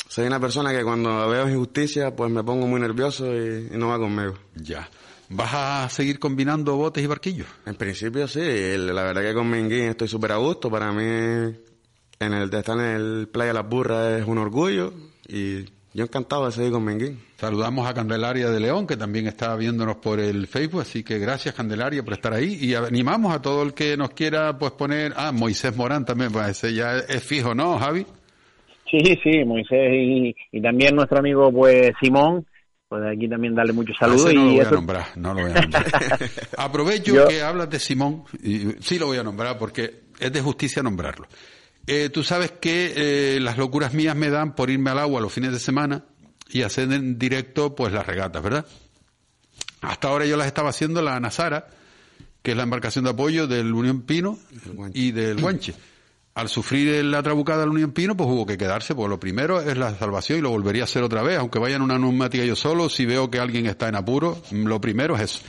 soy 0.07 0.27
una 0.27 0.39
persona 0.39 0.71
que 0.71 0.83
cuando 0.83 1.29
veo 1.29 1.49
injusticia, 1.49 2.15
pues 2.15 2.31
me 2.31 2.43
pongo 2.43 2.67
muy 2.67 2.79
nervioso 2.79 3.25
y, 3.33 3.69
y, 3.73 3.77
no 3.77 3.89
va 3.89 3.99
conmigo. 3.99 4.35
Ya. 4.55 4.89
¿Vas 5.29 5.53
a 5.53 5.89
seguir 5.89 6.19
combinando 6.19 6.75
botes 6.75 7.03
y 7.03 7.07
barquillos? 7.07 7.47
En 7.65 7.75
principio 7.75 8.27
sí. 8.27 8.41
La 8.77 9.03
verdad 9.03 9.23
que 9.23 9.33
con 9.33 9.49
Menguín 9.49 9.85
estoy 9.85 10.07
súper 10.07 10.33
a 10.33 10.37
gusto. 10.37 10.69
Para 10.69 10.91
mí, 10.91 11.03
en 11.03 12.33
el 12.33 12.49
de 12.49 12.59
estar 12.59 12.77
en 12.77 12.85
el 12.85 13.27
Playa 13.27 13.53
Las 13.53 13.67
Burras 13.67 14.21
es 14.21 14.27
un 14.27 14.37
orgullo 14.37 14.93
y 15.27 15.65
yo 15.93 16.03
encantado 16.03 16.45
de 16.45 16.51
seguir 16.51 16.71
con 16.71 16.83
Menguín. 16.83 17.19
Saludamos 17.37 17.87
a 17.87 17.93
Candelaria 17.93 18.49
de 18.49 18.59
León, 18.59 18.85
que 18.85 18.97
también 18.97 19.27
está 19.27 19.55
viéndonos 19.55 19.97
por 19.97 20.19
el 20.19 20.45
Facebook, 20.47 20.81
así 20.81 21.03
que 21.03 21.19
gracias 21.19 21.55
Candelaria 21.55 22.03
por 22.03 22.13
estar 22.13 22.33
ahí 22.33 22.57
y 22.61 22.75
animamos 22.75 23.33
a 23.33 23.41
todo 23.41 23.63
el 23.63 23.73
que 23.73 23.97
nos 23.97 24.11
quiera 24.11 24.57
pues 24.59 24.73
poner, 24.73 25.13
ah, 25.15 25.31
Moisés 25.31 25.75
Morán 25.75 26.05
también, 26.05 26.31
pues 26.31 26.49
ese 26.49 26.73
ya 26.73 26.97
es 26.97 27.23
fijo, 27.23 27.55
¿no, 27.55 27.79
Javi? 27.79 28.05
Sí, 28.89 28.99
sí, 29.23 29.43
Moisés 29.45 29.91
y, 29.93 30.35
y, 30.51 30.61
también 30.61 30.95
nuestro 30.95 31.17
amigo 31.17 31.51
pues 31.51 31.91
Simón, 31.99 32.45
pues 32.87 33.01
aquí 33.05 33.27
también 33.27 33.55
darle 33.55 33.73
muchos 33.73 33.97
saludos. 33.97 34.25
no 34.25 34.31
y 34.31 34.35
lo 34.35 34.43
voy 34.43 34.59
eso... 34.59 34.69
a 34.69 34.71
nombrar, 34.71 35.05
no 35.15 35.33
lo 35.33 35.41
voy 35.41 35.51
a 35.51 35.61
nombrar. 35.61 35.85
Aprovecho 36.57 37.15
Yo... 37.15 37.27
que 37.27 37.41
hablas 37.41 37.69
de 37.69 37.79
Simón, 37.79 38.23
y 38.43 38.73
sí 38.79 38.99
lo 38.99 39.07
voy 39.07 39.17
a 39.17 39.23
nombrar 39.23 39.57
porque 39.57 40.05
es 40.19 40.31
de 40.31 40.41
justicia 40.41 40.83
nombrarlo. 40.83 41.27
Eh, 41.87 42.09
tú 42.09 42.23
sabes 42.23 42.51
que 42.51 42.93
eh, 42.95 43.39
las 43.39 43.57
locuras 43.57 43.93
mías 43.93 44.15
me 44.15 44.29
dan 44.29 44.55
por 44.55 44.69
irme 44.69 44.91
al 44.91 44.99
agua 44.99 45.21
los 45.21 45.33
fines 45.33 45.51
de 45.51 45.59
semana 45.59 46.05
y 46.49 46.61
hacer 46.61 46.91
en 46.91 47.17
directo 47.17 47.75
pues 47.75 47.91
las 47.91 48.05
regatas, 48.05 48.41
¿verdad? 48.41 48.65
Hasta 49.81 50.07
ahora 50.07 50.25
yo 50.25 50.37
las 50.37 50.47
estaba 50.47 50.69
haciendo 50.69 51.01
la 51.01 51.19
Nasara, 51.19 51.67
que 52.41 52.51
es 52.51 52.57
la 52.57 52.63
embarcación 52.63 53.05
de 53.05 53.11
apoyo 53.11 53.47
del 53.47 53.73
Unión 53.73 54.03
Pino 54.03 54.37
y 54.93 55.11
del 55.11 55.41
Guanche 55.41 55.73
al 56.35 56.49
sufrir 56.49 57.05
la 57.05 57.23
trabucada 57.23 57.61
del 57.61 57.69
Unión 57.69 57.93
Pino, 57.93 58.15
pues 58.17 58.29
hubo 58.29 58.45
que 58.45 58.57
quedarse, 58.57 58.93
pues 58.93 59.09
lo 59.09 59.19
primero 59.21 59.61
es 59.61 59.77
la 59.77 59.95
salvación 59.95 60.39
y 60.39 60.41
lo 60.41 60.49
volvería 60.49 60.83
a 60.83 60.85
hacer 60.85 61.01
otra 61.01 61.23
vez, 61.23 61.39
aunque 61.39 61.59
vaya 61.59 61.77
en 61.77 61.81
una 61.81 61.97
neumática 61.97 62.43
yo 62.43 62.57
solo, 62.57 62.89
si 62.89 63.05
veo 63.05 63.31
que 63.31 63.39
alguien 63.39 63.65
está 63.67 63.87
en 63.87 63.95
apuro, 63.95 64.41
lo 64.51 64.81
primero 64.81 65.15
es 65.15 65.21
eso. 65.21 65.39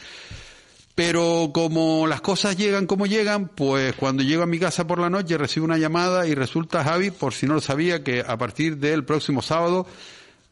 Pero 0.95 1.51
como 1.53 2.07
las 2.07 2.21
cosas 2.21 2.57
llegan 2.57 2.87
como 2.87 3.07
llegan, 3.07 3.49
pues 3.49 3.95
cuando 3.97 4.23
llego 4.23 4.45
a 4.45 4.47
mi 4.47 4.61
casa 4.61 4.87
por 4.87 5.01
la 5.01 5.11
noche 5.11 5.37
recibo 5.37 5.67
una 5.67 5.77
llamada 5.77 6.27
y 6.29 6.37
resulta, 6.37 6.85
Javi, 6.85 7.11
por 7.11 7.35
si 7.35 7.47
no 7.47 7.55
lo 7.55 7.61
sabía, 7.61 8.05
que 8.05 8.21
a 8.27 8.39
partir 8.39 8.79
del 8.79 9.05
próximo 9.05 9.43
sábado 9.43 9.87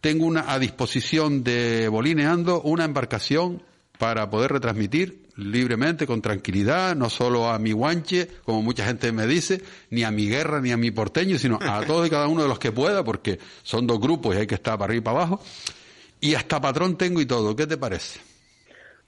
tengo 0.01 0.27
una 0.27 0.53
a 0.53 0.59
disposición 0.59 1.45
de 1.45 1.89
Bolineando 1.89 2.61
una 2.61 2.85
embarcación 2.85 3.63
para 3.99 4.29
poder 4.29 4.53
retransmitir 4.53 5.24
libremente, 5.37 6.07
con 6.07 6.23
tranquilidad, 6.23 6.95
no 6.97 7.11
solo 7.11 7.49
a 7.49 7.59
mi 7.59 7.73
guanche, 7.73 8.29
como 8.45 8.63
mucha 8.63 8.85
gente 8.87 9.11
me 9.13 9.27
dice, 9.27 9.61
ni 9.91 10.05
a 10.05 10.11
mi 10.11 10.29
guerra, 10.29 10.61
ni 10.61 10.71
a 10.73 10.77
mi 10.77 10.91
porteño, 10.91 11.39
sino 11.39 11.59
a 11.61 11.81
todos 11.87 12.07
y 12.07 12.11
cada 12.11 12.29
uno 12.29 12.43
de 12.43 12.49
los 12.49 12.59
que 12.59 12.73
pueda, 12.73 13.05
porque 13.05 13.39
son 13.63 13.87
dos 13.87 14.01
grupos 14.01 14.35
y 14.35 14.39
hay 14.41 14.47
que 14.47 14.55
estar 14.55 14.79
para 14.79 14.91
arriba 14.91 15.01
y 15.01 15.05
para 15.05 15.17
abajo. 15.19 15.41
Y 16.21 16.35
hasta 16.35 16.61
patrón 16.61 16.97
tengo 16.97 17.21
y 17.21 17.27
todo. 17.27 17.55
¿Qué 17.55 17.67
te 17.67 17.77
parece? 17.77 18.21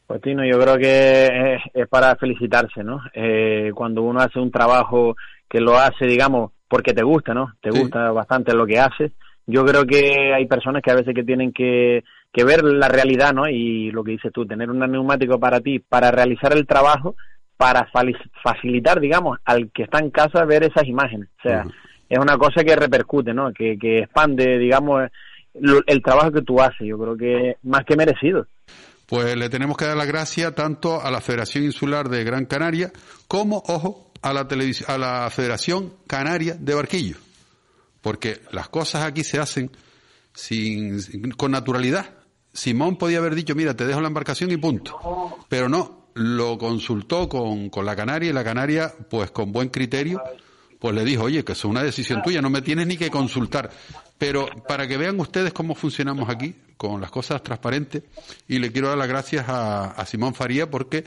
Pues 0.06 0.20
Tino, 0.20 0.44
yo 0.44 0.58
creo 0.60 0.76
que 0.76 1.54
es, 1.54 1.62
es 1.74 1.88
para 1.88 2.14
felicitarse, 2.16 2.84
¿no? 2.84 3.00
Eh, 3.14 3.70
cuando 3.74 4.02
uno 4.02 4.20
hace 4.20 4.38
un 4.38 4.50
trabajo 4.50 5.16
que 5.48 5.60
lo 5.60 5.76
hace, 5.78 6.06
digamos, 6.06 6.52
porque 6.68 6.92
te 6.92 7.02
gusta, 7.02 7.34
¿no? 7.34 7.54
Te 7.60 7.72
Sí. 7.72 7.78
gusta 7.78 8.10
bastante 8.12 8.54
lo 8.54 8.66
que 8.66 8.78
haces. 8.78 9.12
Yo 9.46 9.64
creo 9.64 9.84
que 9.86 10.32
hay 10.34 10.46
personas 10.46 10.82
que 10.82 10.90
a 10.90 10.96
veces 10.96 11.14
que 11.14 11.24
tienen 11.24 11.52
que, 11.52 12.04
que 12.36 12.44
ver 12.44 12.62
la 12.62 12.86
realidad, 12.88 13.32
¿no? 13.32 13.48
Y 13.48 13.90
lo 13.90 14.04
que 14.04 14.12
dices 14.12 14.30
tú, 14.32 14.44
tener 14.46 14.68
un 14.70 14.78
neumático 14.78 15.40
para 15.40 15.60
ti, 15.60 15.78
para 15.78 16.10
realizar 16.10 16.52
el 16.52 16.66
trabajo, 16.66 17.16
para 17.56 17.88
facilitar, 18.42 19.00
digamos, 19.00 19.38
al 19.46 19.70
que 19.72 19.84
está 19.84 19.98
en 20.00 20.10
casa 20.10 20.44
ver 20.44 20.62
esas 20.64 20.84
imágenes. 20.86 21.30
O 21.38 21.42
sea, 21.48 21.62
es 22.10 22.18
una 22.18 22.36
cosa 22.36 22.62
que 22.62 22.76
repercute, 22.76 23.32
¿no? 23.32 23.52
Que, 23.54 23.78
que 23.80 24.00
expande, 24.00 24.58
digamos, 24.58 25.04
lo- 25.54 25.80
el 25.86 26.02
trabajo 26.02 26.30
que 26.30 26.42
tú 26.42 26.60
haces. 26.60 26.86
Yo 26.86 26.98
creo 26.98 27.16
que 27.16 27.50
es 27.52 27.56
más 27.62 27.84
que 27.86 27.96
merecido. 27.96 28.46
Pues 29.06 29.34
le 29.36 29.48
tenemos 29.48 29.76
que 29.78 29.86
dar 29.86 29.96
las 29.96 30.06
gracias 30.06 30.54
tanto 30.54 31.00
a 31.00 31.10
la 31.10 31.20
Federación 31.22 31.64
Insular 31.64 32.08
de 32.10 32.22
Gran 32.24 32.44
Canaria 32.44 32.90
como, 33.28 33.62
ojo, 33.68 34.10
a 34.20 34.32
la, 34.34 34.46
a 34.88 34.98
la 34.98 35.30
Federación 35.30 35.94
Canaria 36.06 36.54
de 36.58 36.74
Barquillo. 36.74 37.16
Porque 38.02 38.40
las 38.52 38.68
cosas 38.68 39.04
aquí 39.04 39.24
se 39.24 39.38
hacen 39.38 39.70
sin- 40.34 41.00
con 41.36 41.52
naturalidad. 41.52 42.06
Simón 42.56 42.96
podía 42.96 43.18
haber 43.18 43.34
dicho, 43.34 43.54
mira, 43.54 43.76
te 43.76 43.86
dejo 43.86 44.00
la 44.00 44.08
embarcación 44.08 44.50
y 44.50 44.56
punto. 44.56 45.36
Pero 45.48 45.68
no, 45.68 46.08
lo 46.14 46.56
consultó 46.56 47.28
con, 47.28 47.68
con 47.68 47.84
la 47.84 47.94
Canaria 47.94 48.30
y 48.30 48.32
la 48.32 48.42
Canaria, 48.42 48.92
pues 49.10 49.30
con 49.30 49.52
buen 49.52 49.68
criterio, 49.68 50.22
pues 50.78 50.94
le 50.94 51.04
dijo, 51.04 51.24
oye, 51.24 51.44
que 51.44 51.52
es 51.52 51.64
una 51.64 51.82
decisión 51.82 52.22
tuya, 52.22 52.40
no 52.40 52.48
me 52.48 52.62
tienes 52.62 52.86
ni 52.86 52.96
que 52.96 53.10
consultar. 53.10 53.70
Pero 54.16 54.48
para 54.66 54.88
que 54.88 54.96
vean 54.96 55.20
ustedes 55.20 55.52
cómo 55.52 55.74
funcionamos 55.74 56.30
aquí, 56.30 56.54
con 56.78 57.00
las 57.00 57.10
cosas 57.10 57.42
transparentes, 57.42 58.02
y 58.48 58.58
le 58.58 58.72
quiero 58.72 58.88
dar 58.88 58.98
las 58.98 59.08
gracias 59.08 59.48
a, 59.48 59.90
a 59.90 60.06
Simón 60.06 60.34
Faría 60.34 60.70
porque 60.70 61.04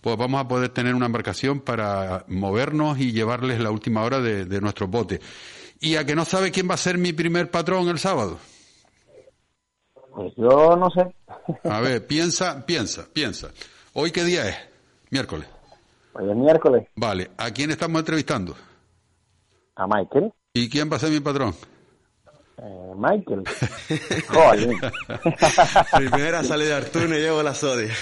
pues 0.00 0.16
vamos 0.16 0.40
a 0.40 0.46
poder 0.46 0.68
tener 0.68 0.94
una 0.94 1.06
embarcación 1.06 1.60
para 1.60 2.24
movernos 2.28 2.98
y 3.00 3.12
llevarles 3.12 3.58
la 3.58 3.70
última 3.70 4.02
hora 4.02 4.20
de, 4.20 4.44
de 4.44 4.60
nuestros 4.60 4.90
botes. 4.90 5.18
Y 5.80 5.96
a 5.96 6.06
que 6.06 6.14
no 6.14 6.24
sabe 6.24 6.50
quién 6.52 6.68
va 6.68 6.74
a 6.74 6.78
ser 6.78 6.98
mi 6.98 7.12
primer 7.12 7.50
patrón 7.50 7.88
el 7.88 7.98
sábado. 7.98 8.38
Pues 10.14 10.32
yo 10.36 10.76
no 10.76 10.88
sé. 10.90 11.14
A 11.68 11.80
ver, 11.80 12.06
piensa, 12.06 12.64
piensa, 12.64 13.06
piensa. 13.12 13.48
¿Hoy 13.94 14.10
qué 14.10 14.24
día 14.24 14.48
es? 14.48 14.56
Miércoles. 15.10 15.48
Hoy 16.14 16.30
es 16.30 16.36
miércoles. 16.36 16.86
Vale, 16.94 17.30
¿a 17.36 17.50
quién 17.50 17.70
estamos 17.70 17.98
entrevistando? 17.98 18.54
A 19.76 19.86
Michael. 19.86 20.32
¿Y 20.52 20.68
quién 20.68 20.90
va 20.90 20.96
a 20.96 21.00
ser 21.00 21.10
mi 21.10 21.18
patrón? 21.20 21.54
Eh, 22.56 22.92
Michael. 22.96 23.42
Jolín. 24.28 24.78
Primera 25.96 26.44
salida 26.44 26.68
de 26.68 26.74
Arturo 26.74 27.16
y 27.16 27.20
llevo 27.20 27.42
la 27.42 27.52
sodia. 27.54 27.92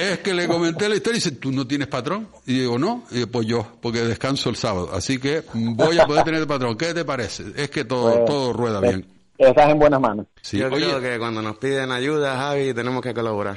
Es 0.00 0.18
que 0.18 0.34
le 0.34 0.48
comenté 0.48 0.88
la 0.88 0.96
historia 0.96 1.18
y 1.18 1.22
dice, 1.22 1.36
¿tú 1.36 1.52
no 1.52 1.66
tienes 1.68 1.86
patrón? 1.86 2.28
Y 2.46 2.58
digo, 2.58 2.78
no, 2.78 3.04
y 3.12 3.16
digo, 3.16 3.28
pues 3.30 3.46
yo, 3.46 3.64
porque 3.80 4.00
descanso 4.00 4.50
el 4.50 4.56
sábado. 4.56 4.90
Así 4.92 5.20
que 5.20 5.44
voy 5.54 5.98
a 6.00 6.06
poder 6.06 6.24
tener 6.24 6.44
patrón. 6.48 6.76
¿Qué 6.76 6.92
te 6.92 7.04
parece? 7.04 7.44
Es 7.54 7.70
que 7.70 7.84
todo, 7.84 8.12
Pues, 8.12 8.24
todo 8.24 8.52
rueda 8.52 8.80
pues, 8.80 8.96
bien. 8.96 9.15
Estás 9.38 9.70
en 9.70 9.78
buenas 9.78 10.00
manos. 10.00 10.26
Sí, 10.42 10.58
Yo 10.58 10.68
oye, 10.68 10.86
creo 10.86 11.00
que 11.00 11.18
cuando 11.18 11.42
nos 11.42 11.58
piden 11.58 11.92
ayuda, 11.92 12.36
Javi, 12.36 12.72
tenemos 12.74 13.02
que 13.02 13.12
colaborar. 13.14 13.56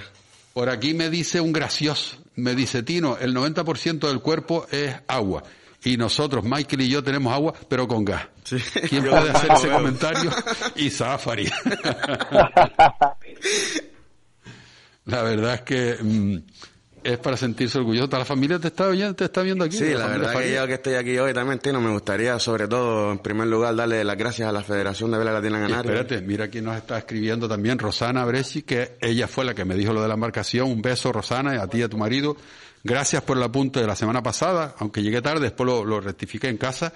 por 0.53 0.69
aquí 0.69 0.93
me 0.93 1.09
dice 1.09 1.39
un 1.41 1.53
gracioso, 1.53 2.17
me 2.35 2.55
dice, 2.55 2.83
Tino, 2.83 3.17
el 3.17 3.33
90% 3.35 4.07
del 4.07 4.19
cuerpo 4.21 4.65
es 4.71 4.93
agua. 5.07 5.43
Y 5.83 5.95
nosotros, 5.95 6.43
Michael 6.43 6.81
y 6.81 6.89
yo, 6.89 7.01
tenemos 7.03 7.31
agua, 7.33 7.53
pero 7.69 7.87
con 7.87 8.03
gas. 8.03 8.27
Sí. 8.43 8.57
¿Quién 8.89 9.05
Yo 9.05 9.11
puede 9.11 9.29
hacer 9.29 9.51
ese 9.53 9.67
veo. 9.67 9.77
comentario? 9.77 10.29
Y 10.75 10.89
Zafari. 10.89 11.49
La 15.05 15.23
verdad 15.23 15.55
es 15.55 15.61
que 15.61 15.97
mm, 16.01 16.37
es 17.03 17.17
para 17.17 17.37
sentirse 17.37 17.77
orgulloso. 17.77 18.07
¿Toda 18.07 18.19
la 18.19 18.25
familia 18.25 18.59
te 18.59 18.67
está 18.67 18.87
oyendo, 18.87 19.15
te 19.15 19.25
está 19.25 19.41
viendo 19.41 19.63
aquí? 19.65 19.77
Sí, 19.77 19.85
la 19.93 20.05
familia 20.07 20.27
verdad 20.27 20.41
que 20.41 20.53
yo 20.53 20.67
que 20.67 20.73
estoy 20.73 20.93
aquí 20.95 21.17
hoy 21.17 21.33
también, 21.33 21.59
Tino, 21.59 21.79
me 21.81 21.91
gustaría, 21.91 22.37
sobre 22.39 22.67
todo, 22.67 23.11
en 23.11 23.19
primer 23.19 23.47
lugar, 23.47 23.75
darle 23.75 24.03
las 24.03 24.17
gracias 24.17 24.47
a 24.49 24.51
la 24.51 24.61
Federación 24.63 25.11
de 25.11 25.17
Vela 25.17 25.31
Latina 25.33 25.59
Canaria. 25.59 25.93
Espérate, 25.93 26.21
mira 26.21 26.47
quién 26.49 26.65
nos 26.65 26.77
está 26.77 26.97
escribiendo 26.97 27.47
también, 27.47 27.79
Rosana 27.79 28.25
Bresci, 28.25 28.63
que 28.63 28.97
ella 29.01 29.27
fue 29.27 29.45
la 29.45 29.53
que 29.53 29.65
me 29.65 29.75
dijo 29.75 29.93
lo 29.93 30.01
de 30.01 30.07
la 30.07 30.13
embarcación. 30.15 30.69
Un 30.69 30.81
beso, 30.81 31.11
Rosana, 31.11 31.55
y 31.55 31.57
a 31.57 31.67
ti 31.67 31.79
y 31.79 31.81
a 31.83 31.89
tu 31.89 31.97
marido. 31.97 32.35
Gracias 32.83 33.21
por 33.23 33.37
el 33.37 33.43
apunte 33.43 33.79
de 33.81 33.87
la 33.87 33.95
semana 33.95 34.23
pasada, 34.23 34.75
aunque 34.79 35.01
llegué 35.01 35.21
tarde, 35.21 35.41
después 35.41 35.67
lo, 35.67 35.83
lo 35.83 35.99
rectifiqué 35.99 36.47
en 36.47 36.57
casa. 36.57 36.93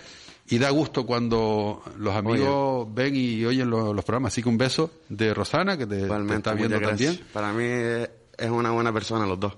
y 0.49 0.57
da 0.57 0.69
gusto 0.69 1.05
cuando 1.05 1.81
los 1.97 2.15
amigos 2.15 2.87
ven 2.93 3.15
y 3.15 3.45
oyen 3.45 3.69
los, 3.69 3.95
los 3.95 4.03
programas. 4.05 4.33
Así 4.33 4.43
que 4.43 4.49
un 4.49 4.57
beso 4.57 4.91
de 5.09 5.33
Rosana, 5.33 5.77
que 5.77 5.85
te, 5.85 6.07
te 6.07 6.35
está 6.35 6.53
viendo 6.53 6.79
también. 6.79 7.19
Para 7.31 7.53
mí 7.53 7.63
es 7.65 8.49
una 8.49 8.71
buena 8.71 8.91
persona 8.91 9.25
los 9.25 9.39
dos, 9.39 9.53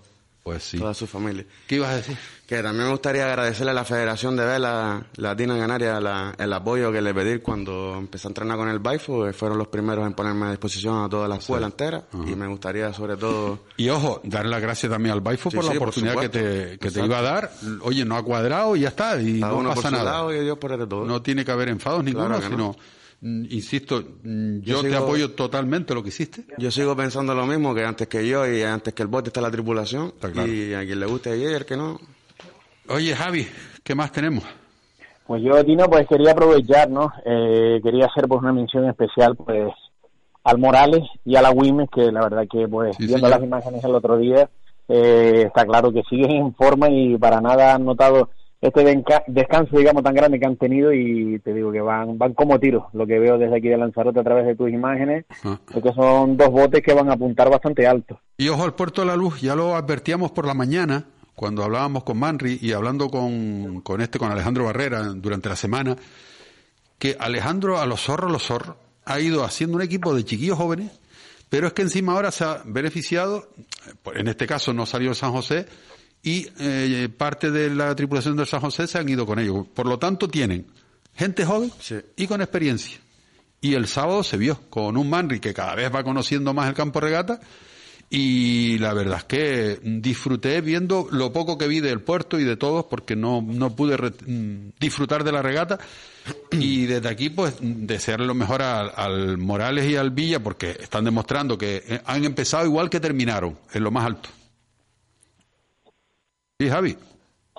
Pues 0.46 0.62
sí. 0.62 0.78
toda 0.78 0.94
su 0.94 1.08
familia. 1.08 1.44
¿Qué 1.66 1.78
ibas 1.78 1.90
a 1.90 1.96
decir? 1.96 2.16
Que 2.46 2.62
también 2.62 2.86
me 2.86 2.92
gustaría 2.92 3.26
agradecerle 3.26 3.72
a 3.72 3.74
la 3.74 3.84
Federación 3.84 4.36
de 4.36 4.46
Vela 4.46 5.04
Latina 5.16 5.58
Canaria 5.58 6.00
la- 6.00 6.36
el 6.38 6.54
apoyo 6.54 6.92
que 6.92 7.02
le 7.02 7.16
pedí 7.16 7.40
cuando 7.40 7.96
empecé 7.98 8.28
a 8.28 8.30
entrenar 8.30 8.56
con 8.56 8.70
el 8.70 8.78
Baifo, 8.78 9.26
que 9.26 9.34
fueron 9.34 9.58
los 9.58 9.70
primeros 9.70 10.06
en 10.06 10.14
ponerme 10.14 10.46
a 10.46 10.50
disposición 10.52 11.04
a 11.04 11.10
toda 11.10 11.28
la 11.28 11.38
escuela 11.38 11.66
entera. 11.66 12.04
Y 12.28 12.36
me 12.36 12.46
gustaría 12.46 12.94
sobre 12.94 13.18
todo... 13.18 13.58
Y 13.78 13.90
ojo, 13.90 14.22
darle 14.24 14.52
las 14.52 14.62
gracias 14.62 14.92
también 14.92 15.14
al 15.14 15.22
Baifo 15.22 15.50
Sí, 15.50 15.56
por 15.56 15.66
la 15.66 15.72
por 15.72 15.78
oportunidad 15.82 16.16
que 16.18 16.30
te, 16.30 16.78
que 16.78 16.92
te 16.92 17.04
iba 17.04 17.18
a 17.18 17.22
dar. 17.24 17.52
Oye, 17.82 18.06
no 18.06 18.16
ha 18.16 18.22
cuadrado 18.24 18.76
y 18.76 18.82
ya 18.82 18.90
está, 18.90 19.20
y 19.20 19.40
no 19.40 19.58
uno 19.58 19.70
por 19.74 19.78
pasa 19.84 19.90
su 19.90 19.96
nada. 19.96 20.12
lado 20.12 20.32
y 20.32 20.42
Dios 20.42 20.60
por 20.60 20.72
el 20.74 20.78
de 20.80 20.86
todo. 20.86 21.06
No 21.06 21.24
tiene 21.24 21.44
que 21.44 21.52
haber 21.52 21.70
enfados 21.70 22.04
ninguno, 22.04 22.28
Claro 22.28 22.44
que 22.44 22.50
no. 22.50 22.56
sino, 22.56 22.76
insisto, 23.22 24.04
mm, 24.24 24.60
yo, 24.60 24.82
te 24.82 24.96
apoyo 24.96 25.32
totalmente 25.32 25.94
lo 25.94 26.04
que 26.04 26.10
hiciste. 26.10 26.46
Yo 26.58 26.72
sigo 26.72 26.96
pensando 26.96 27.34
lo 27.34 27.46
mismo, 27.46 27.74
que 27.74 27.84
antes 27.84 28.08
que 28.08 28.28
yo 28.28 28.48
y 28.48 28.62
antes 28.62 28.94
que 28.94 29.04
el 29.04 29.08
bote 29.08 29.30
está 29.30 29.42
la 29.42 29.52
tripulación. 29.52 30.08
Está 30.08 30.32
claro. 30.32 30.52
Y 30.52 30.74
a 30.74 30.86
quien 30.86 31.00
le 31.00 31.06
guste 31.06 31.38
y 31.38 31.44
el 31.44 31.66
que 31.66 31.78
no, 31.78 32.00
Oye, 32.88 33.16
Javi, 33.16 33.48
¿qué 33.84 33.96
más 33.96 34.12
tenemos? 34.12 34.44
Pues 35.26 35.42
yo, 35.42 35.64
Tino, 35.64 35.90
pues 35.90 36.08
quería 36.08 36.34
aprovechar, 36.34 36.90
¿no? 36.90 37.12
Eh, 37.26 37.80
quería 37.82 38.06
hacer 38.06 38.28
pues 38.28 38.42
una 38.42 38.54
mención 38.54 38.88
especial, 38.88 39.36
pues, 39.36 39.74
al 40.44 40.60
Morales 40.60 41.02
y 41.26 41.36
a 41.36 41.42
la 41.42 41.50
Wimes, 41.50 41.90
que 41.90 42.12
la 42.12 42.22
verdad 42.22 42.44
que, 42.50 42.68
pues, 42.68 42.96
Sí, 42.96 43.08
viendo 43.08 43.26
señor. 43.26 43.40
las 43.40 43.48
imágenes 43.48 43.84
el 43.84 43.96
otro 43.96 44.18
día, 44.18 44.48
eh, 44.88 45.46
está 45.48 45.66
claro 45.66 45.92
que 45.92 46.04
siguen 46.04 46.30
en 46.32 46.54
forma 46.54 46.90
y 46.92 47.18
para 47.18 47.42
nada 47.42 47.74
han 47.74 47.86
notado 47.86 48.30
este 48.62 49.04
descanso, 49.28 49.78
digamos, 49.78 50.04
tan 50.04 50.16
grande 50.16 50.40
que 50.40 50.46
han 50.46 50.56
tenido 50.58 50.92
y 50.94 51.40
te 51.40 51.54
digo 51.54 51.72
que 51.72 51.82
van 51.82 52.18
van 52.18 52.34
como 52.34 52.60
tiros. 52.60 52.84
Lo 52.94 53.06
que 53.06 53.20
veo 53.20 53.38
desde 53.38 53.58
aquí 53.58 53.68
de 53.68 53.78
Lanzarote 53.78 54.20
a 54.20 54.24
través 54.24 54.46
de 54.46 54.56
tus 54.56 54.70
imágenes 54.72 55.26
Ah. 55.44 55.60
es 55.76 55.84
que 55.84 55.94
son 55.94 56.38
dos 56.38 56.50
botes 56.50 56.82
que 56.82 56.94
van 56.94 57.10
a 57.10 57.14
apuntar 57.14 57.50
bastante 57.50 57.86
alto. 57.86 58.20
Y 58.38 58.50
ojo 58.50 58.64
al 58.64 58.74
puerto 58.74 59.02
de 59.02 59.08
la 59.08 59.16
luz, 59.16 59.42
ya 59.42 59.56
lo 59.56 59.76
advertíamos 59.76 60.32
por 60.32 60.46
la 60.48 60.54
mañana, 60.54 61.06
cuando 61.36 61.64
hablábamos 61.64 62.04
con 62.04 62.18
Manri 62.18 62.58
y 62.62 62.72
hablando 62.72 63.10
con, 63.10 63.82
con 63.82 64.02
este, 64.02 64.18
con 64.20 64.32
Alejandro 64.32 64.66
Barrera 64.66 65.04
durante 65.16 65.50
la 65.50 65.56
semana, 65.56 65.96
que 66.98 67.18
Alejandro 67.20 67.80
a 67.80 67.86
los 67.86 68.02
zorros, 68.02 68.32
los 68.32 68.44
zorros, 68.44 68.76
ha 69.06 69.20
ido 69.20 69.44
haciendo 69.44 69.76
un 69.78 69.84
equipo 69.84 70.16
de 70.16 70.24
chiquillos 70.24 70.58
jóvenes, 70.58 70.92
pero 71.50 71.68
es 71.68 71.74
que 71.74 71.84
encima 71.84 72.14
ahora 72.14 72.32
se 72.32 72.44
ha 72.46 72.62
beneficiado, 72.66 73.50
en 74.16 74.28
este 74.28 74.48
caso 74.48 74.74
no 74.74 74.86
salió 74.86 75.14
San 75.14 75.32
José, 75.32 75.66
y 76.26 76.48
eh, 76.60 77.08
parte 77.16 77.52
de 77.52 77.70
la 77.74 77.96
tripulación 77.96 78.36
del 78.36 78.48
San 78.48 78.60
José 78.60 78.88
se 78.88 78.98
han 78.98 79.08
ido 79.08 79.26
con 79.26 79.40
ellos. 79.40 79.66
Por 79.74 79.86
lo 79.86 79.98
tanto, 80.00 80.28
tienen 80.28 80.66
gente 81.16 81.46
joven 81.46 81.72
Sí. 81.80 81.96
y 82.18 82.28
con 82.28 82.42
experiencia. 82.42 82.98
Y 83.62 83.76
el 83.76 83.88
sábado 83.88 84.24
se 84.24 84.36
vio 84.38 84.60
con 84.70 84.98
un 84.98 85.10
Manri 85.10 85.40
que 85.40 85.54
cada 85.54 85.76
vez 85.76 85.90
va 85.94 86.04
conociendo 86.04 86.54
más 86.54 86.68
el 86.68 86.74
campo 86.76 87.00
regata 87.00 87.40
y 88.10 88.78
la 88.78 88.94
verdad 88.94 89.18
es 89.18 89.24
que 89.24 89.80
disfruté 89.82 90.62
viendo 90.62 91.08
lo 91.12 91.34
poco 91.34 91.58
que 91.58 91.68
vi 91.68 91.80
del 91.80 92.02
puerto 92.02 92.40
y 92.40 92.44
de 92.44 92.56
todos 92.56 92.86
porque 92.86 93.16
no, 93.16 93.42
no 93.42 93.76
pude 93.76 93.98
re- 93.98 94.12
mm, 94.28 94.74
disfrutar 94.80 95.24
de 95.24 95.32
la 95.32 95.42
regata 95.42 95.80
y 96.52 96.86
desde 96.86 97.10
aquí 97.10 97.30
pues 97.32 97.56
desearle 97.62 98.28
lo 98.28 98.36
mejor 98.36 98.62
al, 98.62 98.92
al 98.96 99.38
Morales 99.40 99.90
y 99.90 99.96
al 99.96 100.12
Villa 100.12 100.40
porque 100.40 100.78
están 100.80 101.04
demostrando 101.06 101.58
que 101.58 101.84
eh, 101.88 102.02
han 102.06 102.24
empezado 102.26 102.66
igual 102.66 102.90
que 102.92 103.00
terminaron 103.00 103.58
en 103.74 103.84
lo 103.84 103.90
más 103.90 104.06
alto. 104.06 104.30
Sí, 106.60 106.70
Javi. 106.70 106.96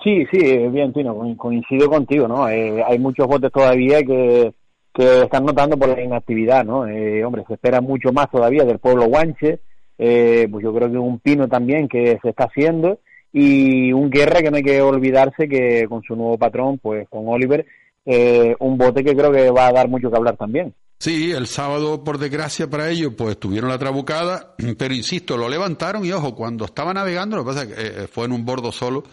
Sí, 0.03 0.25
sí, 0.31 0.39
eh, 0.43 0.69
bien, 0.71 0.93
Tino, 0.93 1.15
co- 1.15 1.37
coincido 1.37 1.89
contigo, 1.91 2.27
¿no? 2.29 2.49
Eh, 2.49 2.83
hay 2.87 2.99
muchos 2.99 3.27
botes 3.27 3.53
todavía 3.53 4.03
que, 4.03 4.53
que 4.95 5.23
están 5.23 5.45
notando 5.45 5.77
por 5.77 5.89
la 5.89 6.01
inactividad, 6.03 6.65
¿no? 6.65 6.87
Eh, 6.87 7.25
hombre, 7.25 7.45
se 7.47 7.55
espera 7.55 7.81
mucho 7.81 8.13
más 8.13 8.31
todavía 8.31 8.65
del 8.65 8.79
pueblo 8.79 9.07
guanche, 9.07 9.61
eh, 9.99 10.49
pues 10.51 10.63
yo 10.65 10.73
creo 10.75 10.91
que 10.91 10.99
un 10.99 11.19
pino 11.19 11.49
también 11.49 11.89
que 11.89 12.19
se 12.23 12.29
está 12.31 12.45
haciendo 12.45 13.01
y 13.33 13.93
un 13.93 14.09
guerra 14.09 14.41
que 14.41 14.51
no 14.51 14.57
hay 14.57 14.63
que 14.63 14.81
olvidarse 14.81 15.49
que 15.49 15.87
con 15.89 16.03
su 16.03 16.17
nuevo 16.17 16.39
patrón, 16.39 16.79
pues 16.79 17.07
con 17.09 17.29
Oliver, 17.29 17.67
eh, 18.07 18.55
un 18.61 18.79
bote 18.79 19.05
que 19.05 19.15
creo 19.17 19.31
que 19.33 19.51
va 19.51 19.67
a 19.67 19.73
dar 19.73 19.89
mucho 19.89 20.11
que 20.11 20.17
hablar 20.17 20.37
también. 20.37 20.73
Sí, 20.99 21.31
el 21.33 21.47
sábado, 21.47 22.03
por 22.03 22.19
desgracia 22.19 22.71
para 22.71 22.89
ellos, 22.89 23.13
pues 23.17 23.39
tuvieron 23.39 23.69
la 23.69 23.79
trabucada, 23.79 24.55
pero 24.79 24.95
insisto, 24.95 25.37
lo 25.37 25.49
levantaron 25.49 26.05
y 26.05 26.13
ojo, 26.13 26.35
cuando 26.35 26.65
estaba 26.65 26.95
navegando, 26.95 27.37
lo 27.37 27.45
que 27.45 27.49
pasa 27.49 27.63
es 27.65 27.69
que 27.69 28.05
eh, 28.05 28.09
fue 28.09 28.25
en 28.25 28.33
un 28.33 28.45
bordo 28.45 28.73
solo 28.73 29.05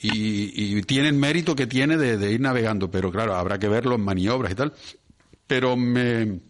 y, 0.00 0.78
y 0.78 0.82
tiene 0.82 1.08
el 1.08 1.14
mérito 1.14 1.54
que 1.54 1.66
tiene 1.66 1.96
de, 1.96 2.16
de 2.16 2.32
ir 2.32 2.40
navegando, 2.40 2.90
pero 2.90 3.12
claro, 3.12 3.34
habrá 3.34 3.58
que 3.58 3.68
verlo 3.68 3.96
en 3.96 4.00
maniobras 4.00 4.52
y 4.52 4.54
tal. 4.54 4.72
Pero 5.46 5.76
me, 5.76 6.40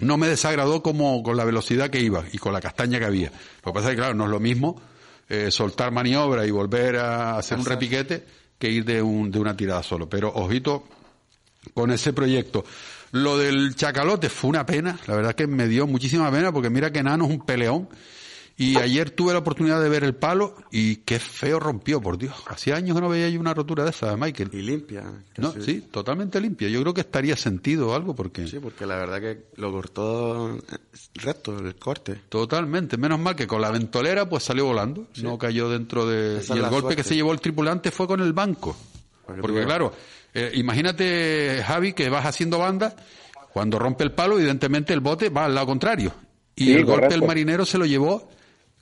no 0.00 0.16
me 0.16 0.28
desagradó 0.28 0.82
como 0.82 1.22
con 1.22 1.36
la 1.36 1.44
velocidad 1.44 1.90
que 1.90 2.00
iba 2.00 2.24
y 2.32 2.38
con 2.38 2.52
la 2.52 2.60
castaña 2.60 2.98
que 2.98 3.04
había. 3.04 3.30
Lo 3.64 3.72
que 3.72 3.74
pasa 3.74 3.88
es 3.88 3.90
que, 3.92 4.00
claro, 4.00 4.14
no 4.14 4.24
es 4.24 4.30
lo 4.30 4.40
mismo 4.40 4.80
eh, 5.28 5.50
soltar 5.50 5.92
maniobra 5.92 6.44
y 6.46 6.50
volver 6.50 6.96
a 6.96 7.38
hacer 7.38 7.58
un 7.58 7.64
repiquete 7.64 8.24
que 8.58 8.68
ir 8.68 8.84
de, 8.84 9.00
un, 9.00 9.30
de 9.30 9.38
una 9.38 9.56
tirada 9.56 9.82
solo. 9.82 10.08
Pero 10.08 10.32
ojito 10.34 10.84
con 11.74 11.90
ese 11.90 12.12
proyecto. 12.12 12.64
Lo 13.12 13.38
del 13.38 13.74
chacalote 13.74 14.28
fue 14.28 14.50
una 14.50 14.64
pena, 14.64 14.98
la 15.06 15.16
verdad 15.16 15.34
que 15.34 15.46
me 15.46 15.66
dio 15.66 15.86
muchísima 15.86 16.30
pena 16.30 16.52
porque 16.52 16.70
mira 16.70 16.92
que 16.92 17.02
Nano 17.02 17.24
es 17.24 17.30
un 17.30 17.44
peleón. 17.44 17.88
Y 18.60 18.76
ayer 18.76 19.10
tuve 19.10 19.32
la 19.32 19.38
oportunidad 19.38 19.80
de 19.80 19.88
ver 19.88 20.04
el 20.04 20.14
palo 20.14 20.54
y 20.70 20.96
qué 20.96 21.18
feo 21.18 21.58
rompió, 21.58 21.98
por 22.02 22.18
Dios. 22.18 22.34
Hacía 22.46 22.76
años 22.76 22.94
que 22.94 23.00
no 23.00 23.08
veía 23.08 23.30
yo 23.30 23.40
una 23.40 23.54
rotura 23.54 23.84
de 23.84 23.90
esa, 23.90 24.14
Michael. 24.18 24.50
y 24.52 24.60
limpia. 24.60 25.02
No, 25.38 25.52
sí, 25.52 25.80
totalmente 25.90 26.38
limpia. 26.42 26.68
Yo 26.68 26.82
creo 26.82 26.92
que 26.92 27.00
estaría 27.00 27.36
sentido 27.36 27.88
o 27.88 27.94
algo 27.94 28.14
porque... 28.14 28.46
Sí, 28.46 28.58
porque 28.58 28.84
la 28.84 28.96
verdad 28.96 29.18
que 29.18 29.46
lo 29.56 29.72
cortó 29.72 30.56
eh, 30.56 30.60
recto 31.14 31.58
el 31.58 31.74
corte. 31.76 32.20
Totalmente. 32.28 32.98
Menos 32.98 33.18
mal 33.18 33.34
que 33.34 33.46
con 33.46 33.62
la 33.62 33.70
ventolera 33.70 34.28
pues 34.28 34.44
salió 34.44 34.66
volando. 34.66 35.06
No 35.22 35.38
cayó 35.38 35.70
dentro 35.70 36.06
de... 36.06 36.40
Esa 36.40 36.54
y 36.54 36.58
el 36.58 36.68
golpe 36.68 36.94
que 36.96 37.02
se 37.02 37.14
llevó 37.14 37.32
el 37.32 37.40
tripulante 37.40 37.90
fue 37.90 38.06
con 38.06 38.20
el 38.20 38.34
banco. 38.34 38.76
Porque 39.36 39.42
Porque 39.42 39.64
claro, 39.64 39.92
eh, 40.34 40.50
imagínate, 40.54 41.62
Javi, 41.66 41.92
que 41.92 42.08
vas 42.08 42.26
haciendo 42.26 42.58
banda, 42.58 42.94
cuando 43.52 43.78
rompe 43.78 44.04
el 44.04 44.12
palo, 44.12 44.38
evidentemente 44.38 44.92
el 44.92 45.00
bote 45.00 45.28
va 45.28 45.44
al 45.46 45.54
lado 45.54 45.66
contrario. 45.66 46.12
Y 46.56 46.64
Sí, 46.64 46.72
el 46.72 46.84
golpe 46.84 47.02
correcto. 47.02 47.14
el 47.16 47.26
marinero 47.26 47.64
se 47.64 47.78
lo 47.78 47.86
llevó 47.86 48.28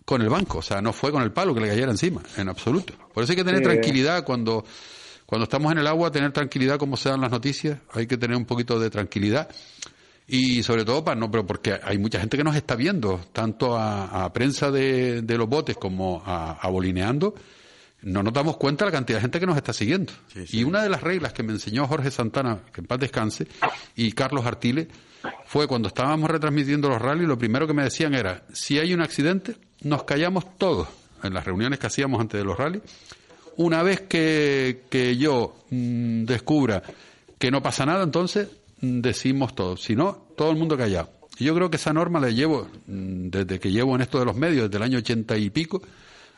con 0.04 0.22
el 0.22 0.28
banco. 0.28 0.58
O 0.58 0.62
sea, 0.62 0.80
no 0.80 0.92
fue 0.92 1.12
con 1.12 1.22
el 1.22 1.32
palo 1.32 1.54
que 1.54 1.60
le 1.60 1.68
cayera 1.68 1.90
encima, 1.90 2.22
en 2.36 2.48
absoluto. 2.48 2.94
Por 3.12 3.22
eso 3.24 3.32
hay 3.32 3.36
que 3.36 3.44
tener 3.44 3.60
Sí. 3.60 3.64
tranquilidad 3.64 4.24
cuando... 4.24 4.64
Cuando 5.26 5.44
estamos 5.44 5.70
en 5.72 5.76
el 5.76 5.86
agua, 5.86 6.10
tener 6.10 6.32
tranquilidad 6.32 6.78
como 6.78 6.96
se 6.96 7.10
dan 7.10 7.20
las 7.20 7.30
noticias, 7.30 7.78
hay 7.92 8.06
que 8.06 8.16
tener 8.16 8.34
un 8.34 8.46
poquito 8.46 8.80
de 8.80 8.88
tranquilidad. 8.88 9.46
Y 10.26 10.62
sobre 10.62 10.86
todo, 10.86 11.04
para 11.04 11.20
no, 11.20 11.30
pero 11.30 11.44
porque 11.46 11.78
hay 11.82 11.98
mucha 11.98 12.18
gente 12.18 12.38
que 12.38 12.44
nos 12.44 12.56
está 12.56 12.76
viendo, 12.76 13.20
tanto 13.34 13.76
a, 13.76 14.24
a 14.24 14.32
prensa 14.32 14.70
de, 14.70 15.20
de 15.20 15.36
los 15.36 15.46
botes 15.46 15.76
como 15.76 16.22
a, 16.24 16.52
a 16.52 16.68
bolineando, 16.70 17.34
no 18.02 18.22
nos 18.22 18.32
damos 18.32 18.56
cuenta 18.56 18.84
de 18.84 18.90
la 18.90 18.96
cantidad 18.96 19.18
de 19.18 19.22
gente 19.22 19.40
que 19.40 19.46
nos 19.46 19.56
está 19.56 19.72
siguiendo. 19.72 20.12
Sí, 20.32 20.46
sí. 20.46 20.58
Y 20.58 20.64
una 20.64 20.82
de 20.82 20.88
las 20.88 21.02
reglas 21.02 21.32
que 21.32 21.42
me 21.42 21.52
enseñó 21.52 21.86
Jorge 21.86 22.10
Santana, 22.10 22.60
que 22.72 22.80
en 22.80 22.86
paz 22.86 23.00
descanse, 23.00 23.46
y 23.96 24.12
Carlos 24.12 24.46
Artile, 24.46 24.88
fue 25.46 25.66
cuando 25.66 25.88
estábamos 25.88 26.30
retransmitiendo 26.30 26.88
los 26.88 27.00
rallies, 27.00 27.26
lo 27.26 27.38
primero 27.38 27.66
que 27.66 27.74
me 27.74 27.82
decían 27.82 28.14
era, 28.14 28.44
si 28.52 28.78
hay 28.78 28.94
un 28.94 29.00
accidente, 29.00 29.56
nos 29.82 30.04
callamos 30.04 30.56
todos 30.56 30.88
en 31.22 31.34
las 31.34 31.44
reuniones 31.44 31.78
que 31.78 31.86
hacíamos 31.86 32.20
antes 32.20 32.38
de 32.38 32.44
los 32.44 32.56
rallies. 32.56 32.82
Una 33.56 33.82
vez 33.82 34.02
que, 34.02 34.84
que 34.88 35.16
yo 35.16 35.56
mm, 35.70 36.24
descubra 36.24 36.82
que 37.38 37.50
no 37.50 37.62
pasa 37.62 37.84
nada, 37.84 38.04
entonces 38.04 38.48
mm, 38.80 39.00
decimos 39.00 39.54
todo. 39.54 39.76
Si 39.76 39.96
no, 39.96 40.26
todo 40.36 40.50
el 40.50 40.56
mundo 40.56 40.76
callado. 40.76 41.10
Y 41.38 41.44
yo 41.44 41.54
creo 41.54 41.70
que 41.70 41.76
esa 41.76 41.92
norma 41.92 42.20
la 42.20 42.30
llevo 42.30 42.68
mm, 42.86 43.28
desde 43.30 43.58
que 43.58 43.70
llevo 43.70 43.94
en 43.96 44.02
esto 44.02 44.18
de 44.18 44.24
los 44.24 44.36
medios, 44.36 44.64
desde 44.66 44.76
el 44.76 44.82
año 44.82 44.98
ochenta 44.98 45.36
y 45.36 45.50
pico. 45.50 45.82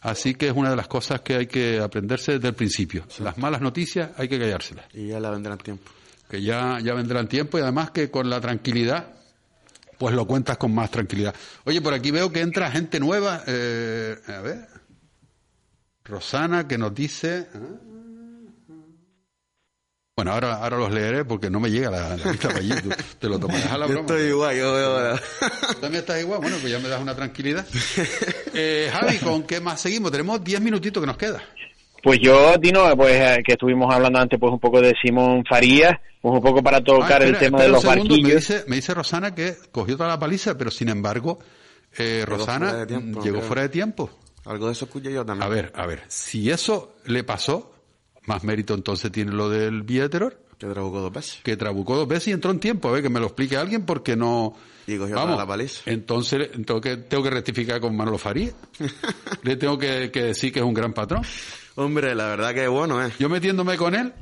Así 0.00 0.34
que 0.34 0.48
es 0.48 0.52
una 0.54 0.70
de 0.70 0.76
las 0.76 0.88
cosas 0.88 1.20
que 1.20 1.34
hay 1.36 1.46
que 1.46 1.78
aprenderse 1.78 2.32
desde 2.32 2.48
el 2.48 2.54
principio. 2.54 3.04
Las 3.18 3.36
malas 3.38 3.60
noticias 3.60 4.10
hay 4.16 4.28
que 4.28 4.38
callárselas. 4.38 4.86
Y 4.94 5.08
ya 5.08 5.20
la 5.20 5.30
vendrán 5.30 5.58
tiempo. 5.58 5.90
Que 6.28 6.42
ya, 6.42 6.78
ya 6.82 6.94
vendrán 6.94 7.28
tiempo 7.28 7.58
y 7.58 7.62
además 7.62 7.90
que 7.90 8.10
con 8.10 8.30
la 8.30 8.40
tranquilidad, 8.40 9.12
pues 9.98 10.14
lo 10.14 10.26
cuentas 10.26 10.56
con 10.56 10.74
más 10.74 10.90
tranquilidad. 10.90 11.34
Oye, 11.64 11.82
por 11.82 11.92
aquí 11.92 12.10
veo 12.10 12.32
que 12.32 12.40
entra 12.40 12.70
gente 12.70 12.98
nueva. 12.98 13.42
Eh, 13.46 14.16
a 14.28 14.40
ver. 14.40 14.68
Rosana 16.04 16.66
que 16.66 16.78
nos 16.78 16.94
dice. 16.94 17.48
ah. 17.54 17.58
Bueno, 20.20 20.32
ahora, 20.32 20.54
ahora 20.62 20.76
los 20.78 20.90
leeré 20.92 21.24
porque 21.24 21.48
no 21.50 21.60
me 21.60 21.70
llega 21.70 21.90
la, 21.90 22.16
la 22.16 22.30
lista 22.32 22.48
para 22.48 22.60
allí. 22.60 22.70
Tú- 22.82 22.90
te 23.18 23.28
lo 23.28 23.38
tomarás 23.38 23.66
a 23.72 23.78
la 23.78 23.86
Yo 23.86 23.92
broma. 23.94 24.00
estoy 24.08 24.28
igual, 24.28 24.56
yo 24.56 24.72
veo 24.74 24.96
ahora. 24.96 25.20
¿Tú 25.68 25.74
también 25.80 26.00
estás 26.00 26.20
igual? 26.20 26.40
Bueno, 26.40 26.56
pues 26.60 26.72
ya 26.72 26.78
me 26.78 26.88
das 26.88 27.00
una 27.00 27.14
tranquilidad. 27.14 27.66
Eh, 28.52 28.90
Javi, 28.92 29.18
¿con 29.18 29.44
qué 29.44 29.60
más 29.60 29.80
seguimos? 29.80 30.10
Tenemos 30.10 30.42
10 30.42 30.60
minutitos 30.60 31.00
que 31.00 31.06
nos 31.06 31.16
queda. 31.16 31.40
Pues 32.02 32.18
yo, 32.20 32.58
Tino, 32.60 32.94
pues 32.96 33.12
eh, 33.14 33.42
que 33.46 33.52
estuvimos 33.52 33.94
hablando 33.94 34.18
antes 34.18 34.38
pues 34.40 34.52
un 34.52 34.58
poco 34.58 34.80
de 34.80 34.92
Simón 35.02 35.44
Farías, 35.48 35.92
pues 36.20 36.34
un 36.34 36.42
poco 36.42 36.62
para 36.62 36.80
tocar 36.82 37.22
Ah, 37.22 37.24
el 37.26 37.34
espera, 37.34 37.38
tema 37.38 37.62
de 37.62 37.68
los 37.68 37.80
segundo, 37.82 38.02
Me 38.04 38.08
barquillos. 38.22 38.48
dice, 38.48 38.64
me 38.66 38.76
dice 38.76 38.92
Rosana 38.94 39.34
que 39.34 39.56
cogió 39.70 39.96
toda 39.96 40.08
la 40.08 40.18
paliza, 40.18 40.58
pero 40.58 40.70
sin 40.72 40.88
embargo, 40.88 41.38
eh, 41.96 42.24
Rosana 42.26 42.66
fuera 42.70 42.78
de 42.80 42.86
tiempo, 42.86 43.22
llegó 43.22 43.36
creo. 43.38 43.46
fuera 43.46 43.62
de 43.62 43.68
tiempo. 43.68 44.10
Algo 44.46 44.66
de 44.66 44.72
eso 44.72 44.86
escuché 44.86 45.12
yo 45.12 45.24
también. 45.24 45.44
A 45.44 45.54
ver, 45.54 45.72
a 45.76 45.86
ver, 45.86 46.02
si 46.08 46.50
eso 46.50 46.96
le 47.06 47.22
pasó, 47.22 47.72
más 48.26 48.44
mérito 48.44 48.74
entonces 48.74 49.10
tiene 49.10 49.32
lo 49.32 49.48
del 49.48 49.84
de 49.84 50.08
Terror. 50.08 50.40
Que 50.58 50.66
trabucó 50.66 51.00
dos 51.00 51.12
veces. 51.12 51.40
Que 51.42 51.56
trabucó 51.56 51.96
dos 51.96 52.06
veces 52.06 52.28
y 52.28 52.32
entró 52.32 52.50
en 52.50 52.60
tiempo. 52.60 52.88
A 52.88 52.92
ver, 52.92 53.02
que 53.02 53.08
me 53.08 53.18
lo 53.18 53.26
explique 53.26 53.56
alguien 53.56 53.86
porque 53.86 54.14
no... 54.14 54.54
Y 54.86 54.98
cogió 54.98 55.16
toda 55.16 55.36
la 55.36 55.46
paliza. 55.46 55.82
Entonces 55.90 56.50
tengo 56.66 56.80
que, 56.80 56.98
tengo 56.98 57.22
que 57.22 57.30
rectificar 57.30 57.80
con 57.80 57.96
Manolo 57.96 58.18
Faría. 58.18 58.52
Le 59.42 59.56
tengo 59.56 59.78
que, 59.78 60.10
que 60.10 60.24
decir 60.24 60.52
que 60.52 60.58
es 60.58 60.64
un 60.64 60.74
gran 60.74 60.92
patrón. 60.92 61.22
Hombre, 61.76 62.14
la 62.14 62.26
verdad 62.26 62.52
que 62.52 62.64
es 62.64 62.68
bueno, 62.68 63.02
¿eh? 63.04 63.10
Yo 63.18 63.28
metiéndome 63.28 63.76
con 63.76 63.94
él... 63.94 64.12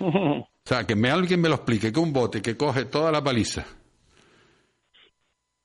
O 0.68 0.68
sea, 0.68 0.84
que 0.84 0.94
me, 0.94 1.10
alguien 1.10 1.40
me 1.40 1.48
lo 1.48 1.54
explique, 1.54 1.90
que 1.90 1.98
un 1.98 2.12
bote 2.12 2.42
que 2.42 2.54
coge 2.54 2.84
toda 2.84 3.10
la 3.10 3.24
paliza, 3.24 3.64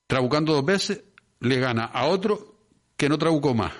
trabucando 0.06 0.54
dos 0.54 0.64
veces, 0.64 1.04
le 1.40 1.60
gana 1.60 1.84
a 1.84 2.06
otro 2.06 2.56
que 2.96 3.10
no 3.10 3.18
trabucó 3.18 3.52
más. 3.52 3.74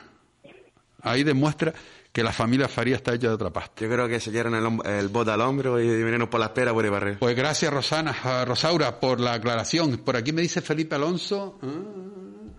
Ahí 1.01 1.25
demuestra 1.25 1.73
que 2.15 2.23
la 2.23 2.33
familia 2.33 2.69
Faría 2.69 2.95
está 2.95 3.13
hecha 3.13 3.27
de 3.27 3.35
otra 3.35 3.51
pasta. 3.53 3.83
Yo 3.85 3.91
creo 3.91 4.07
que 4.07 4.21
se 4.21 4.31
llevan 4.31 4.55
el, 4.55 4.79
el 4.89 5.09
bote 5.09 5.33
al 5.33 5.41
hombro 5.41 5.81
y 5.81 5.89
vinieron 5.89 6.29
por 6.31 6.39
la 6.39 6.47
espera 6.47 6.73
por 6.73 6.85
el 6.85 6.93
barrio. 6.93 7.17
Pues 7.19 7.35
gracias, 7.35 7.73
Rosana, 7.73 8.45
Rosaura, 8.45 9.01
por 9.01 9.19
la 9.19 9.33
aclaración. 9.35 9.99
Por 9.99 10.15
aquí 10.17 10.33
me 10.33 10.41
dice 10.41 10.61
Felipe 10.61 10.95
Alonso, 10.95 11.59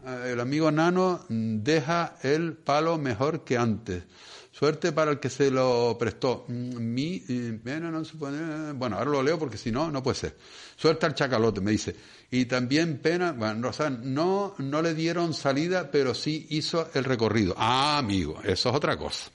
ah, 0.06 0.28
el 0.28 0.42
amigo 0.42 0.70
Nano 0.72 1.22
deja 1.30 2.18
el 2.22 2.54
palo 2.58 2.98
mejor 2.98 3.46
que 3.46 3.58
antes. 3.58 4.04
Suerte 4.52 4.92
para 4.92 5.12
el 5.12 5.20
que 5.20 5.30
se 5.30 5.50
lo 5.52 5.96
prestó. 5.98 6.44
Mi, 6.50 7.24
eh, 7.28 7.58
bueno, 7.64 7.92
no 7.92 8.04
se 8.06 8.16
puede- 8.18 8.74
bueno, 8.74 8.98
ahora 8.98 9.10
lo 9.12 9.24
leo 9.24 9.40
porque 9.40 9.58
si 9.58 9.72
no, 9.72 9.90
no 9.90 10.04
puede 10.04 10.16
ser. 10.16 10.38
Suerte 10.78 11.06
al 11.06 11.14
chacalote, 11.16 11.62
me 11.62 11.72
dice. 11.72 11.96
Y 12.32 12.44
también 12.46 13.00
pena, 13.00 13.32
bueno, 13.34 13.68
Rosana, 13.68 14.00
no, 14.04 14.54
no 14.58 14.82
le 14.82 14.94
dieron 14.94 15.34
salida, 15.34 15.90
pero 15.92 16.14
sí 16.14 16.46
hizo 16.50 16.90
el 16.94 17.04
recorrido. 17.06 17.54
Ah, 17.58 17.98
amigo, 17.98 18.40
eso 18.44 18.70
es 18.70 18.76
otra 18.76 18.98
cosa. 18.98 19.30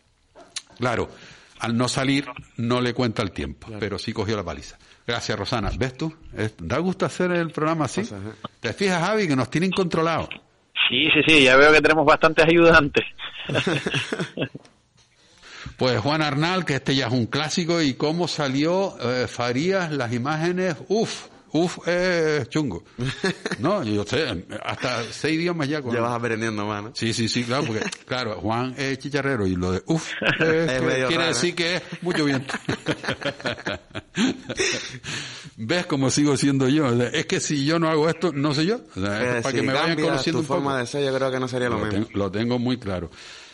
Claro, 0.80 1.08
al 1.60 1.76
no 1.76 1.88
salir 1.88 2.26
no 2.56 2.80
le 2.80 2.94
cuenta 2.94 3.22
el 3.22 3.30
tiempo, 3.30 3.68
pero 3.78 3.98
sí 3.98 4.12
cogió 4.12 4.36
la 4.36 4.42
paliza. 4.42 4.78
Gracias, 5.06 5.38
Rosana. 5.38 5.70
¿Ves 5.76 5.96
tú? 5.96 6.12
Es- 6.36 6.54
da 6.58 6.78
gusto 6.78 7.04
hacer 7.06 7.30
el 7.32 7.50
programa 7.50 7.84
así. 7.84 8.02
¿Te 8.60 8.72
fijas, 8.72 9.00
Javi, 9.06 9.28
que 9.28 9.36
nos 9.36 9.50
tienen 9.50 9.70
controlados? 9.70 10.28
Sí, 10.88 11.08
sí, 11.12 11.20
sí, 11.26 11.44
ya 11.44 11.56
veo 11.56 11.72
que 11.72 11.80
tenemos 11.80 12.04
bastantes 12.06 12.44
ayudantes. 12.46 13.04
Pues 15.76 15.98
Juan 16.00 16.20
Arnal, 16.20 16.64
que 16.66 16.74
este 16.74 16.94
ya 16.94 17.06
es 17.06 17.12
un 17.12 17.26
clásico, 17.26 17.80
y 17.80 17.94
cómo 17.94 18.28
salió 18.28 18.96
eh, 19.00 19.26
Farías, 19.26 19.90
las 19.92 20.12
imágenes, 20.12 20.76
uff, 20.88 21.26
uff, 21.52 21.78
eh, 21.86 22.44
chungo. 22.48 22.82
No, 23.58 23.82
yo 23.84 24.04
sé, 24.04 24.44
hasta 24.64 25.02
seis 25.12 25.38
idiomas 25.38 25.68
ya 25.68 25.82
con... 25.82 25.94
Ya 25.94 26.00
vas 26.00 26.16
aprendiendo 26.16 26.64
más, 26.66 26.82
¿no? 26.82 26.92
Sí, 26.94 27.12
sí, 27.12 27.28
sí, 27.28 27.44
claro, 27.44 27.64
porque, 27.66 27.82
claro, 28.06 28.36
Juan 28.40 28.74
es 28.78 28.98
chicharrero 28.98 29.46
y 29.46 29.54
lo 29.56 29.72
de 29.72 29.82
uff 29.86 30.08
Es 30.40 30.82
medio 30.82 31.08
quiere 31.08 31.16
raro, 31.24 31.28
decir 31.28 31.50
¿eh? 31.50 31.54
que 31.54 31.76
es 31.76 31.82
mucho 32.02 32.24
viento. 32.24 32.54
¿Ves 35.56 35.86
cómo 35.86 36.10
sigo 36.10 36.36
siendo 36.36 36.68
yo? 36.68 36.86
O 36.86 36.96
sea, 36.96 37.08
es 37.08 37.26
que 37.26 37.40
si 37.40 37.64
yo 37.64 37.78
no 37.78 37.88
hago 37.88 38.08
esto, 38.08 38.32
no 38.32 38.54
sé 38.54 38.66
yo. 38.66 38.80
O 38.96 39.00
sea, 39.00 39.22
Eh, 39.22 39.36
es 39.38 39.42
para 39.42 39.54
si 39.54 39.60
que 39.60 39.66
me 39.66 39.72
vayan 39.72 40.00
conociendo 40.00 40.38
tu 40.38 40.42
un 40.42 40.46
poco. 40.46 40.60
forma 40.60 40.78
de 40.78 40.86
ser, 40.86 41.04
yo 41.04 41.14
creo 41.14 41.30
que 41.30 41.40
no 41.40 41.48
sería 41.48 41.68
lo, 41.68 41.78
Lo, 41.78 41.86
mismo. 41.86 42.06
ten- 42.06 42.18
lo 42.18 42.30
tengo 42.30 42.58
muy 42.58 42.78
claro. 42.78 43.10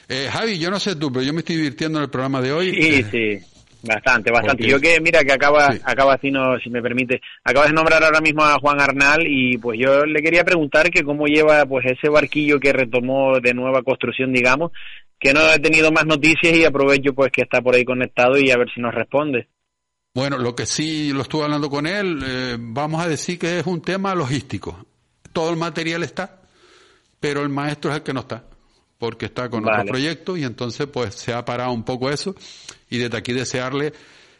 Eh, 0.08 0.28
Javi, 0.32 0.58
yo 0.58 0.70
no 0.70 0.78
sé 0.78 0.94
tú, 0.94 1.10
pero 1.12 1.24
yo 1.24 1.32
me 1.32 1.40
estoy 1.40 1.56
divirtiendo 1.56 1.98
en 1.98 2.04
el 2.04 2.10
programa 2.10 2.40
de 2.40 2.52
hoy. 2.52 2.70
Sí, 2.70 2.78
Eh, 2.80 3.10
sí, 3.40 3.46
bastante, 3.86 4.30
bastante. 4.30 4.64
Porque- 4.64 4.70
Yo 4.70 4.80
que, 4.80 5.00
mira, 5.00 5.24
que 5.24 5.32
acaba, 5.32 5.72
Sí. 5.72 5.80
acaba 5.84 6.18
si, 6.18 6.30
no, 6.30 6.58
si 6.58 6.70
me 6.70 6.82
permite, 6.82 7.20
acabas 7.44 7.68
de 7.68 7.74
nombrar 7.74 8.02
ahora 8.04 8.20
mismo 8.20 8.42
a 8.44 8.58
Juan 8.58 8.80
Arnal 8.80 9.26
y 9.26 9.56
pues 9.58 9.78
yo 9.80 10.04
le 10.04 10.20
quería 10.22 10.44
preguntar 10.44 10.90
que 10.90 11.02
cómo 11.04 11.26
lleva 11.26 11.64
pues 11.66 11.86
ese 11.86 12.08
barquillo 12.08 12.58
que 12.60 12.72
retomó 12.72 13.38
de 13.40 13.54
nueva 13.54 13.82
construcción, 13.82 14.32
digamos, 14.32 14.72
que 15.18 15.32
no 15.32 15.40
he 15.52 15.58
tenido 15.58 15.90
más 15.92 16.04
noticias 16.06 16.56
y 16.56 16.64
aprovecho 16.64 17.14
pues 17.14 17.30
que 17.32 17.42
está 17.42 17.60
por 17.62 17.74
ahí 17.74 17.84
conectado 17.84 18.38
y 18.38 18.50
a 18.50 18.56
ver 18.58 18.68
si 18.74 18.80
nos 18.80 18.94
responde. 18.94 19.48
Bueno, 20.14 20.38
lo 20.38 20.54
que 20.54 20.64
sí 20.66 21.12
lo 21.12 21.22
estuve 21.22 21.44
hablando 21.44 21.68
con 21.68 21.86
él, 21.86 22.18
eh, 22.26 22.56
vamos 22.58 23.02
a 23.04 23.08
decir 23.08 23.38
que 23.38 23.58
es 23.58 23.66
un 23.66 23.82
tema 23.82 24.14
logístico. 24.14 24.86
Todo 25.32 25.50
el 25.50 25.56
material 25.56 26.02
está, 26.02 26.40
pero 27.20 27.42
el 27.42 27.50
maestro 27.50 27.90
es 27.90 27.98
el 27.98 28.02
que 28.02 28.14
no 28.14 28.20
está, 28.20 28.44
porque 28.98 29.26
está 29.26 29.48
con 29.48 29.62
Vale. 29.62 29.80
otro 29.82 29.92
proyecto 29.92 30.36
y 30.36 30.44
entonces 30.44 30.86
pues 30.86 31.14
se 31.14 31.32
ha 31.34 31.44
parado 31.44 31.72
un 31.72 31.84
poco 31.84 32.10
eso 32.10 32.34
y 32.88 32.98
desde 32.98 33.16
aquí 33.16 33.32
desearle 33.32 33.92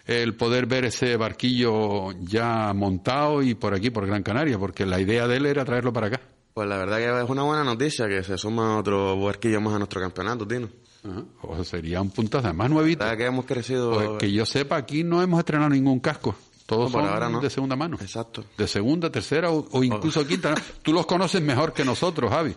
el 0.07 0.34
poder 0.36 0.66
ver 0.66 0.84
ese 0.84 1.16
barquillo 1.16 2.12
ya 2.20 2.72
montado 2.74 3.42
y 3.42 3.54
por 3.54 3.74
aquí, 3.74 3.90
por 3.90 4.07
Gran 4.07 4.22
Canaria, 4.22 4.59
porque 4.59 4.86
la 4.86 5.00
idea 5.00 5.26
de 5.26 5.36
él 5.38 5.46
era 5.46 5.64
traerlo 5.64 5.92
para 5.92 6.07
acá. 6.07 6.20
Pues 6.54 6.68
la 6.68 6.78
verdad 6.78 6.98
que 6.98 7.22
es 7.24 7.28
una 7.28 7.42
buena 7.42 7.64
noticia 7.64 8.09
que 8.09 8.22
se 8.22 8.38
suma 8.38 8.78
otro 8.78 9.20
barquillo 9.20 9.61
más 9.61 9.74
a 9.74 9.78
nuestro 9.78 10.00
campeonato, 10.00 10.46
Tino. 10.46 10.68
Ajá. 11.04 11.24
O 11.42 11.54
sea, 11.57 11.64
sería 11.64 12.00
un 12.00 12.11
puntazo, 12.11 12.46
además 12.46 12.70
nuevito. 12.70 13.04
La 13.04 13.16
que 13.16 13.26
hemos 13.26 13.44
crecido... 13.44 13.92
Pues 13.92 14.09
que 14.20 14.32
yo 14.32 14.46
sepa, 14.46 14.76
aquí 14.76 15.04
no 15.04 15.22
hemos 15.22 15.38
estrenado 15.40 15.70
ningún 15.70 16.00
casco. 16.00 16.34
Todos 16.66 16.90
No, 16.92 17.00
son 17.00 17.09
ahora 17.09 17.28
no. 17.28 17.40
de 17.40 17.50
segunda 17.50 17.76
mano. 17.76 17.98
Exacto. 18.00 18.44
De 18.57 18.66
segunda, 18.66 19.11
tercera 19.11 19.50
o, 19.50 19.66
o 19.70 19.84
incluso 19.84 20.26
quinta. 20.26 20.50
¿no? 20.50 20.57
Tú 20.82 20.92
los 20.92 21.04
conoces 21.07 21.42
mejor 21.42 21.72
que 21.72 21.84
nosotros, 21.84 22.30
Javi. 22.30 22.54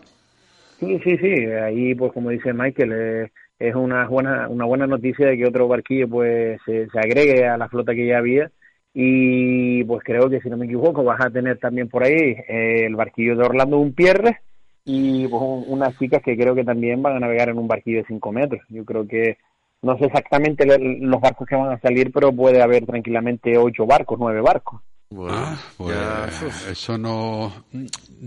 Sí, 0.80 1.00
sí, 1.04 1.18
sí. 1.18 1.28
Ahí, 1.46 1.94
pues 1.96 2.14
como 2.14 2.30
dice 2.30 2.54
Michael, 2.54 2.92
eh, 2.94 3.32
es 3.60 3.76
una 3.76 4.08
buena, 4.08 4.48
una 4.48 4.66
buena 4.66 4.88
noticia 4.88 5.28
de 5.28 5.38
que 5.38 5.46
otro 5.48 5.68
barquillo 5.68 6.08
pues 6.10 6.60
se, 6.66 6.88
se 6.90 7.00
agregue 7.00 7.46
a 7.48 7.58
la 7.58 7.68
flota 7.68 7.94
que 7.94 8.08
ya 8.08 8.18
había. 8.20 8.50
Y 8.94 9.84
pues 9.84 10.04
creo 10.04 10.30
que 10.30 10.40
si 10.42 10.50
no 10.50 10.58
me 10.58 10.66
equivoco 10.66 11.04
vas 11.04 11.20
a 11.24 11.30
tener 11.30 11.60
también 11.60 11.90
por 11.90 12.04
ahí 12.04 12.14
eh, 12.48 12.86
el 12.86 12.96
barquillo 12.96 13.36
de 13.36 13.44
Orlando 13.46 13.78
Umpierre 13.78 14.40
y 14.86 15.28
pues 15.28 15.42
un- 15.44 15.66
unas 15.68 15.98
chicas 16.00 16.22
que 16.24 16.36
creo 16.38 16.56
que 16.56 16.64
también 16.64 17.02
van 17.04 17.18
a 17.18 17.20
navegar 17.20 17.50
en 17.50 17.58
un 17.60 17.68
barquillo 17.68 18.00
de 18.00 18.06
5 18.08 18.32
metros. 18.32 18.62
Yo 18.70 18.86
creo 18.86 19.06
que 19.08 19.38
no 19.82 19.98
sé 19.98 20.06
exactamente 20.06 20.66
los 21.02 21.22
barcos 21.22 21.48
que 21.48 21.56
van 21.56 21.72
a 21.74 21.80
salir, 21.82 22.12
pero 22.14 22.32
puede 22.34 22.62
haber 22.62 22.86
tranquilamente 22.86 23.58
ocho 23.58 23.86
barcos, 23.86 24.18
nueve 24.20 24.42
barcos. 24.42 24.82
Bueno, 25.12 25.36
Ah, 25.36 25.58
pues 25.78 25.96
ya, 25.96 26.30
eso 26.72 26.98
no. 26.98 27.66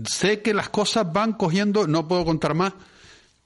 Sé 0.05 0.41
que 0.41 0.53
las 0.53 0.69
cosas 0.69 1.11
van 1.13 1.33
cogiendo, 1.33 1.87
no 1.87 2.07
puedo 2.07 2.25
contar 2.25 2.53
más, 2.55 2.73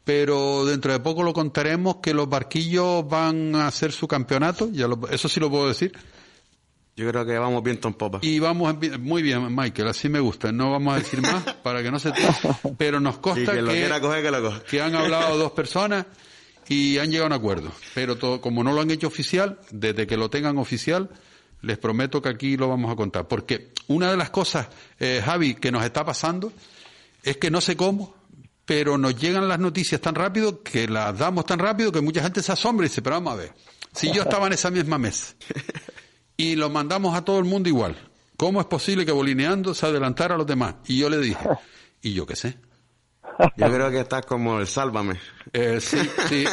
pero 0.03 0.65
dentro 0.65 0.91
de 0.91 0.99
poco 0.99 1.21
lo 1.21 1.33
contaremos 1.33 1.97
que 1.97 2.13
los 2.15 2.27
barquillos 2.27 3.07
van 3.07 3.55
a 3.55 3.67
hacer 3.67 3.91
su 3.91 4.07
campeonato, 4.07 4.69
ya 4.71 4.87
lo- 4.87 5.07
eso 5.09 5.29
sí 5.29 5.39
lo 5.39 5.49
puedo 5.51 5.67
decir. 5.67 5.91
Yo 6.95 7.07
creo 7.09 7.23
que 7.27 7.37
vamos 7.37 7.61
viento 7.61 7.87
en 7.87 7.93
popa. 7.93 8.17
Y 8.23 8.39
vamos, 8.39 8.75
muy 8.99 9.21
bien, 9.21 9.55
Michael, 9.55 9.89
así 9.89 10.09
me 10.09 10.19
gusta. 10.19 10.51
No 10.51 10.71
vamos 10.71 10.95
a 10.95 10.97
decir 10.97 11.21
más 11.21 11.43
para 11.63 11.83
que 11.83 11.91
no 11.91 11.99
se. 11.99 12.11
Pero 12.79 12.99
nos 12.99 13.19
consta 13.19 13.53
que 13.53 13.61
lo 13.61 13.69
que, 13.69 13.77
quiera 13.77 14.01
coger, 14.01 14.23
que 14.23 14.31
lo 14.31 14.41
coja. 14.41 14.63
que 14.63 14.81
han 14.81 14.95
hablado 14.95 15.37
dos 15.37 15.51
personas 15.55 16.07
y 16.67 16.97
han 16.97 17.11
llegado 17.11 17.25
a 17.25 17.27
un 17.27 17.33
acuerdo. 17.33 17.71
Pero 17.93 18.15
todo, 18.15 18.41
como 18.41 18.63
no 18.63 18.73
lo 18.73 18.81
han 18.81 18.89
hecho 18.89 19.05
oficial, 19.05 19.59
desde 19.69 20.07
que 20.07 20.17
lo 20.17 20.31
tengan 20.31 20.57
oficial, 20.57 21.09
les 21.61 21.77
prometo 21.77 22.21
que 22.21 22.29
aquí 22.29 22.57
lo 22.57 22.69
vamos 22.69 22.91
a 22.91 22.95
contar. 22.95 23.27
Porque 23.27 23.71
una 23.87 24.11
de 24.11 24.17
las 24.17 24.29
cosas, 24.29 24.67
eh, 24.99 25.21
Javi, 25.23 25.55
que 25.55 25.71
nos 25.71 25.83
está 25.83 26.05
pasando 26.05 26.51
es 27.23 27.37
que 27.37 27.51
no 27.51 27.61
sé 27.61 27.75
cómo, 27.75 28.15
pero 28.65 28.97
nos 28.97 29.15
llegan 29.15 29.47
las 29.47 29.59
noticias 29.59 30.01
tan 30.01 30.15
rápido 30.15 30.61
que 30.61 30.87
las 30.87 31.17
damos 31.17 31.45
tan 31.45 31.59
rápido 31.59 31.91
que 31.91 32.01
mucha 32.01 32.21
gente 32.21 32.43
se 32.43 32.51
asombra 32.51 32.85
y 32.85 32.89
dice, 32.89 33.01
pero 33.01 33.15
vamos 33.15 33.33
a 33.33 33.37
ver, 33.37 33.53
si 33.93 34.11
yo 34.11 34.23
estaba 34.23 34.47
en 34.47 34.53
esa 34.53 34.69
misma 34.69 34.97
mesa 34.97 35.35
y 36.37 36.55
lo 36.55 36.69
mandamos 36.69 37.15
a 37.15 37.23
todo 37.23 37.39
el 37.39 37.45
mundo 37.45 37.69
igual, 37.69 37.97
¿cómo 38.35 38.59
es 38.59 38.67
posible 38.67 39.05
que 39.05 39.11
Bolineando 39.11 39.73
se 39.73 39.85
adelantara 39.85 40.35
a 40.35 40.37
los 40.37 40.45
demás? 40.45 40.75
Y 40.85 40.97
yo 40.97 41.09
le 41.09 41.17
dije, 41.17 41.47
¿y 42.01 42.13
yo 42.13 42.25
qué 42.25 42.35
sé? 42.35 42.57
Yo 43.55 43.71
creo 43.71 43.89
que 43.91 43.99
estás 44.01 44.25
como 44.25 44.59
el 44.59 44.67
sálvame. 44.67 45.19
Eh, 45.53 45.79
sí, 45.79 45.97
sí. 46.29 46.43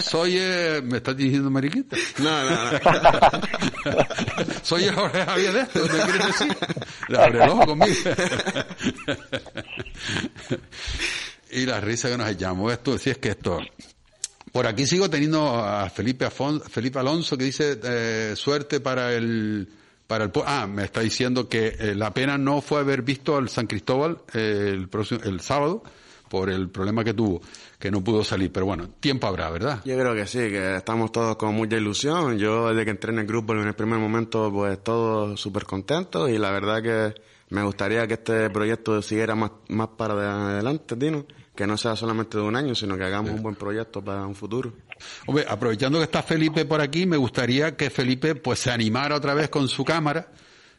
Soy, 0.00 0.36
eh, 0.38 0.80
¿me 0.84 0.98
estás 0.98 1.16
diciendo 1.16 1.50
mariquita? 1.50 1.96
No, 2.18 2.44
no, 2.44 2.72
no. 2.72 2.80
Soy 4.62 4.84
el 4.84 4.94
Jorge 4.94 5.24
Javier 5.24 5.52
de 5.52 5.60
esto, 5.60 5.80
¿me 5.82 5.88
quieres 5.88 6.26
decir? 6.26 6.56
Abre 7.16 7.44
el 7.44 7.50
ojo 7.50 7.66
conmigo. 7.66 7.94
y 11.50 11.66
la 11.66 11.80
risa 11.80 12.08
que 12.08 12.16
nos 12.16 12.28
echamos. 12.28 12.72
Esto, 12.72 12.98
si 12.98 13.10
es 13.10 13.18
que 13.18 13.30
esto. 13.30 13.58
Por 14.52 14.66
aquí 14.66 14.86
sigo 14.86 15.08
teniendo 15.08 15.56
a 15.64 15.88
Felipe, 15.90 16.26
Afon- 16.26 16.60
Felipe 16.62 16.98
Alonso 16.98 17.36
que 17.38 17.44
dice 17.44 17.78
eh, 17.82 18.32
suerte 18.36 18.80
para 18.80 19.12
el 19.14 19.68
para 20.10 20.24
el 20.24 20.32
ah 20.44 20.66
me 20.66 20.82
está 20.84 21.00
diciendo 21.00 21.48
que 21.48 21.68
eh, 21.78 21.94
la 21.94 22.12
pena 22.12 22.36
no 22.36 22.60
fue 22.60 22.80
haber 22.80 23.02
visto 23.02 23.36
al 23.36 23.48
San 23.48 23.66
Cristóbal 23.68 24.18
eh, 24.34 24.72
el 24.74 24.88
próximo 24.88 25.20
el 25.24 25.40
sábado 25.40 25.82
por 26.28 26.50
el 26.50 26.68
problema 26.68 27.02
que 27.04 27.14
tuvo 27.14 27.40
que 27.78 27.90
no 27.90 28.02
pudo 28.02 28.22
salir 28.24 28.50
pero 28.52 28.66
bueno 28.66 28.88
tiempo 29.00 29.26
habrá 29.28 29.48
verdad 29.50 29.80
Yo 29.84 29.96
creo 29.96 30.14
que 30.14 30.26
sí, 30.26 30.38
que 30.38 30.76
estamos 30.76 31.12
todos 31.12 31.36
con 31.36 31.54
mucha 31.54 31.76
ilusión. 31.76 32.38
Yo 32.38 32.68
desde 32.68 32.84
que 32.84 32.90
entré 32.90 33.12
en 33.12 33.20
el 33.20 33.26
grupo 33.26 33.52
en 33.54 33.66
el 33.66 33.74
primer 33.74 33.98
momento, 33.98 34.50
pues 34.52 34.82
todos 34.82 35.40
súper 35.40 35.64
contentos 35.64 36.28
y 36.30 36.38
la 36.38 36.50
verdad 36.50 36.82
que 36.82 37.14
me 37.48 37.62
gustaría 37.64 38.06
que 38.06 38.14
este 38.14 38.50
proyecto 38.50 39.00
siguiera 39.02 39.34
más, 39.34 39.50
más 39.68 39.88
para 39.96 40.14
de- 40.14 40.26
adelante, 40.26 40.94
Tino. 40.96 41.24
Que 41.54 41.66
no 41.66 41.76
sea 41.76 41.96
solamente 41.96 42.38
de 42.38 42.44
un 42.44 42.56
año, 42.56 42.74
sino 42.74 42.96
que 42.96 43.04
hagamos 43.04 43.32
un 43.32 43.42
buen 43.42 43.54
proyecto 43.54 44.02
para 44.02 44.26
un 44.26 44.34
futuro. 44.34 44.72
Hombre, 45.26 45.44
aprovechando 45.48 45.98
que 45.98 46.04
está 46.04 46.22
Felipe 46.22 46.64
por 46.64 46.80
aquí, 46.80 47.06
me 47.06 47.16
gustaría 47.16 47.76
que 47.76 47.90
Felipe 47.90 48.34
pues 48.34 48.60
se 48.60 48.70
animara 48.70 49.16
otra 49.16 49.34
vez 49.34 49.48
con 49.48 49.68
su 49.68 49.84
cámara, 49.84 50.28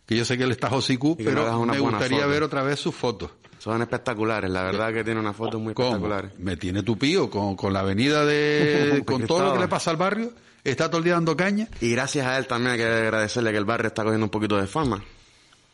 que 0.05 0.15
yo 0.15 0.25
sé 0.25 0.37
que 0.37 0.43
él 0.43 0.51
está 0.51 0.69
Josicú, 0.69 1.17
pero 1.17 1.65
me 1.65 1.79
gustaría 1.79 2.25
ver 2.25 2.43
otra 2.43 2.63
vez 2.63 2.79
sus 2.79 2.95
fotos. 2.95 3.31
Son 3.59 3.79
espectaculares, 3.79 4.49
la 4.49 4.63
verdad 4.63 4.91
que 4.91 5.03
tiene 5.03 5.19
una 5.19 5.33
foto 5.33 5.59
muy 5.59 5.75
¿Cómo? 5.75 5.89
espectacular. 5.89 6.31
Me 6.39 6.57
tiene 6.57 6.81
tupido 6.81 7.29
con, 7.29 7.55
con 7.55 7.71
la 7.73 7.81
avenida 7.81 8.25
de... 8.25 9.03
con 9.05 9.27
todo 9.27 9.43
lo 9.43 9.53
que 9.53 9.59
le 9.59 9.67
pasa 9.67 9.91
al 9.91 9.97
barrio. 9.97 10.33
Está 10.63 10.87
todo 10.89 10.97
el 10.97 11.03
día 11.03 11.13
dando 11.13 11.37
caña. 11.37 11.67
Y 11.79 11.91
gracias 11.91 12.25
a 12.25 12.39
él 12.39 12.47
también 12.47 12.71
hay 12.71 12.77
que 12.79 12.85
agradecerle 12.85 13.51
que 13.51 13.57
el 13.57 13.65
barrio 13.65 13.89
está 13.89 14.03
cogiendo 14.03 14.25
un 14.25 14.31
poquito 14.31 14.57
de 14.57 14.65
fama. 14.65 15.03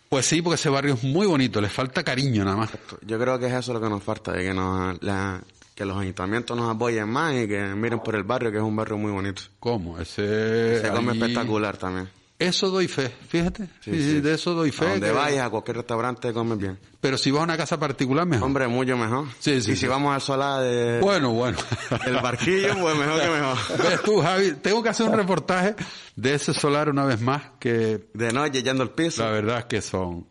Pues 0.09 0.25
sí, 0.25 0.41
porque 0.41 0.55
ese 0.55 0.69
barrio 0.69 0.93
es 0.93 1.03
muy 1.03 1.27
bonito, 1.27 1.59
le 1.59 1.69
falta 1.69 2.03
cariño 2.03 2.45
nada 2.45 2.55
más. 2.57 2.69
Yo 3.05 3.19
creo 3.19 3.37
que 3.39 3.47
es 3.47 3.53
eso 3.53 3.73
lo 3.73 3.81
que 3.81 3.89
nos 3.89 4.01
falta, 4.03 4.31
de 4.31 4.43
que, 4.43 4.53
nos, 4.53 5.01
la- 5.03 5.41
que 5.75 5.85
los 5.85 5.97
ayuntamientos 5.97 6.55
nos 6.57 6.73
apoyen 6.73 7.09
más 7.09 7.33
y 7.35 7.47
que 7.47 7.61
miren 7.75 7.99
por 7.99 8.15
el 8.15 8.23
barrio, 8.23 8.51
que 8.51 8.57
es 8.57 8.63
un 8.63 8.75
barrio 8.75 8.97
muy 8.97 9.11
bonito. 9.11 9.41
¿Cómo? 9.59 9.99
Ese... 9.99 10.81
Se 10.81 10.89
come 10.89 11.11
espectacular 11.13 11.77
también. 11.77 12.09
Eso 12.39 12.69
doy 12.69 12.87
fe, 12.87 13.11
fíjate. 13.29 13.63
Sí, 13.79 13.91
Sí. 13.99 14.21
De 14.21 14.35
eso 14.35 14.53
doy 14.53 14.71
fe. 14.71 14.85
A 14.85 14.89
donde 14.91 15.07
que- 15.07 15.11
vayas, 15.13 15.47
a 15.47 15.49
cualquier 15.49 15.77
restaurante, 15.77 16.31
comes 16.33 16.59
bien. 16.59 16.79
Pero 17.01 17.17
si 17.17 17.31
vas 17.31 17.41
a 17.41 17.43
una 17.45 17.57
casa 17.57 17.79
particular, 17.79 18.27
mejor. 18.27 18.45
Hombre, 18.45 18.67
mucho 18.67 18.95
mejor. 18.95 19.25
Sí, 19.39 19.59
sí, 19.61 19.71
y 19.71 19.75
si 19.75 19.87
vamos 19.87 20.13
al 20.13 20.21
solar 20.21 20.61
de... 20.63 20.99
Bueno, 20.99 21.31
bueno. 21.31 21.57
El 22.05 22.13
barquillo, 22.21 22.75
pues 22.79 22.95
mejor 22.95 23.21
que 23.21 23.27
mejor. 23.29 23.57
Ves 23.89 24.01
tú, 24.03 24.21
Javi, 24.21 24.51
tengo 24.61 24.83
que 24.83 24.89
hacer 24.89 25.07
un 25.07 25.13
reportaje 25.15 25.75
de 26.15 26.33
ese 26.35 26.53
solar 26.53 26.89
una 26.89 27.05
vez 27.05 27.19
más, 27.21 27.41
que 27.59 28.07
De 28.13 28.31
noche, 28.31 28.61
yendo 28.61 28.83
al 28.83 28.91
piso. 28.91 29.23
la 29.23 29.31
verdad 29.31 29.59
es 29.59 29.65
que 29.65 29.81
son... 29.81 30.27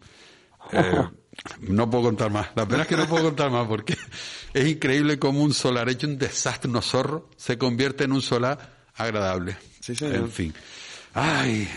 eh, 0.73 1.03
no 1.61 1.91
puedo 1.91 2.05
contar 2.05 2.31
más. 2.31 2.49
La 2.55 2.65
verdad 2.67 2.83
es 2.83 2.87
que 2.87 2.97
no 2.97 3.07
puedo 3.09 3.25
contar 3.25 3.51
más 3.51 3.67
porque 3.67 3.97
es 4.55 4.67
increíble 4.67 5.19
cómo 5.19 5.43
un 5.43 5.53
solar 5.53 5.89
hecho 5.89 6.07
un 6.07 6.19
desastre, 6.19 6.71
unos 6.71 6.87
zorros, 6.87 7.23
se 7.37 7.59
convierte 7.59 8.05
en 8.05 8.13
un 8.13 8.23
solar 8.23 8.87
agradable. 8.95 9.57
Sí, 9.81 9.97
señor. 9.97 10.15
En 10.17 10.31
fin. 10.31 10.55
Ay, 11.15 11.69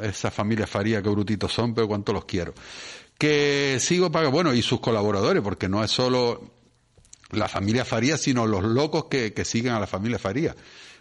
esa 0.00 0.30
familia 0.30 0.66
Faría, 0.66 1.02
qué 1.02 1.08
brutitos 1.08 1.52
son, 1.52 1.74
pero 1.74 1.88
cuánto 1.88 2.12
los 2.12 2.24
quiero. 2.24 2.54
Que 3.18 3.78
sigo 3.80 4.10
pagando, 4.10 4.32
bueno, 4.32 4.54
y 4.54 4.62
sus 4.62 4.80
colaboradores, 4.80 5.42
porque 5.42 5.68
no 5.68 5.82
es 5.84 5.90
solo 5.90 6.52
la 7.30 7.48
familia 7.48 7.84
Faría, 7.84 8.16
sino 8.16 8.46
los 8.46 8.64
locos 8.64 9.06
que, 9.06 9.32
que 9.32 9.44
siguen 9.44 9.72
a 9.72 9.80
la 9.80 9.86
familia 9.86 10.18
Faría. 10.18 10.54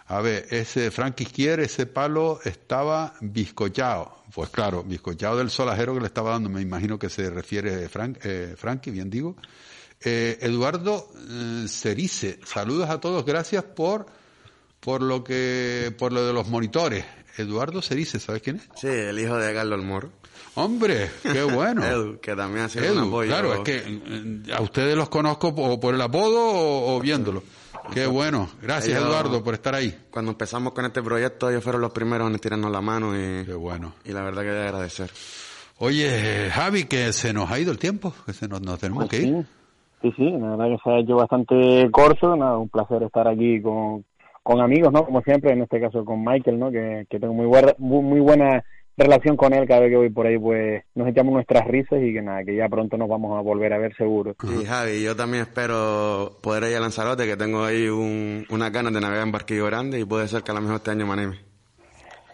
A 0.07 0.19
ver, 0.19 0.45
ese 0.49 0.91
Frank 0.91 1.21
Izquier, 1.21 1.61
ese 1.61 1.85
palo 1.85 2.39
estaba 2.43 3.13
bizcochado. 3.21 4.23
Pues 4.33 4.49
claro, 4.49 4.83
bizcochado 4.83 5.37
del 5.37 5.49
solajero 5.49 5.93
que 5.93 6.01
le 6.01 6.07
estaba 6.07 6.31
dando, 6.31 6.49
me 6.49 6.61
imagino 6.61 6.99
que 6.99 7.09
se 7.09 7.29
refiere 7.29 7.87
Frank, 7.87 8.17
eh, 8.23 8.55
Frankie, 8.57 8.91
bien 8.91 9.09
digo. 9.09 9.37
Eh, 10.01 10.37
Eduardo 10.41 11.07
eh, 11.29 11.65
saludos 12.43 12.89
a 12.89 12.99
todos, 12.99 13.23
gracias 13.23 13.63
por, 13.63 14.07
por 14.79 15.01
lo 15.01 15.23
que, 15.23 15.95
por 15.97 16.11
lo 16.11 16.25
de 16.25 16.33
los 16.33 16.49
monitores. 16.49 17.05
Eduardo 17.41 17.81
Cerice, 17.81 18.19
¿sabes 18.19 18.41
quién 18.41 18.57
es? 18.57 18.69
Sí, 18.75 18.87
el 18.87 19.19
hijo 19.19 19.35
de 19.37 19.53
Carlos 19.53 19.83
Moro. 19.83 20.09
Hombre, 20.55 21.09
qué 21.23 21.43
bueno. 21.53 21.85
Edu, 21.85 22.19
que 22.19 22.35
también 22.35 22.65
ha 22.65 22.69
sido 22.69 22.91
un 22.91 22.97
Edu, 22.99 23.07
apoyo. 23.07 23.29
claro, 23.29 23.53
es 23.53 23.59
que 23.61 23.77
eh, 23.85 24.53
a 24.53 24.61
ustedes 24.61 24.95
los 24.97 25.09
conozco 25.09 25.49
o 25.49 25.79
por 25.79 25.93
el 25.95 26.01
apodo 26.01 26.41
o, 26.43 26.95
o 26.95 26.99
viéndolo. 26.99 27.43
Qué 27.93 28.05
bueno. 28.05 28.49
Gracias, 28.61 28.97
Ellos- 28.97 29.09
Eduardo, 29.09 29.43
por 29.43 29.53
estar 29.53 29.73
ahí. 29.75 29.97
Cuando 30.11 30.31
empezamos 30.31 30.73
con 30.73 30.85
este 30.85 31.01
proyecto, 31.01 31.49
ellos 31.49 31.63
fueron 31.63 31.81
los 31.81 31.91
primeros 31.91 32.29
en 32.31 32.37
tirarnos 32.39 32.71
la 32.71 32.81
mano 32.81 33.15
y, 33.15 33.45
Qué 33.45 33.53
bueno. 33.53 33.93
y 34.05 34.11
la 34.11 34.21
verdad 34.23 34.41
que 34.43 34.49
de 34.49 34.61
agradecer. 34.67 35.09
Oye, 35.79 36.49
Javi, 36.51 36.83
que 36.85 37.11
se 37.11 37.33
nos 37.33 37.49
ha 37.49 37.59
ido 37.59 37.71
el 37.71 37.79
tiempo, 37.79 38.13
que 38.25 38.33
se 38.33 38.47
nos, 38.47 38.61
nos 38.61 38.77
tenemos 38.79 39.07
que 39.09 39.17
ir. 39.17 39.45
Sí, 40.01 40.09
sí, 40.09 40.13
sí, 40.17 40.29
la 40.31 40.55
verdad 40.55 40.65
que 40.65 40.77
se 40.83 40.89
ha 40.91 40.99
hecho 40.99 41.15
bastante 41.15 41.89
corto, 41.91 42.35
nada, 42.35 42.57
un 42.57 42.69
placer 42.69 43.01
estar 43.03 43.27
aquí 43.27 43.59
con, 43.61 44.05
con 44.43 44.59
amigos, 44.61 44.91
¿no? 44.91 45.05
Como 45.05 45.21
siempre, 45.21 45.51
en 45.53 45.61
este 45.61 45.79
caso 45.79 46.03
con 46.03 46.23
Michael, 46.23 46.59
¿no? 46.59 46.71
Que, 46.71 47.05
que 47.09 47.19
tengo 47.19 47.33
muy, 47.33 47.45
buena, 47.45 47.73
muy, 47.77 48.03
muy 48.03 48.19
buena 48.19 48.63
relación 48.97 49.37
con 49.37 49.53
él, 49.53 49.67
cada 49.67 49.81
vez 49.81 49.89
que 49.89 49.97
voy 49.97 50.09
por 50.09 50.27
ahí, 50.27 50.37
pues 50.37 50.83
nos 50.95 51.07
echamos 51.07 51.33
nuestras 51.33 51.65
risas 51.67 52.01
y 52.01 52.13
que 52.13 52.21
nada, 52.21 52.43
que 52.43 52.55
ya 52.55 52.67
pronto 52.69 52.97
nos 52.97 53.09
vamos 53.09 53.37
a 53.37 53.41
volver 53.41 53.73
a 53.73 53.77
ver 53.77 53.95
seguro. 53.95 54.35
Y 54.43 54.65
Javi, 54.65 55.01
yo 55.01 55.15
también 55.15 55.43
espero 55.43 56.37
poder 56.41 56.71
ir 56.71 56.77
a 56.77 56.79
Lanzarote, 56.79 57.25
que 57.25 57.37
tengo 57.37 57.63
ahí 57.63 57.87
un, 57.87 58.45
unas 58.49 58.71
ganas 58.71 58.93
de 58.93 59.01
navegar 59.01 59.25
en 59.25 59.31
barquillo 59.31 59.65
grande 59.65 59.99
y 59.99 60.05
puede 60.05 60.27
ser 60.27 60.43
que 60.43 60.51
a 60.51 60.55
lo 60.55 60.61
mejor 60.61 60.77
este 60.77 60.91
año 60.91 61.05
me 61.05 61.13
anime. 61.13 61.37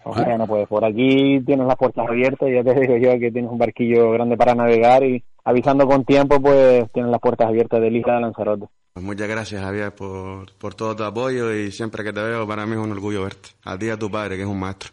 Bueno, 0.04 0.46
pues 0.46 0.66
por 0.68 0.84
aquí 0.84 1.40
tienes 1.44 1.66
las 1.66 1.76
puertas 1.76 2.08
abiertas, 2.08 2.48
ya 2.50 2.64
te 2.64 2.80
digo 2.80 2.96
yo 2.96 3.18
que 3.18 3.30
tienes 3.30 3.50
un 3.50 3.58
barquillo 3.58 4.10
grande 4.12 4.36
para 4.36 4.54
navegar 4.54 5.04
y 5.04 5.22
avisando 5.48 5.86
con 5.86 6.04
tiempo, 6.04 6.40
pues 6.42 6.92
tienes 6.92 7.10
las 7.10 7.20
puertas 7.20 7.48
abiertas 7.48 7.80
de 7.80 7.88
Isla 7.88 8.16
de 8.16 8.20
Lanzarote. 8.20 8.66
Pues 8.92 9.06
muchas 9.06 9.28
gracias, 9.28 9.62
Javier, 9.62 9.94
por, 9.94 10.52
por 10.58 10.74
todo 10.74 10.94
tu 10.94 11.04
apoyo 11.04 11.54
y 11.54 11.72
siempre 11.72 12.04
que 12.04 12.12
te 12.12 12.20
veo, 12.20 12.46
para 12.46 12.66
mí 12.66 12.72
es 12.72 12.78
un 12.78 12.92
orgullo 12.92 13.22
verte. 13.22 13.50
A 13.64 13.78
ti 13.78 13.86
y 13.86 13.90
a 13.90 13.98
tu 13.98 14.10
padre, 14.10 14.36
que 14.36 14.42
es 14.42 14.48
un 14.48 14.60
maestro. 14.60 14.92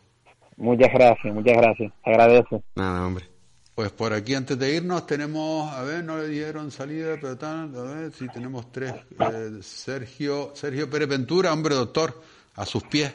Muchas 0.56 0.94
gracias, 0.94 1.34
muchas 1.34 1.58
gracias, 1.58 1.92
agradezco. 2.04 2.64
Nada, 2.76 3.06
hombre. 3.06 3.26
Pues 3.76 3.92
por 3.92 4.14
aquí 4.14 4.34
antes 4.34 4.58
de 4.58 4.74
irnos 4.74 5.06
tenemos, 5.06 5.70
a 5.74 5.84
ver, 5.84 6.02
no 6.06 6.18
le 6.18 6.30
dieron 6.30 6.72
salida, 6.72 7.18
pero 7.20 7.38
tal, 7.38 7.76
a 7.76 7.82
ver, 7.82 8.12
si 8.14 8.26
tenemos 8.30 8.72
tres. 8.72 8.94
Eh, 9.20 9.58
Sergio, 9.62 10.52
Sergio 10.54 10.90
Pérez 10.90 11.10
Ventura, 11.10 11.52
hombre 11.52 11.76
doctor, 11.76 12.22
a 12.56 12.66
sus 12.66 12.84
pies. 12.84 13.14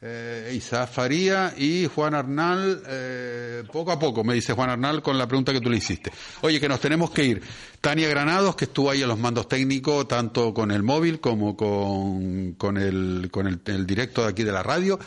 Eh, 0.00 0.60
Faría 0.90 1.54
y 1.56 1.86
Juan 1.86 2.14
Arnal, 2.14 2.82
eh, 2.86 3.64
poco 3.72 3.92
a 3.92 3.98
poco, 3.98 4.22
me 4.22 4.34
dice 4.34 4.52
Juan 4.52 4.70
Arnal 4.70 5.02
con 5.02 5.16
la 5.16 5.26
pregunta 5.26 5.52
que 5.52 5.60
tú 5.60 5.70
le 5.70 5.78
hiciste. 5.78 6.12
Oye, 6.42 6.60
que 6.60 6.68
nos 6.68 6.80
tenemos 6.80 7.10
que 7.10 7.24
ir. 7.24 7.42
Tania 7.80 8.08
Granados, 8.08 8.56
que 8.56 8.66
estuvo 8.66 8.90
ahí 8.90 9.02
en 9.02 9.08
los 9.08 9.18
mandos 9.18 9.48
técnicos, 9.48 10.06
tanto 10.06 10.52
con 10.52 10.70
el 10.70 10.82
móvil 10.82 11.18
como 11.20 11.56
con, 11.56 12.76
el, 12.76 13.28
con 13.30 13.46
el, 13.46 13.60
el 13.64 13.86
directo 13.86 14.22
de 14.22 14.28
aquí 14.28 14.44
de 14.44 14.52
la 14.52 14.62
radio. 14.62 14.98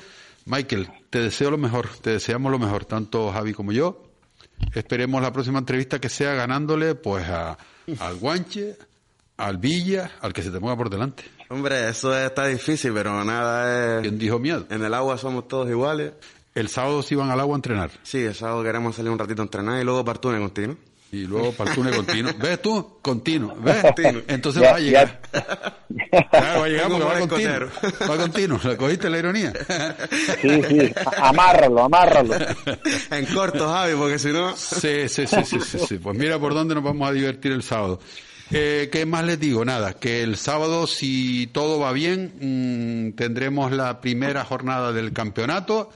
Michael, 0.45 0.89
te 1.09 1.19
deseo 1.19 1.51
lo 1.51 1.57
mejor, 1.57 1.89
te 2.01 2.11
deseamos 2.11 2.51
lo 2.51 2.57
mejor, 2.57 2.85
tanto 2.85 3.31
Javi 3.31 3.53
como 3.53 3.71
yo. 3.71 4.03
Esperemos 4.73 5.21
la 5.21 5.31
próxima 5.31 5.59
entrevista 5.59 5.99
que 5.99 6.09
sea 6.09 6.33
ganándole 6.33 6.95
pues 6.95 7.27
a, 7.29 7.57
al 7.99 8.15
Guanche, 8.15 8.75
al 9.37 9.57
Villa, 9.57 10.11
al 10.21 10.33
que 10.33 10.41
se 10.41 10.51
te 10.51 10.59
ponga 10.59 10.75
por 10.75 10.89
delante. 10.89 11.23
Hombre, 11.49 11.89
eso 11.89 12.15
está 12.17 12.45
difícil, 12.47 12.93
pero 12.93 13.23
nada 13.23 13.97
es... 13.97 14.01
¿Quién 14.03 14.19
dijo 14.19 14.37
miedo? 14.39 14.65
En 14.69 14.83
el 14.83 14.93
agua 14.93 15.17
somos 15.17 15.47
todos 15.47 15.67
iguales. 15.69 16.13
El 16.53 16.67
sábado 16.69 17.01
se 17.01 17.15
iban 17.15 17.29
al 17.31 17.39
agua 17.39 17.55
a 17.55 17.57
entrenar. 17.57 17.91
Sí, 18.03 18.19
el 18.23 18.35
sábado 18.35 18.63
queremos 18.63 18.95
salir 18.95 19.11
un 19.11 19.17
ratito 19.19 19.41
a 19.41 19.45
entrenar 19.45 19.81
y 19.81 19.83
luego 19.83 20.05
partune 20.05 20.39
continuo. 20.39 20.77
Y 21.11 21.25
luego 21.25 21.51
partune 21.53 21.89
continuo. 21.89 22.31
¿Ves 22.37 22.61
tú? 22.61 22.99
Continuo. 23.01 23.55
¿Ves? 23.59 23.81
Continuo. 23.81 24.21
Entonces 24.27 24.61
Ya- 24.61 24.71
va 24.71 24.77
a 24.77 24.79
llegar. 24.79 25.21
ya- 25.33 25.75
Claro, 26.29 26.59
va 26.59 26.65
a 26.65 26.69
llegar 26.69 26.87
porque 26.89 27.03
va 27.05 27.19
continuo. 27.19 27.69
Va 28.09 28.17
continuo. 28.17 28.59
¿Le 28.63 28.77
cogiste 28.77 29.09
la 29.09 29.17
ironía? 29.17 29.53
Sí, 30.41 30.61
sí, 30.69 30.93
amárralo, 31.17 31.83
amárralo. 31.83 32.35
en 33.09 33.25
corto, 33.33 33.67
Javi, 33.67 33.95
porque 33.95 34.19
si 34.19 34.27
no... 34.31 34.55
Sí, 34.55 35.09
sí, 35.09 35.25
sí, 35.25 35.37
sí, 35.45 35.59
sí, 35.61 35.79
sí. 35.79 35.97
Pues 35.97 36.15
mira 36.15 36.37
por 36.37 36.53
dónde 36.53 36.75
nos 36.75 36.83
vamos 36.83 37.09
a 37.09 37.11
divertir 37.11 37.53
el 37.53 37.63
sábado. 37.63 37.99
Eh, 38.51 38.89
¿Qué 38.91 39.05
más 39.05 39.25
les 39.25 39.39
digo? 39.39 39.63
Nada, 39.63 39.93
que 39.93 40.23
el 40.23 40.35
sábado, 40.35 40.87
si 40.87 41.47
todo 41.47 41.79
va 41.79 41.91
bien, 41.91 43.11
mm, 43.11 43.15
tendremos 43.15 43.71
la 43.71 44.01
primera 44.01 44.43
jornada 44.43 44.91
del 44.91 45.13
campeonato 45.13 45.91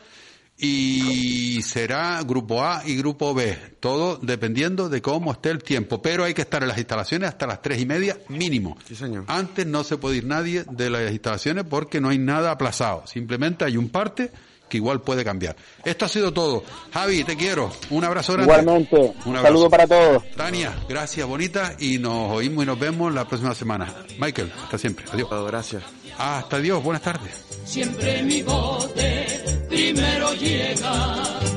y 0.55 1.61
será 1.63 2.21
grupo 2.21 2.63
A 2.63 2.83
y 2.85 2.95
grupo 2.95 3.33
B, 3.33 3.57
todo 3.79 4.17
dependiendo 4.17 4.87
de 4.87 5.01
cómo 5.01 5.31
esté 5.31 5.49
el 5.49 5.63
tiempo. 5.63 5.99
Pero 6.01 6.23
hay 6.25 6.35
que 6.35 6.43
estar 6.43 6.61
en 6.61 6.67
las 6.67 6.77
instalaciones 6.77 7.29
hasta 7.29 7.47
las 7.47 7.61
tres 7.61 7.81
y 7.81 7.87
media 7.87 8.17
mínimo. 8.29 8.77
Sí, 8.87 8.95
señor. 8.95 9.25
Antes 9.27 9.65
no 9.65 9.83
se 9.83 9.97
puede 9.97 10.17
ir 10.17 10.25
nadie 10.25 10.63
de 10.69 10.91
las 10.91 11.11
instalaciones 11.11 11.65
porque 11.67 11.99
no 11.99 12.09
hay 12.09 12.19
nada 12.19 12.51
aplazado. 12.51 13.07
Simplemente 13.07 13.65
hay 13.65 13.77
un 13.77 13.89
parte 13.89 14.31
que 14.73 14.77
igual 14.77 15.01
puede 15.01 15.23
cambiar. 15.23 15.55
Esto 15.85 16.05
ha 16.05 16.07
sido 16.07 16.33
todo. 16.33 16.63
Javi, 16.91 17.23
te 17.23 17.37
quiero. 17.37 17.71
Un 17.91 18.03
abrazo 18.03 18.33
grande. 18.33 18.51
Igualmente, 18.51 18.95
Un 18.97 19.13
un 19.25 19.35
abrazo. 19.35 19.43
saludo 19.47 19.69
para 19.69 19.85
todos. 19.85 20.23
Tania, 20.35 20.73
gracias, 20.89 21.27
bonita, 21.27 21.75
y 21.77 21.99
nos 21.99 22.31
oímos 22.31 22.63
y 22.63 22.65
nos 22.65 22.79
vemos 22.79 23.13
la 23.13 23.27
próxima 23.27 23.53
semana. 23.53 23.93
Michael, 24.17 24.51
hasta 24.63 24.79
siempre. 24.79 25.05
Adiós. 25.11 25.29
Gracias. 25.45 25.83
Hasta 26.17 26.57
Dios, 26.59 26.83
buenas 26.83 27.03
tardes. 27.03 27.39
Siempre 27.65 28.23
mi 28.23 28.41
bote 28.41 29.43
primero 29.69 30.33
llega. 30.33 31.52